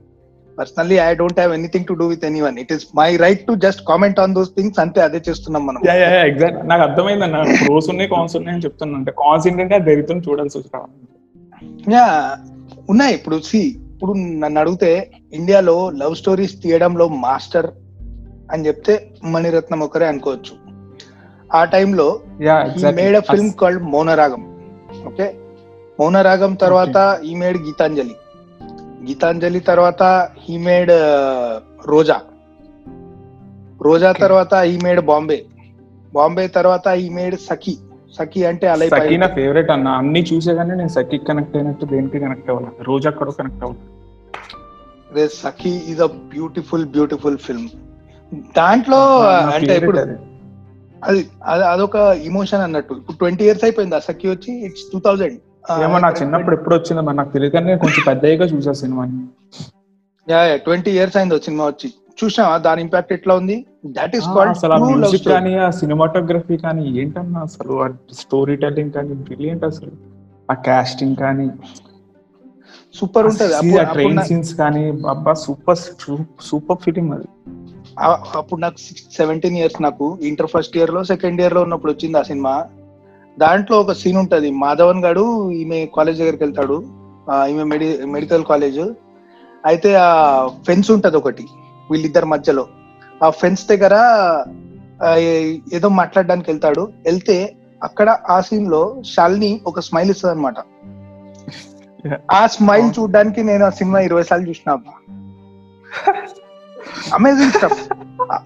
personally 0.58 0.96
I 0.98 1.14
don't 1.14 1.38
have 1.40 1.54
anything 1.54 1.84
to 1.84 1.92
do 1.92 2.06
with 2.06 2.24
any 2.24 2.40
one 2.40 2.58
it 2.58 2.72
is 2.72 2.86
my 2.96 3.16
right 3.16 3.46
to 3.46 3.52
just 3.54 3.82
comment 3.88 4.20
on 4.20 4.34
those 4.34 4.50
things 4.50 4.80
అంతే 4.80 5.00
అదే 5.00 5.20
చేస్తున్నాం 5.28 5.66
మనం. 5.66 5.80
ఎగ్జాక్ట్ 6.26 6.68
నాకు 6.68 6.82
అర్థమైంది 6.82 7.24
అన్న. 7.24 7.42
ప్రోస్ 7.66 7.90
ఉన్నాయి 7.90 8.10
కాన్స్ 8.10 8.36
ఉన్నాయి 8.36 8.56
అని 8.56 8.64
చెప్తున్నా. 8.64 8.98
అంటే 8.98 9.12
కాన్స్ 9.18 9.46
ఏంటంటే 9.46 9.78
దరిద్రం 9.78 10.18
చూడాల్సి 10.18 10.58
వస్తుంది. 10.58 11.94
యా 11.94 12.36
ఉన్నాయి. 12.90 13.14
ఇప్పుడు 13.14 13.40
సి 13.44 13.58
ఇప్పుడు 13.94 14.12
నన్ను 14.12 14.60
అడిగితే 14.60 15.10
ఇండియాలో 15.32 15.90
లవ్ 15.90 16.14
స్టోరీస్ 16.14 16.62
తీయడంలో 16.62 17.08
మాస్టర్ 17.08 17.70
అని 18.52 18.66
చెప్తే 18.66 19.10
మణిరత్నం 19.24 19.80
ఒకరే 19.80 20.06
అనుకోవచ్చు. 20.06 20.54
ఆ 21.54 21.64
టైంలో 21.64 22.20
made 22.94 23.16
a 23.16 23.20
film 23.20 23.52
called 23.52 23.82
Mounaragam. 23.82 24.42
Okay? 25.06 25.34
Mounaragam 26.00 26.54
తర్వాత 26.54 27.20
ఈ 27.24 27.34
మేడ్ 27.34 27.58
గీతాంజలి. 27.58 28.14
గీతాంజలి 29.08 29.60
తర్వాత 29.60 30.28
ఈ 30.50 30.58
మేడ్ 30.58 30.90
రోజా. 31.88 32.20
రోజా 33.82 34.08
Okay. 34.08 34.22
తర్వాత 34.22 34.64
ఈ 34.64 34.78
మేడ్ 34.82 35.00
బాంబే. 35.00 35.44
బాంబే 36.14 36.46
తర్వాత 36.46 36.86
ఈ 36.86 37.08
మేడ్ 37.08 37.36
సఖి. 37.36 37.78
సఖి 38.18 38.44
అంటే 38.44 38.68
అలై 38.68 38.88
సఖీ 38.88 39.16
నా 39.16 39.26
ఫేవరెట్ 39.26 39.70
అన్న. 39.70 39.88
అన్ని 39.88 40.26
చూసే 40.34 40.54
కానీ 40.54 40.70
నేను 40.70 40.88
సఖీ 40.88 41.18
కనెక్ట్ 41.18 41.56
అయినట్టు 41.56 41.86
దేనికి 41.86 42.18
కనెక్ట్ 42.18 42.50
అవ్వాలి 42.50 42.66
రోజు 42.82 43.08
అక్కడ 43.08 43.30
కనెక్ట్ 43.30 43.64
అవ్వాలి 43.64 45.28
Sakhi 45.28 45.82
is 45.86 46.00
a 46.00 46.06
beautiful 46.06 46.86
beautiful 46.86 47.38
film 47.38 47.68
దాంట్లో 48.56 49.20
అంటే 49.30 49.76
ఇప్పుడు 49.76 49.98
అది 49.98 50.18
అది- 51.04 51.64
అదొక 51.64 51.96
ఇమోషన్ 51.96 52.60
అన్నట్టు. 52.60 52.94
ఇప్పుడు 52.94 53.16
ట్వంటీ 53.16 53.44
ఇయర్స్ 53.44 53.64
అయిపోయింది 53.64 53.96
ఆ 53.96 53.98
సఖి 53.98 54.28
వచ్చి. 54.28 54.66
ఇట్స్ 54.66 54.82
టూ 54.92 54.98
థౌజండ్ 54.98 55.38
ఏమో 55.82 55.98
నా 55.98 56.08
చిన్నప్పుడు 56.08 56.56
ఎప్పుడు 56.56 56.74
వచ్చిందో 56.74 57.02
మరి 57.02 57.16
నాకు 57.16 57.32
తెలియదు 57.32 57.54
కానీ 57.54 57.78
కొంచెం 57.78 58.02
పెద్దగా 58.06 58.44
చూసా 58.44 58.72
సినిమాని 58.72 59.18
ట్వంటీ 60.56 60.90
ఇయర్స్ 60.90 61.16
అయింది 61.16 61.40
సినిమా 61.40 61.66
వచ్చి. 61.66 61.92
చూసావా 62.24 62.58
దాని 62.58 62.82
ఇంపాక్ట్ 62.82 63.12
ఎట్లా 63.12 63.34
ఉంది? 63.34 63.66
దట్ 63.86 64.16
ఈస్ 64.16 64.24
కాల్డ్ 64.24 64.50
అసలు 64.50 64.84
మ్యూజిక్ 64.84 65.28
కానీ 65.28 65.56
ఆ 65.56 65.70
సినిమాటోగ్రఫీ 65.70 66.56
కానీ 66.56 67.00
ఏంటన్నా 67.00 67.40
అసలు 67.40 67.82
ఆ 67.82 67.88
స్టోరీ 68.12 68.56
టెల్లింగ్ 68.56 68.90
కానీ 68.90 69.08
బ్రిలియంట్ 69.08 69.64
అసలు. 69.64 69.90
ఆ 70.50 70.54
కాస్టింగ్ 70.54 71.16
కానీ. 71.16 71.50
సూపర్ 72.94 73.26
ఉంటది. 73.26 73.78
ఆ 73.78 73.82
ట్రైన్ 73.82 74.22
సీన్స్ 74.22 74.54
కానీ 74.54 74.92
అబ్బా 75.08 75.32
సూపర్ 75.32 75.78
సూపర్ 76.40 76.78
ఫిలిం 76.78 77.12
అది. 77.12 77.24
అప్పుడు 78.34 78.60
నాకు 78.60 78.76
సెవెంటీన్ 79.12 79.56
ఇయర్స్ 79.56 79.82
నాకు. 79.82 80.18
ఇంటర్ 80.22 80.46
ఫస్ట్ 80.46 80.76
ఇయర్లో 80.76 81.04
సెకండ్ 81.04 81.40
ఇయర్లో 81.40 81.62
ఉన్నప్పుడు 81.62 81.92
వచ్చింది 81.92 82.18
ఆ 82.18 82.22
సినిమా. 82.22 82.66
దాంట్లో 83.38 83.80
ఒక 83.80 83.92
సీన్ 83.92 84.16
ఉంటది. 84.16 84.50
మాధవన్ 84.50 85.04
గాడు 85.04 85.50
ఈమె 85.50 85.86
కాలేజ్ 85.96 86.18
దగ్గరికి 86.18 86.42
వెళ్తాడు. 86.44 86.84
ఈమె 87.48 87.62
మెడి 87.62 87.98
మెడికల్ 88.06 88.44
కాలేజ్ 88.44 88.80
అయితే 89.66 89.94
ఆ 89.94 90.46
ఫెన్స్ 90.66 90.90
ఉంటది 90.90 91.16
ఒకటి 91.16 91.46
వీళ్ళిద్దరి 91.90 92.26
మధ్యలో. 92.26 92.66
ఆ 93.24 93.30
ఫెన్స్ 93.30 93.68
దగ్గర 93.68 93.94
ఏదో 95.72 95.88
మాట్లాడడానికి 95.88 96.50
వెళ్తాడు. 96.50 96.92
వెళ్తే 97.06 97.56
అక్కడ 97.82 98.16
ఆ 98.30 98.40
సీన్లో 98.40 99.02
శాలిని 99.14 99.60
ఒక 99.66 99.80
స్మైల్ 99.80 100.10
ఇస్తుంది 100.10 100.34
అనమాట. 100.34 100.54
ఆ 102.32 102.46
స్మైల్ 102.46 103.00
చూడడానికి 103.00 103.42
నేను 103.42 103.64
ఆ 103.64 103.70
సినిమా 103.70 104.00
ఇరవై 104.00 104.22
సార్లు 104.22 104.48
చూసిన. 104.48 104.78
అమేజింగ్ 107.14 107.50
స్టఫ్ 107.50 107.80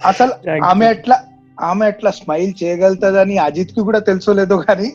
అసలు 0.06 0.32
ఆమె 0.64 0.86
ఎట్లా 0.86 1.22
ఆమె 1.70 1.84
ఎట్లా 1.92 2.10
స్మైల్ 2.20 2.52
చేయగలుగుతుందని 2.62 3.36
అజిత్కి 3.46 3.82
కూడా 3.88 4.00
తెలుసో 4.08 4.32
లేదో 4.40 4.56
కానీ 4.68 4.88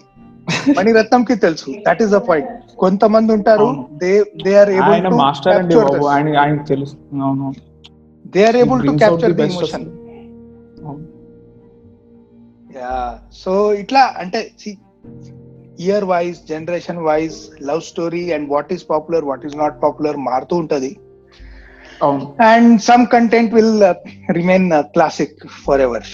మణిరత్నం 0.77 1.23
కి 1.29 1.35
తెలుసు. 1.45 1.69
దట్ 1.87 2.01
ఈస్ 2.03 2.11
ద 2.15 2.19
పాయింట్ 2.29 2.51
కొంతమంది 2.83 3.31
ఉంటారు. 3.37 3.67
దే 4.03 4.11
దే 4.45 4.53
ఆర్ 4.61 4.71
ఏబుల్ 4.77 4.93
ఆయన 4.95 5.09
మాస్టర్ 5.21 5.67
తెలుసు. 6.71 6.95
They 8.35 8.43
are 8.49 8.57
able 8.63 8.81
to 8.87 8.93
capture 9.03 9.35
the 9.39 9.43
emotion. 9.49 9.85
Yeah 12.79 12.95
so 13.43 13.53
ఇట్లా 13.83 14.03
అంటే 14.23 14.41
year 15.79 16.05
wise 16.13 16.39
generation 16.49 16.99
wise 17.09 17.37
love 17.69 17.81
story 17.91 18.23
and 18.37 18.47
what 18.55 18.73
is 18.73 18.83
popular 18.89 19.25
what 19.29 19.45
is 19.45 19.57
not 19.57 19.77
popular 19.83 20.17
మారుతూ 20.29 20.55
ఉంటది. 20.55 20.91
And 22.51 22.73
some 22.89 23.05
content 23.15 23.53
will 23.53 23.83
remain 24.39 24.67
classic 24.97 25.39
for 25.65 25.81
ever 25.87 26.09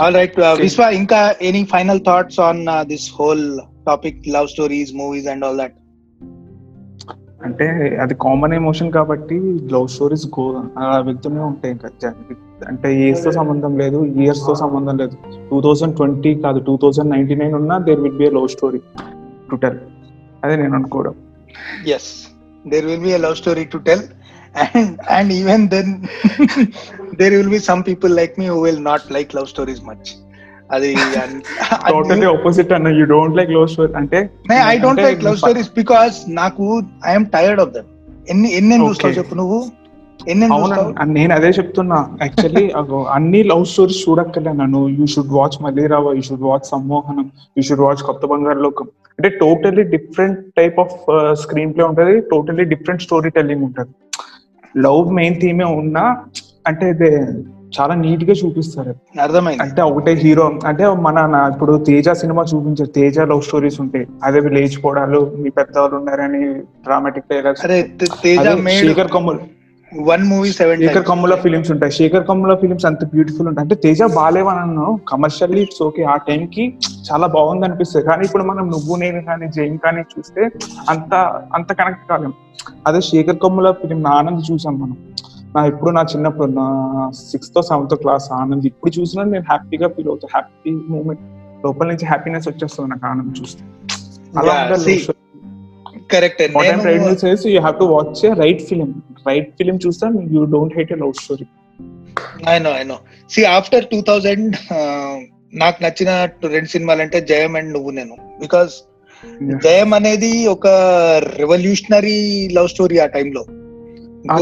all 0.00 0.14
right 0.14 0.40
Vishwa 0.60 0.82
ఇంకా 0.94 1.34
any 1.42 1.64
final 1.64 2.00
thoughts 2.06 2.40
on 2.40 2.62
this 2.88 3.12
whole 3.20 3.60
topic 3.86 4.28
love 4.28 4.48
stories 4.48 4.94
movies 4.94 5.26
and 5.26 5.44
all 5.44 5.58
that 5.58 5.76
అంటే 7.44 7.96
అది 8.02 8.14
common 8.14 8.54
emotion 8.54 8.92
కాబట్టి 8.92 9.36
love 9.72 9.88
stories 9.88 10.26
go 10.26 10.44
వెళ్తూనే 11.00 11.40
ఉంటాయి 11.40 11.74
ఇంకా 11.74 12.12
అంటే 12.68 13.06
ఇయర్స్తో 13.06 13.32
సంబంధం 13.32 13.78
లేదు 13.78 14.04
ఇయర్స్తో 14.04 14.54
సంబంధం 14.54 14.96
లేదు. 14.96 15.16
టూ 15.50 15.60
థౌజండ్ 15.60 15.96
ట్వంటీ 15.96 16.34
కాదు 16.34 16.58
టూ 16.58 16.76
థౌజండ్ 16.76 17.10
నైన్టీ 17.10 17.34
నైన్ 17.34 17.54
ఉన్నా 17.54 17.78
there 17.78 18.00
will 18.00 18.16
be 18.16 18.30
love 18.30 18.48
story 18.48 18.80
to 19.50 19.56
tell 19.56 19.78
అదే 20.44 20.56
నేను 20.56 20.74
అనుకోవడం. 20.74 21.14
Yes. 21.86 22.28
There 22.64 22.84
will 22.86 23.02
be 23.04 23.12
a 23.14 23.18
love 23.18 23.36
story 23.36 23.64
to 23.66 23.78
tell. 23.78 24.00
And 24.56 24.88
and 25.10 25.32
even 25.32 25.68
then 25.68 25.88
there 27.18 27.32
will 27.32 27.50
be 27.50 27.60
some 27.60 27.82
people 27.82 28.12
like 28.12 28.36
me 28.36 28.46
who 28.46 28.60
will 28.60 28.80
not 28.82 29.10
like 29.10 29.34
love 29.38 29.48
stories 29.48 29.82
much. 29.82 30.06
అది 30.70 30.88
totally 31.90 32.26
opposite 32.30 32.72
అన్న. 32.76 32.88
You 32.98 33.04
don't 33.12 33.36
like 33.38 33.50
love 33.56 33.66
story 33.72 33.92
అంటే 34.00 34.20
I 34.70 34.76
don't 34.84 35.02
like 35.06 35.20
love 35.26 35.36
stories 35.42 35.70
because 35.76 36.16
నాకు 36.40 36.64
I'm 37.10 37.26
tired 37.36 37.60
of 37.64 37.72
them 37.76 37.90
ఎన్ని 38.32 38.48
ఎన్ని. 38.58 38.76
చూస్తావు 38.84 39.16
చెప్పు 39.18 39.36
నువ్వు? 39.42 39.58
నేను 41.16 41.32
అదే 41.36 41.50
చెప్తున్నా. 41.58 41.98
యాక్చువల్లీ 42.24 42.62
అన్ని 43.16 43.40
లవ్ 43.50 43.64
స్టోరీస్ 43.72 44.00
చూడక్కర్లే 44.04 44.52
నన్ను 44.60 44.80
you 44.98 45.06
should 45.14 45.34
watch 45.38 45.58
Malli Raava 45.64 46.14
you 46.18 46.22
should 46.28 46.46
watch 46.48 46.66
Sammohanam 46.72 47.26
you 47.56 47.64
should 47.68 47.84
watch 47.86 48.02
Kotha 48.08 48.26
Bangaru 48.32 48.62
Lokam 48.66 48.86
అంటే 49.18 49.28
totally 49.42 49.82
different 49.94 50.40
type 50.58 50.78
of 50.84 50.94
screen 51.42 51.72
play 51.74 51.84
ఉంటది. 51.90 52.14
టోటలీ 52.32 52.64
డిఫరెంట్ 52.72 53.04
స్టోరీ 53.06 53.30
టెల్లింగ్ 53.36 53.64
ఉంటది. 53.68 53.92
లవ్ 54.78 55.12
మెయిన్ 55.12 55.40
థీమే 55.40 55.64
ఉన్నా 55.64 56.24
అంటే 56.66 56.86
చాలా 57.80 57.94
నీట్గా 57.94 58.32
చూపిస్తారు. 58.32 58.94
అర్థమైంది. 59.20 59.62
అంటే 59.62 59.82
ఒకటే 59.82 60.12
హీరో 60.12 60.58
అంటే 60.66 60.86
మన 60.86 61.26
నా- 61.26 61.52
ఇప్పుడు 61.52 61.84
తేజ 61.86 62.10
సినిమా 62.10 62.42
చూపించారు. 62.42 62.90
తేజ 62.90 63.20
లవ్ 63.20 63.42
స్టోరీస్ 63.42 63.80
ఉంటాయి. 63.80 64.06
అదే 64.24 64.40
లేచిపోవడాలు 64.40 65.32
మీ 65.38 65.50
పెద్దవాళ్ళు 65.50 65.96
ఉన్నారని 65.96 66.54
dramatic 66.54 67.24
dialogues 67.32 67.62
Shekhar 68.80 69.10
Kammula. 69.10 69.38
One 70.08 70.24
movie 70.30 70.50
seven 70.58 70.80
Shekhar 70.82 71.04
Kammula 71.10 71.34
films 71.34 71.70
ఉంటాయి. 71.74 71.92
శేఖర్ 71.98 72.24
కమ్ముల 72.28 72.54
ఫిలిమ్స్ 72.54 72.86
అంత 72.90 73.04
బ్యూటిఫుల్ 73.12 73.48
ఉంటాయి. 73.50 73.64
అంటే 73.64 73.76
తేజ 73.84 74.02
బాలేవనను 74.02 74.86
కమర్షియల్లీ 75.10 75.60
ఇట్స్ 75.66 75.82
ఓకే 75.82 76.04
ఆ 76.04 76.16
టైం 76.28 76.46
కి 76.46 76.64
చాలా 77.08 77.26
బాగుంది 77.26 77.66
అనిపిస్తుంది. 77.68 78.04
కానీ 78.06 78.24
ఇప్పుడు 78.24 78.44
మనం 78.44 78.70
నువ్వు 78.74 78.96
నేను 78.96 79.20
కానీ 79.20 79.48
జైన్ 79.56 79.78
కానీ 79.78 80.02
చూస్తే 80.14 80.42
అంత 80.94 81.14
అంత 81.58 81.68
కనెక్ట్ 81.72 82.08
కాలేం. 82.12 82.34
అదే 82.86 83.00
శేఖర్ 83.00 83.38
కమ్ముల 83.44 83.70
ఫిలిం 83.70 84.02
నా 84.02 84.10
ఆనంద్ 84.10 84.42
చూసాం 84.50 84.76
మనం. 84.82 84.96
నా 85.56 85.64
ఇప్పుడు 85.66 85.90
నా 85.90 86.02
చిన్నప్పుడు 86.12 86.52
నా 86.52 86.66
సిక్స్త్ 87.12 87.60
సెవెంత్ 87.68 87.94
క్లాస్ 87.94 88.32
ఆనంద్. 88.32 88.66
ఇప్పుడు 88.66 88.92
చూసినా 88.98 89.24
నేను 89.24 89.44
హ్యాపీగా 89.52 89.88
ఫీల్ 89.88 90.08
అవుతా. 90.08 90.28
హ్యాపీ 90.34 90.70
మూమెంట్ 90.70 91.22
లోపల 91.66 91.86
నుంచి 91.88 92.04
హ్యాపీనెస్ 92.04 92.48
వచ్చేస్తుంది 92.48 92.90
నాకు 92.90 93.06
ఆనంద్ 93.06 93.34
చూస్తే. 93.42 93.62
అలా 94.40 94.54
correct 96.10 96.40
I'm 96.42 96.80
trying 96.84 97.04
to 97.10 97.14
say 97.22 97.30
is 97.36 97.44
you 97.54 97.60
have 97.66 97.78
to 97.82 97.86
watch 97.94 98.18
a 98.24 98.34
right 98.42 98.60
film. 98.68 98.90
Right 99.28 99.46
film 99.58 99.76
చూస్తే 99.84 100.08
you 100.34 100.42
don't 100.54 100.72
hate 100.78 100.92
a 100.96 101.00
love 101.02 101.16
story. 101.24 101.46
I 102.52 102.56
know 102.66 102.70
I 102.80 102.84
know 102.90 102.96
see 103.30 103.40
after 103.56 103.84
two 103.92 103.98
thousand 104.10 104.54
నాకు 105.62 105.78
నచ్చిన 105.84 106.10
రెండు 106.54 106.68
సినిమాలు 106.74 107.02
అంటే 107.04 107.18
జయం 107.30 107.54
అండ్ 107.60 107.70
నువ్వు 107.76 107.90
నేను. 107.90 108.14
బికాస్ 108.40 108.72
జయం 109.66 109.90
అనేది 109.98 110.32
ఒక 110.54 110.66
రెవల్యూషనరీ 111.40 112.18
లవ్ 112.56 112.68
స్టోరీ 112.74 112.98
ఆ 113.04 113.06
టైంలో 113.16 113.42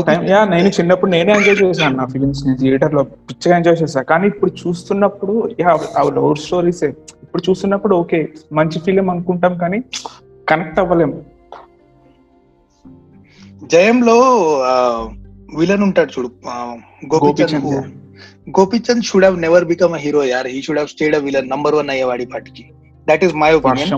టైం 0.09 0.23
యా 0.33 0.41
నేను 0.55 0.69
చిన్నప్పుడు 0.79 1.11
నేనే 1.15 1.33
ఎంజాయ్ 1.39 1.59
చేశాను 1.63 1.97
నా 2.01 2.07
ఫిలిమ్స్ని 2.15 2.55
థియేటర్లో 2.63 3.03
పిచ్చగా 3.29 3.57
ఎంజాయ్ 3.61 3.79
చేశాను 3.83 4.07
కానీ 4.13 4.27
ఇప్పుడు 4.33 4.53
చూస్తున్నప్పుడు 4.63 5.35
యా 5.63 5.73
లవ్ 6.19 6.35
స్టోరీస్ 6.47 6.85
ఇప్పుడు 7.25 7.43
చూస్తున్నప్పుడు 7.49 7.97
ఓకే 8.03 8.21
మంచి 8.61 8.79
ఫిలిం 8.87 9.09
అనుకుంటాం 9.15 9.55
కానీ 9.63 9.81
కనెక్ట్ 10.51 10.79
అవ్వలేం. 10.83 11.13
జయంలో 13.73 14.17
విలన్ 15.59 15.85
ఉంటాడు 15.87 16.11
చూడు 16.15 16.29
Gopichand. 17.13 17.67
Gopichand, 18.57 19.05
should 19.09 19.27
have 19.27 19.37
never 19.45 19.65
become 19.73 19.93
a 19.99 20.01
hero 20.05 20.23
యార్ 20.31 20.49
he 20.55 20.61
should 20.67 20.81
have 20.81 20.91
stayed 20.95 21.15
a 21.19 21.21
villain 21.27 21.51
number 21.53 21.77
one 21.79 21.91
అయ్యేవాడి 21.95 22.27
పాటికి. 22.33 22.65
దట్ 23.07 23.23
ఈస్ 23.27 23.35
మై 23.43 23.51
ఒపీనియన్ 23.59 23.91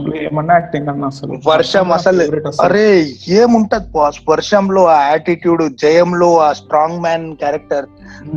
వర్షం 1.51 1.87
అసలు. 1.99 2.23
అరే 2.67 2.87
ఏముంటది 3.41 3.89
బాస్ 3.97 4.19
వర్షంలో 4.31 4.83
ఆ 4.95 4.99
యాటిట్యూడ్ 5.13 5.63
జయంలో 5.85 6.31
ఆ 6.47 6.51
స్ట్రాంగ్ 6.61 7.01
మ్యాన్ 7.05 7.27
క్యారెక్టర్ 7.43 7.87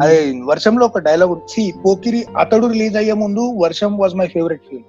అదే 0.03 0.19
వర్షంలో 0.51 0.85
ఒక 0.91 1.01
డైలాగ్ 1.09 1.33
వచ్చి 1.37 1.63
పోకిరి 1.85 2.21
అతడు 2.43 2.67
రిలీజ్ 2.73 2.97
అయ్యే 3.01 3.17
ముందు 3.23 3.45
Varsham 3.65 3.93
was 4.03 4.15
my 4.21 4.27
favourite 4.35 4.65
film 4.69 4.87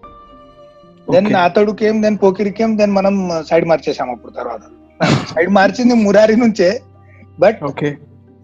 then 1.15 1.29
Okay. 1.31 1.41
Athadu 1.47 1.73
came 1.81 1.99
then 2.05 2.19
Pokiri 2.25 2.51
came 2.59 2.75
then 2.81 2.93
మనం 2.99 3.15
సైడ్ 3.49 3.65
మార్చేసాం 3.71 4.11
అప్పుడు 4.15 4.33
తర్వాత. 4.41 4.63
సైడ్ 5.05 5.51
మార్చింది 5.51 5.95
మురారి 5.95 6.37
నుంచే 6.37 6.81
బట్ 7.41 7.65
ఓకే. 7.65 7.97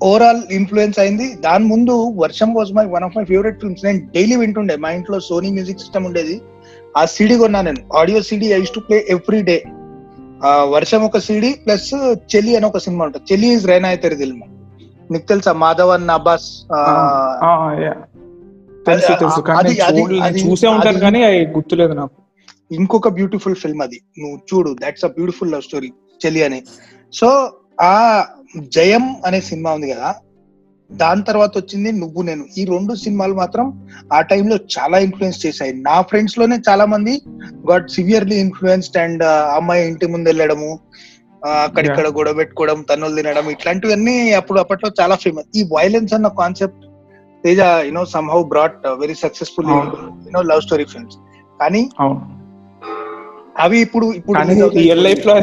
ఓవరాల్ 0.02 0.40
ఇన్ఫ్లుయెన్స్ 0.50 0.98
అయింది. 0.98 1.34
దాని 1.34 1.64
ముందు 1.64 2.12
Varsham 2.16 2.54
was 2.54 2.72
my 2.72 2.84
one 2.84 3.04
of 3.04 3.16
my 3.16 3.24
favourite 3.24 3.60
films 3.60 3.84
నేను 3.84 3.98
డైలీ 4.14 4.36
వింటుండే. 4.36 4.76
మా 4.76 4.90
ఇంట్లో 4.90 5.20
సోనీ 5.20 5.50
మ్యూజిక్ 5.50 5.78
సిస్టమ్ 5.78 6.06
ఉండేది. 6.06 6.40
ఆ 6.96 7.04
సిడి 7.04 7.36
కొన్నా 7.36 7.60
నేను. 7.62 7.96
Audio 7.96 8.22
CD 8.22 8.46
I 8.46 8.64
to 8.74 8.80
play 8.80 9.06
every 9.08 9.42
day 9.42 9.62
Varsham 10.68 11.02
ఒక 11.02 11.18
సిడి 11.18 11.54
ప్లస్ 11.66 11.94
చెలి 12.34 12.56
అని 12.56 12.66
ఒక 12.66 12.78
సినిమా 12.78 13.04
ఉంటుంది. 13.04 13.32
చెలి 13.32 13.46
ఇస్ 13.46 13.66
రైనా 13.66 13.88
అయితే 13.88 14.08
దిల్మా 14.08 14.46
నీకు 15.10 15.26
తెలుసా? 15.26 15.52
మాధవన్ 15.52 16.10
అబ్బాస్. 16.10 16.48
తెలుసు 18.86 19.12
తెలుసు. 19.18 20.48
చూసే 20.50 20.66
ఉంటాను 20.68 20.98
కానీ 20.98 21.44
గుర్తులేదు 21.44 21.92
నాకు. 21.92 22.74
ఇంకొక 22.74 23.08
బ్యూటిఫుల్ 23.08 23.54
ఫిల్మ్ 23.54 23.82
అది. 23.82 24.00
నువ్వు 24.18 24.38
చూడు. 24.54 24.76
That's 24.82 25.04
a 25.04 25.08
beautiful 25.08 25.52
love 25.52 25.62
story 25.62 25.90
Cheli 26.24 26.40
అని 26.48 26.60
సో 27.12 27.28
ఆ 27.88 27.94
జయం 28.76 29.04
అనే 29.26 29.40
సినిమా 29.50 29.70
ఉంది 29.76 29.88
కదా 29.94 30.10
దాని 30.90 31.22
తర్వాత 31.28 31.52
వచ్చింది 31.58 31.90
నువ్వు 31.92 32.20
నేను. 32.22 32.44
ఈ 32.58 32.62
రెండు 32.64 32.92
సినిమాలు 33.04 33.34
మాత్రం 33.40 33.66
ఆ 34.12 34.18
టైంలో 34.30 34.56
చాలా 34.76 34.96
ఇన్ఫ్లుయెన్స్ 35.06 35.40
చేశాయి. 35.46 35.72
నా 35.88 35.96
ఫ్రెండ్స్లోనే 36.10 36.56
చాలా 36.68 36.84
మంది 36.92 37.14
గాట్ 37.70 37.88
సివియర్లీ 37.90 38.36
ఇన్ఫ్లుయెన్స్డ్ 38.44 38.98
అండ్ 39.04 39.24
అమ్మాయి 39.56 39.82
ఇంటి 39.88 40.06
ముందు 40.06 40.30
వెళ్ళడము 40.30 40.70
అక్కడిక్కడ 41.64 42.06
గొడవ 42.18 42.34
పెట్టుకోవడం 42.34 42.78
తన్నులు 42.82 43.16
తినడం 43.16 43.46
ఇట్లాంటివన్నీ 43.50 44.14
అప్పుడు 44.32 44.58
అప్పట్లో 44.60 44.88
చాలా 45.00 45.16
ఫేమస్ 45.24 45.50
ఈ 45.58 45.62
వైలెన్స్ 45.74 46.14
అన్న 46.14 46.28
concept 46.42 46.84
Teja 47.44 47.60
you know 47.88 48.04
some 48.14 48.30
how 48.34 48.40
brought 48.52 48.86
very 49.02 49.16
successful. 49.24 49.68
You know 50.28 50.42
love 50.52 50.62
story 50.66 50.86
films 50.92 51.18
కానీ 51.60 51.82
అవి 53.56 53.78
ఇప్పుడు 53.84 54.06
ఇప్పుడు 54.18 54.38
రియల్ 54.78 55.02
లైఫ్లో 55.06 55.34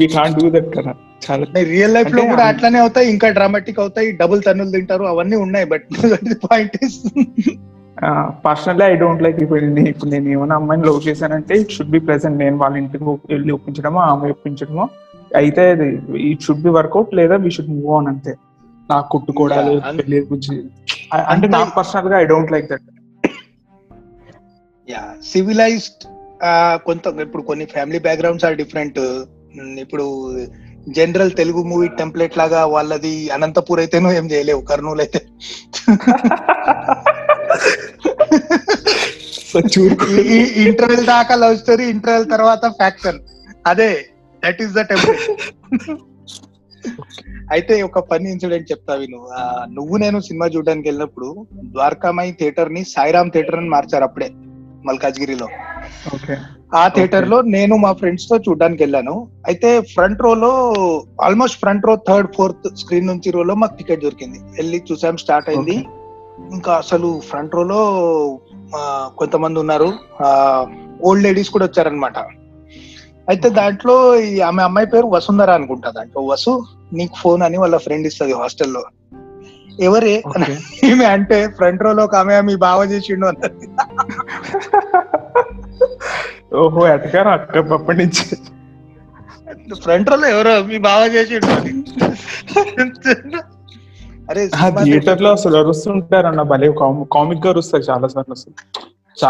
వి 0.00 0.06
కాంట్ 0.14 0.38
డూ 0.38 0.48
దట్ 0.54 0.70
కదా. 0.76 0.92
చాలా 1.22 1.44
రియల్ 1.70 1.94
లైఫ్లో 1.96 2.22
కూడా 2.30 2.44
అట్లానే 2.52 2.78
అవుతాయి 2.78 3.06
ఇంకా 3.12 3.26
డ్రామాటిక్ 3.36 3.78
అవుతాయి 3.82 4.08
డబుల్ 4.20 4.40
తన్నులు 4.46 4.72
తింటారు 4.74 5.04
అవన్నీ 5.10 5.36
ఉన్నాయి 5.44 5.66
but 5.72 5.84
point 6.46 6.76
is 6.86 6.98
personally 8.44 8.84
I 8.84 8.96
don't 9.00 9.22
like 9.24 9.38
ఇప్పుడు 9.42 9.60
నేను 9.68 9.88
ఇప్పుడు 9.90 10.10
నేను 10.10 10.28
ఏమైనా 10.34 10.54
అమ్మాయిని 10.60 10.86
లవ్ 10.88 11.00
చేశానంటే 11.06 11.54
ఇట్ 11.62 11.72
షుడ్ 11.76 11.92
బి 11.94 12.00
ప్రెసెంట్ 12.06 12.38
నేను 12.42 12.56
వాళ్ళ 12.62 12.74
ఇంటికి 12.76 13.04
వెళ్ళి 13.32 13.52
ఒప్పించడమో 13.56 14.00
ఆమె 14.06 14.30
ఒప్పించడమో 14.30 14.84
అయితే 15.36 15.62
ఇట్ 16.30 16.42
షుడ్ 16.46 16.64
బి 16.64 16.72
వర్కౌట్ 16.78 17.12
లేదా 17.20 17.36
వి 17.44 17.52
షుడ్ 17.56 17.70
మూవ్ 17.74 17.92
ఆన్ 17.98 18.08
అంతే. 18.12 18.32
నాకు 18.90 19.08
కుట్టుకోవడాలు 19.12 19.74
అంటే 21.32 21.46
నాకు 21.54 21.70
పర్సనల్గా 21.76 22.16
I 22.18 22.26
don't 22.32 22.52
like 22.54 22.66
that 22.72 22.86
yeah 24.88 25.02
civilized 25.24 26.04
కొంత 26.86 27.06
ఇప్పుడు 27.26 27.42
కొన్ని 27.42 27.66
ఫ్యామిలీ 27.74 27.98
బ్యాక్గ్రౌండ్స్ 28.06 28.44
ఆర్ 28.48 28.60
డిఫరెంట్ 28.62 28.98
ఇప్పుడు 29.84 30.04
జనరల్ 30.96 31.32
తెలుగు 31.40 31.60
మూవీ 31.70 31.88
టెంప్లెట్ 31.98 32.38
లాగా 32.38 32.60
వాళ్ళది 32.74 33.12
అనంతపూర్ 33.36 33.80
అయితేనో 33.80 34.10
ఏం 34.20 34.26
చేయలేవు 34.32 34.62
కర్నూలు 34.70 35.02
అయితే. 35.04 35.20
ఇంటర్వెల్ 40.64 41.04
దాకా 41.06 41.34
లవ్ 41.42 41.56
స్టోరీ 41.56 41.86
ఇంటర్వెల్ 41.94 42.26
తర్వాత 42.34 42.64
ఫ్యాక్షన్ 42.80 43.20
అదే 43.72 43.90
దట్ 44.42 44.62
ఈస్ 44.62 44.74
ద 44.78 44.82
టెంప్లెట్ 44.90 45.26
అయితే 47.54 47.74
ఒక 47.82 48.00
ఫన్నీ 48.10 48.28
ఇన్సిడెంట్ 48.30 48.70
చెప్తా 48.72 48.94
విను. 48.94 49.18
నువ్వు 49.76 49.96
నేను 49.96 50.18
సినిమా 50.20 50.46
చూడడానికి 50.54 50.88
వెళ్ళినప్పుడు 50.88 51.28
ద్వారకామాయి 51.74 52.32
థియేటర్ని 52.40 52.82
సాయిరామ్ 52.94 53.32
థియేటర్ 53.34 53.58
అని 53.60 53.70
మార్చారు 53.76 54.04
అప్పుడే. 54.04 54.28
మల్కాజ్గిరిలో. 54.86 55.48
ఆ 56.76 56.82
థియేటర్లో 56.94 57.38
నేను 57.54 57.74
మా 57.76 57.92
ఫ్రెండ్స్తో 58.00 58.36
చూడడానికి 58.36 58.82
వెళ్ళాను. 58.82 59.14
అయితే 59.46 59.70
ఫ్రంట్ 59.94 60.22
రో 60.22 60.34
లో 60.34 60.52
almost 61.22 61.58
front 61.60 61.86
row 61.86 61.94
third 62.08 62.30
fourth 62.36 62.68
screen 62.82 63.06
నుంచి 63.06 63.30
రోలో 63.30 63.54
మాకు 63.62 63.74
టికెట్ 63.78 64.04
దొరికింది. 64.04 64.38
వెళ్ళి 64.58 64.78
చూసాం 64.90 65.16
స్టార్ట్ 65.24 65.48
అయింది. 65.48 65.76
ఇంకా 66.52 66.72
అసలు 66.74 67.08
ఫ్రంట్ 67.30 67.54
రోలో 67.54 67.80
కొంతమంది 69.18 69.58
ఉన్నారు. 69.60 69.90
ఓల్డ్ 71.08 71.24
లేడీస్ 71.24 71.50
కూడా 71.50 71.66
వచ్చారనమాట 71.66 72.18
అయితే 73.28 73.48
దాంట్లో 73.58 73.94
ఈ 74.28 74.40
ఆమె 74.46 74.62
అమ్మాయి 74.62 74.86
పేరు 74.86 75.06
వసుంధర 75.06 75.50
అనుకుంటా 75.58 75.90
దాంట్లో. 75.96 76.20
వసు 76.32 76.52
నీకు 76.92 77.14
ఫోన్ 77.22 77.42
అని 77.42 77.58
వాళ్ళ 77.58 77.76
ఫ్రెండ్ 77.76 78.06
ఇస్తుంది 78.06 78.34
హాస్టల్లో. 78.40 78.82
ఎవరే? 79.80 80.14
ఈమె 80.84 81.04
అంటే 81.14 81.46
ఫ్రంట్ 81.58 81.82
రోలో 81.82 82.04
ఒక 82.04 82.14
ఆమె 82.14 82.40
మీ 82.40 82.54
బావ 82.64 82.84
చేసిండు 82.84 83.26
అన్నది. 83.26 83.66
ఓహో 86.54 86.82
ఎటగారు 86.88 87.28
అక్క 87.28 87.72
అప్పటి 87.72 87.98
నుంచి. 87.98 88.24
ఫ్రంట్ 89.84 90.10
రోలో 90.10 90.28
ఎవరో 90.28 90.52
మీ 90.62 90.78
బావ 90.78 91.02
చేసిండు 91.14 91.48
అరే 94.30 94.42
థియేటర్లో 94.84 95.30
అసలు 95.32 95.56
అరుస్తుంటారు 95.56 96.26
అన్న 96.26 96.42
భలే 96.52 96.68
కామిక్గా 97.12 97.50
అరుస్తారు 97.50 97.84
చాలా 97.90 98.08
సార్లు 98.08 98.34
అసలు. 98.34 98.54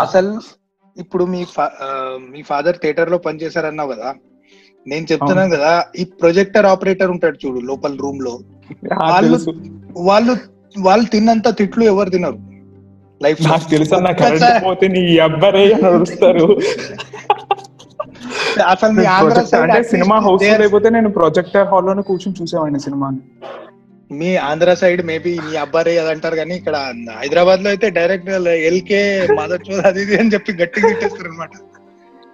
అసలు 0.00 0.32
ఇప్పుడు 0.96 1.24
మీ 1.24 1.40
మీ 2.30 2.42
ఫాదర్ 2.42 2.76
థియేటర్లో 2.82 3.18
పనిచేశారన్నావు 3.18 3.92
కదా 3.94 4.08
నేను 4.86 5.04
చెప్తున్నాను 5.10 5.50
కదా 5.54 5.72
ఈ 5.96 6.04
ప్రొజెక్టర్ 6.20 6.66
ఆపరేటర్ 6.66 7.10
ఉంటాడు 7.10 7.36
చూడు 7.42 7.60
లోపల 7.68 7.92
రూమ్లో. 8.00 8.32
వాళ్ళు- 9.02 9.40
వాళ్ళు 10.02 10.32
వాళ్ళు 10.80 11.06
తిన్నంత 11.08 11.48
తిట్లు 11.58 11.84
ఎవరు 11.84 12.10
తినరు. 12.10 12.38
లైఫ్ 13.20 13.40
నాకు 13.46 13.66
తెలుసు 13.72 13.90
కరెంట్ 14.20 14.64
పోతే 14.64 14.86
నీ 14.94 15.02
అబ్బారే 15.26 15.64
అరుస్తారు 15.88 16.46
అసలు 18.70 18.92
మీ 18.92 19.04
ఆంధ్ర 19.12 19.38
అంటే 19.60 19.80
సినిమా 19.92 20.16
హౌస్ 20.24 20.42
అయిపోతే 20.56 20.88
నేను 20.96 21.10
ప్రొజెక్టర్ 21.18 21.68
హాల్లోనే 21.70 22.02
కూర్చొని 22.08 22.36
చూసేవాడిని 22.40 22.80
సినిమాని. 22.86 23.20
మీ 24.10 24.30
ఆంధ్ర 24.46 24.70
సైడ్ 24.80 25.02
మేబీ 25.04 25.32
మీ 25.44 25.54
అబ్బారే 25.62 25.92
అది 25.98 26.10
అంటారు 26.14 26.36
కానీ 26.36 26.54
ఇక్కడ 26.56 26.76
హైదరాబాద్లో 27.20 27.68
అయితే 27.70 27.86
డైరెక్ట్ 27.96 28.28
ఎల్కే 28.70 29.00
మదర్ 29.38 29.62
చోద్ 29.68 29.86
అది 29.90 30.02
ఇది 30.04 30.16
అని 30.20 30.32
చెప్పి 30.34 30.52
గట్టిగా 30.60 30.88
తిట్టేస్తారు 30.90 31.30
అనమాట 31.30 31.52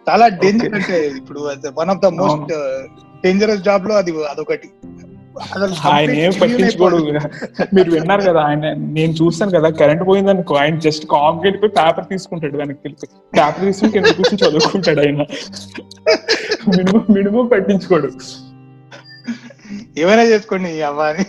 చాలా 0.09 0.29
డేంజర్. 0.43 0.75
అంటే 0.79 0.99
ఇప్పుడు 1.21 1.41
one 1.81 1.91
of 1.95 2.03
the 2.07 2.11
most 2.21 2.53
dangerous 3.25 3.67
జాబ్లో 3.69 3.95
అది 4.03 4.13
అదొకటి. 4.33 4.69
ఆయన 5.91 6.11
ఏం 6.23 6.33
పట్టించుకోడు. 6.41 6.97
మీరు 7.77 7.91
విన్నారు 7.95 8.23
కదా 8.29 8.41
ఆయన 8.51 8.65
నేను 8.97 9.13
చూస్తాను 9.21 9.53
కదా 9.57 9.69
కరెంట్ 9.81 10.05
పోయిందనుకో 10.09 10.55
ఆయన 10.63 10.77
జస్ట్ 10.87 11.05
కామ్ 11.13 11.39
వెళ్ళిపోయి 11.45 11.73
పేపర్ 11.79 12.09
తీసుకుంటాడు 12.13 12.57
వెనక్కి 12.61 12.83
తెలిపి 12.87 13.07
పేపర్ 13.39 13.65
తీసుకుని 13.67 13.93
కింద 13.97 14.13
కూర్చొని 14.19 14.41
చదువుకుంటాడు 14.45 15.01
ఆయన. 15.05 15.23
మినిమం 16.77 17.05
మినిమం 17.17 17.47
పట్టించుకోడు. 17.53 18.11
ఏమైనా 20.03 20.25
చేసుకోండి 20.33 20.71
అమ్మాని 20.91 21.25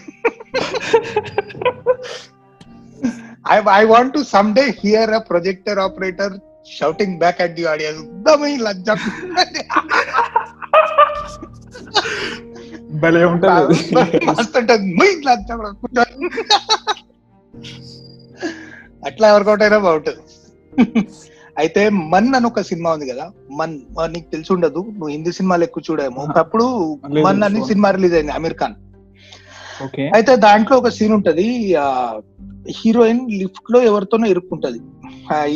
I 3.54 3.58
I 3.80 3.84
want 3.94 4.14
to 4.18 4.22
some 4.34 4.50
day 4.58 4.64
hear 4.84 5.14
a 5.20 5.22
projector 5.32 5.80
operator 5.86 6.36
shouting 6.78 7.16
back 7.22 7.40
at 7.46 7.56
the 7.60 7.66
audience 7.74 8.02
దమై 8.28 8.54
లజ్జ 8.66 8.90
భలే 13.02 13.24
ఉంటది. 13.32 13.76
మస్తు 14.30 14.58
ఉంటది 14.62 14.86
మై 15.00 15.10
లజ్జ 15.28 15.50
కూడా. 15.62 16.06
అట్లా 19.08 19.28
వర్కౌట్ 19.36 19.64
అయినా 19.66 19.80
బాగుంటది 19.88 20.22
అయితే 21.62 21.82
మన్ 22.12 22.28
అని 22.38 22.48
ఒక 22.50 22.62
సినిమా 22.70 22.90
ఉంది 22.96 23.06
కదా 23.12 23.26
మన్ 23.60 23.74
నీకు 24.14 24.28
తెలిసి 24.34 24.52
ఉండదు 24.56 24.82
నువ్వు 24.98 25.12
హిందీ 25.16 25.32
సినిమాలు 25.38 25.64
ఎక్కువ 25.68 25.84
చూడేమో 25.88 26.22
ఒకప్పుడు 26.30 26.66
మన్ 27.26 27.44
అని. 27.48 27.60
సినిమా 27.72 27.90
రిలీజ్ 27.98 28.16
అయింది 28.20 28.34
అమీర్ 28.38 28.58
ఖాన్. 28.62 28.76
అయితే 30.16 30.32
దాంట్లో 30.46 30.76
ఒక 30.82 30.90
సీన్ 30.98 31.14
ఉంటది 31.18 31.48
హీరోయిన్ 32.68 33.32
లిఫ్ట్లో 33.32 33.82
ఎవరితోనో 33.82 34.28
ఇరుక్కుంటది. 34.28 34.80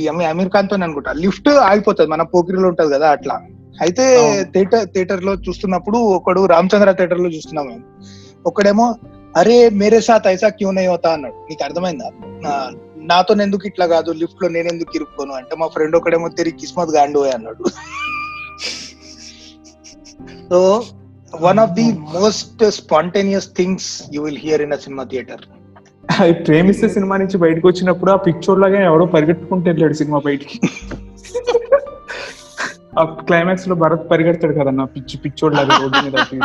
అమీర్ 0.07 0.49
ఖాన్తో 0.49 0.75
అనుకుంటా. 0.75 1.11
లిఫ్ట్ 1.11 1.49
ఆగిపోతుంది 1.49 2.09
మన 2.09 2.21
పోకిరిలో 2.21 2.67
ఉంటది 2.67 2.93
కదా 2.93 3.09
అట్లా. 3.09 3.41
అయితే. 3.81 4.43
థియేటర్ 4.53 4.89
థియేటర్లో 4.89 5.33
చూస్తున్నప్పుడు 5.33 5.97
ఒకడు 5.97 6.45
రామచంద్ర 6.45 6.91
థియేటర్లో 6.91 7.29
చూస్తున్నాం 7.29 7.67
మేము. 7.67 7.83
ఒకడేమో 8.45 8.95
అరే 9.37 9.69
మేరే 9.69 10.01
సాత్ 10.01 10.27
ఐసా 10.27 10.49
క్యూ 10.49 10.71
నై 10.71 10.87
హోతా? 10.87 11.13
అన్నాడు. 11.13 11.33
నీకు 11.33 11.63
అర్థమైందా? 11.63 12.11
నాతో 12.97 13.41
ఎందుకు 13.41 13.67
ఇట్లా 13.67 13.85
కాదు 13.85 14.11
లిఫ్ట్లో 14.11 14.49
నేను 14.49 14.67
ఎందుకు 14.67 14.91
ఇరుక్కోను? 14.95 15.33
అంటే 15.33 15.55
మా 15.55 15.67
ఫ్రెండ్ 15.67 15.95
ఒకడేమో 15.95 16.27
తిరిగి 16.27 16.59
కిస్మత్ 16.59 16.89
గాండు 16.89 17.19
అన్నాడు. 17.19 17.63
So 20.49 20.85
one 21.35 21.59
of 21.59 21.71
the 21.71 21.91
most 21.91 22.71
spontaneous 22.71 23.49
things 23.57 24.03
you 24.13 24.23
will 24.23 24.37
hear 24.37 24.61
in 24.61 24.73
a 24.73 24.75
cinema 24.75 25.03
theatre 25.03 25.41
Premisthe 26.45 26.89
cinema 26.89 27.17
నుంచి 27.17 27.37
బయటకు 27.37 27.67
వచ్చినప్పుడు 27.67 28.11
ఆ 28.11 28.15
పిక్చర్ 28.15 28.59
లాగా 28.59 28.81
ఎవడో 28.81 29.05
పరిగెట్టుకుంటూ 29.05 29.69
వెళ్ళాడు 29.69 29.93
సినిమా 29.93 30.21
బయటికి. 30.25 30.59
ఆ 32.99 33.03
క్లైమాక్స్లో 33.03 33.75
భరత్ 33.75 34.11
పరిగెడతాడు 34.11 34.53
కదన్న 34.53 34.83
పిచ్చి 34.83 35.17
పిచ్చోడు 35.17 35.55
లాగా 35.55 35.77
రోడ్డు 35.77 36.05
మీద 36.05 36.15
అటు 36.15 36.35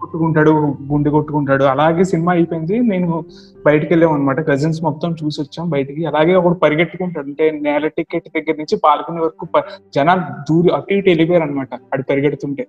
కొట్టుకుంటాడు 0.00 0.76
గుండె 0.90 1.10
కొట్టుకుంటాడు. 1.10 1.64
అలాగే 1.64 2.04
సినిమా 2.04 2.32
అయిపోయింది. 2.32 2.80
నేను 2.80 3.24
బయటికి 3.66 3.92
వెళ్ళాం 3.92 4.12
అనమాట 4.12 4.48
కజిన్స్ 4.48 4.82
మొత్తం 4.82 5.12
చూసి 5.12 5.40
వచ్చాం 5.40 5.70
బయటికి. 5.70 6.04
అలాగే 6.04 6.34
ఒకడు 6.34 6.54
పరిగెట్టుకుంటాడు. 6.54 7.26
అంటే 7.26 7.50
నేల 7.50 7.88
టికెట్ 7.88 8.24
దగ్గర 8.36 8.54
నుంచి 8.58 8.80
పాల్గొనే 8.84 9.20
వరకు 9.20 9.48
జనాలు 9.94 10.22
దూరి 10.50 10.74
అటు 10.74 10.94
ఇటు 10.94 11.08
వెళ్ళిపోయారు 11.08 11.42
అనమాట 11.42 11.68
అది 11.92 12.02
పరిగెడుతుంటే 12.02 12.66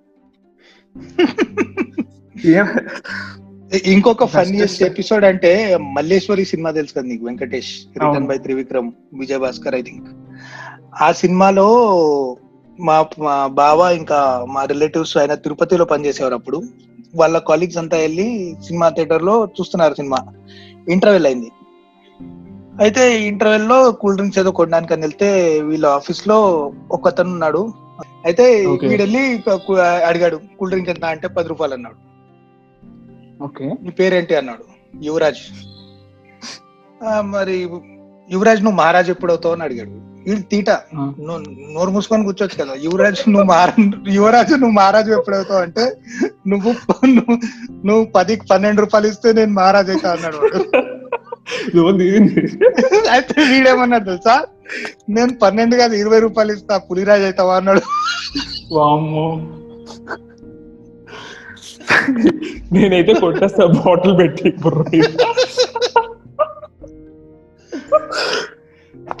ఇంకొక 3.86 4.24
ఫన్నీయెస్ట్ 4.24 4.76
just- 4.76 4.92
ఎపిసోడ్ 4.92 5.24
అంటే 5.24 5.78
మల్లేశ్వరి 5.80 6.44
సినిమా 6.44 6.70
తెలుసు 6.70 6.94
కదా 6.94 7.06
నీకు 7.06 7.24
Venkatesh 7.24 7.74
return. 7.96 8.26
By 8.26 8.38
Trivikram 8.38 8.92
Vijay 9.14 9.38
Bhaskar 9.38 9.74
I 9.74 9.82
think 9.82 10.08
ఆ 11.02 11.12
సినిమాలో 11.12 11.96
మా 12.80 13.06
మా 13.18 13.46
బావ 13.46 13.94
ఇంకా 13.96 14.46
మా 14.48 14.64
రిలేటివ్స్ 14.64 15.16
ఆయన 15.16 15.34
తిరుపతిలో 15.34 15.84
పనిచేసేవారు 15.84 16.34
అప్పుడు. 16.34 16.62
వాళ్ళ 17.16 17.38
కాలీగ్స్ 17.38 17.78
అంతా 17.78 17.96
వెళ్ళి 17.96 18.56
సినిమా 18.66 18.88
థియేటర్లో 18.88 19.44
చూస్తున్నారు 19.44 19.94
సినిమా. 19.94 20.18
ఇంటర్వెల్ 20.88 21.26
అయింది. 21.26 21.52
అయితే 22.80 23.26
ఇంటర్వెల్లో 23.26 23.92
కూల్ 23.92 24.16
డ్రింక్స్ 24.16 24.38
ఏదో 24.38 24.50
కొనడానికి 24.50 24.92
అని 24.92 25.02
వెళ్తే 25.02 25.60
వీళ్ళ 25.60 25.86
ఆఫీస్లో 25.86 26.72
ఒక 26.90 27.08
అతను 27.08 27.30
ఉన్నాడు. 27.30 27.72
అయితే 28.24 28.66
Okay. 28.66 28.88
వీడు 28.88 29.02
వెళ్ళి 29.02 29.42
కు- 29.48 29.80
అడిగాడు 29.80 30.40
కూల్ 30.58 30.70
డ్రింక్ 30.70 30.88
ఎంత? 30.88 31.04
అంటే 31.04 31.28
పది 31.28 31.48
రూపాయలు 31.48 31.74
అన్నాడు. 31.74 32.03
ఓకే. 33.44 33.64
నీ 33.82 33.90
పేరేంటి 33.90 34.34
అన్నాడు? 34.34 34.64
యువరాజ్. 35.04 35.38
"ఆ, 37.04 37.20
మరి 37.20 37.68
యువరాజ్ 38.30 38.64
నువ్వు 38.64 38.78
మహారాజ్ 38.78 39.10
ఎప్పుడవుతావు 39.10 39.54
అని 39.54 39.62
అడిగాడు. 39.62 39.90
వీడు 40.28 40.40
తీట. 40.40 40.70
నువ్వు 40.70 41.38
నోరు 41.72 41.90
మూసుకొని 41.90 42.24
కూర్చోవచ్చు 42.24 42.64
కదా. 42.64 42.74
యువరాజ్ 42.82 43.28
నువ్వు 43.28 43.48
మహారా 43.48 43.90
యువరాజు 44.08 44.50
నువ్వు 44.50 44.70
మహారాజు 44.70 45.12
ఎప్పుడవుతావు 45.12 45.60
అంటే 45.62 45.92
నువ్వు 46.48 46.74
నువ్వు 47.06 47.38
నువ్వు 47.86 48.04
పది 48.04 48.36
పన్నెండు 48.50 48.80
రూపాయలు 48.80 49.06
ఇస్తే 49.06 49.32
నేను 49.32 49.52
మహారాజ్ 49.52 49.90
అవుతా 49.90 50.12
అన్నాడు? 50.12 50.36
అయితే 53.10 53.42
వీడేమన్నాడు 53.48 54.04
తెలుసా? 54.04 54.44
నేను 55.08 55.38
పన్నెండు 55.42 55.76
కాదు 55.76 55.94
ఇరవై 55.94 56.20
రూపాయలు 56.20 56.52
ఇస్తా 56.52 56.78
పులిరాజ్ 56.78 57.22
అవుతావా 57.22 57.56
అన్నాడు. 57.56 57.80
వామ్మో. 58.72 59.36
నేనైతే 62.72 63.14
కొట్టేస్తా 63.14 63.66
బాటిల్ 63.66 64.18
పెట్టి 64.18 64.50
బుర్ర 64.62 64.82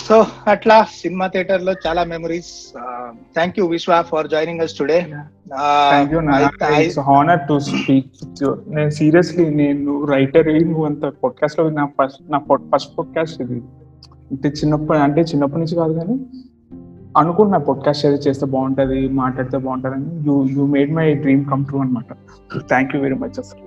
సో 0.00 0.26
అట్లా 0.48 0.86
సినిమా 0.92 1.26
థియేటర్లో 1.26 1.72
చాలా 1.86 2.04
memories 2.04 2.72
thank 3.34 3.58
you 3.58 3.66
Vishwa 3.66 4.02
for 4.02 4.28
joining 4.28 4.60
us 4.60 4.78
today 4.78 4.98
honour 7.00 7.40
to 7.48 7.58
speak 7.58 8.10
నేను 8.68 8.90
సీరియస్లీ 8.90 9.50
నేను 9.50 10.04
రైటర్ 10.06 10.64
నువ్వు 10.64 10.84
అంత 10.84 11.06
పాడ్కాస్ట్లో 11.24 11.70
నా 11.70 11.86
ఫస్ట్ 11.86 12.22
నా 12.30 12.38
ఫస్ట్ 12.76 12.98
పాడ్కాస్ట్ 12.98 13.42
ఇది. 13.42 13.62
అంటే 14.30 14.48
చిన్నప్పటి 14.48 15.00
అంటే 15.00 15.20
చిన్నప్పటి 15.20 15.60
నుంచి 15.60 15.76
కాదు 15.76 15.92
కానీ 15.92 16.16
అనుకున్నా 17.16 17.58
పాడ్కాస్ట్ 17.58 18.06
ఏదో 18.06 18.16
చేస్తే 18.16 18.46
బాగుంటది 18.46 19.08
మాట్లాడితే 19.08 19.58
బాగుంటది 19.58 19.94
అని 19.94 20.08
you 20.26 20.34
you 20.56 20.62
made 20.66 20.92
my 20.94 21.06
dream 21.14 21.44
come 21.50 21.64
true 21.64 21.78
అనమాట 21.80 22.12
థ్యాంక్ 22.72 22.96
యూ 22.96 23.02
వెరీ 23.02 23.14
మచ్ 23.14 23.38
అసలు. 23.38 23.62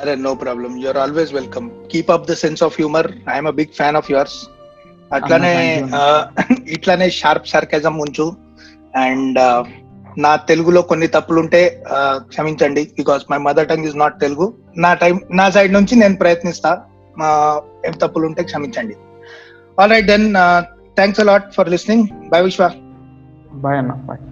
అరే 0.00 0.14
no 0.16 0.34
problem 0.34 0.72
you're 0.82 0.96
always 0.96 1.34
welcome 1.34 1.66
keep 1.92 2.10
up 2.10 2.28
the 2.30 2.36
sense 2.44 2.62
of 2.62 2.76
humour 2.78 3.08
I'm 3.30 3.46
a 3.46 3.54
big 3.60 3.74
fan 3.76 3.96
of 3.96 4.10
yours 4.12 4.38
అట్లానే 5.12 5.52
ఇట్లానే 6.68 7.10
షార్ప్ 7.10 7.46
సార్కాజం 7.46 7.94
ఉంచు. 7.98 8.26
అండ్ 8.96 9.38
నా 10.18 10.36
తెలుగులో 10.50 10.80
కొన్ని 10.82 11.06
తప్పులుంటే 11.06 11.60
క్షమించండి. 12.32 12.82
Because 12.96 13.22
my 13.30 13.38
mother 13.38 13.68
tongue 13.68 13.84
is 13.84 13.96
not 13.96 14.16
Telugu 14.20 14.46
నా 14.76 14.90
టైం 14.94 15.20
నా 15.32 15.46
సైడ్ 15.50 15.72
నుంచి 15.72 15.94
నేను 15.96 16.16
ప్రయత్నిస్తా. 16.16 16.70
మా 17.18 17.30
ఏం 17.86 17.94
తప్పులుంటే 18.02 18.42
క్షమించండి. 18.42 18.96
All 19.80 19.90
right 19.90 20.06
then 20.06 20.28
thanks 20.96 21.18
a 21.18 21.24
lot 21.24 21.54
for 21.54 21.64
listening. 21.64 22.28
Bye 22.30 22.42
vishwa. 22.42 22.70
Bye 23.62 23.76
anna. 23.76 23.94
Bye. 23.94 24.29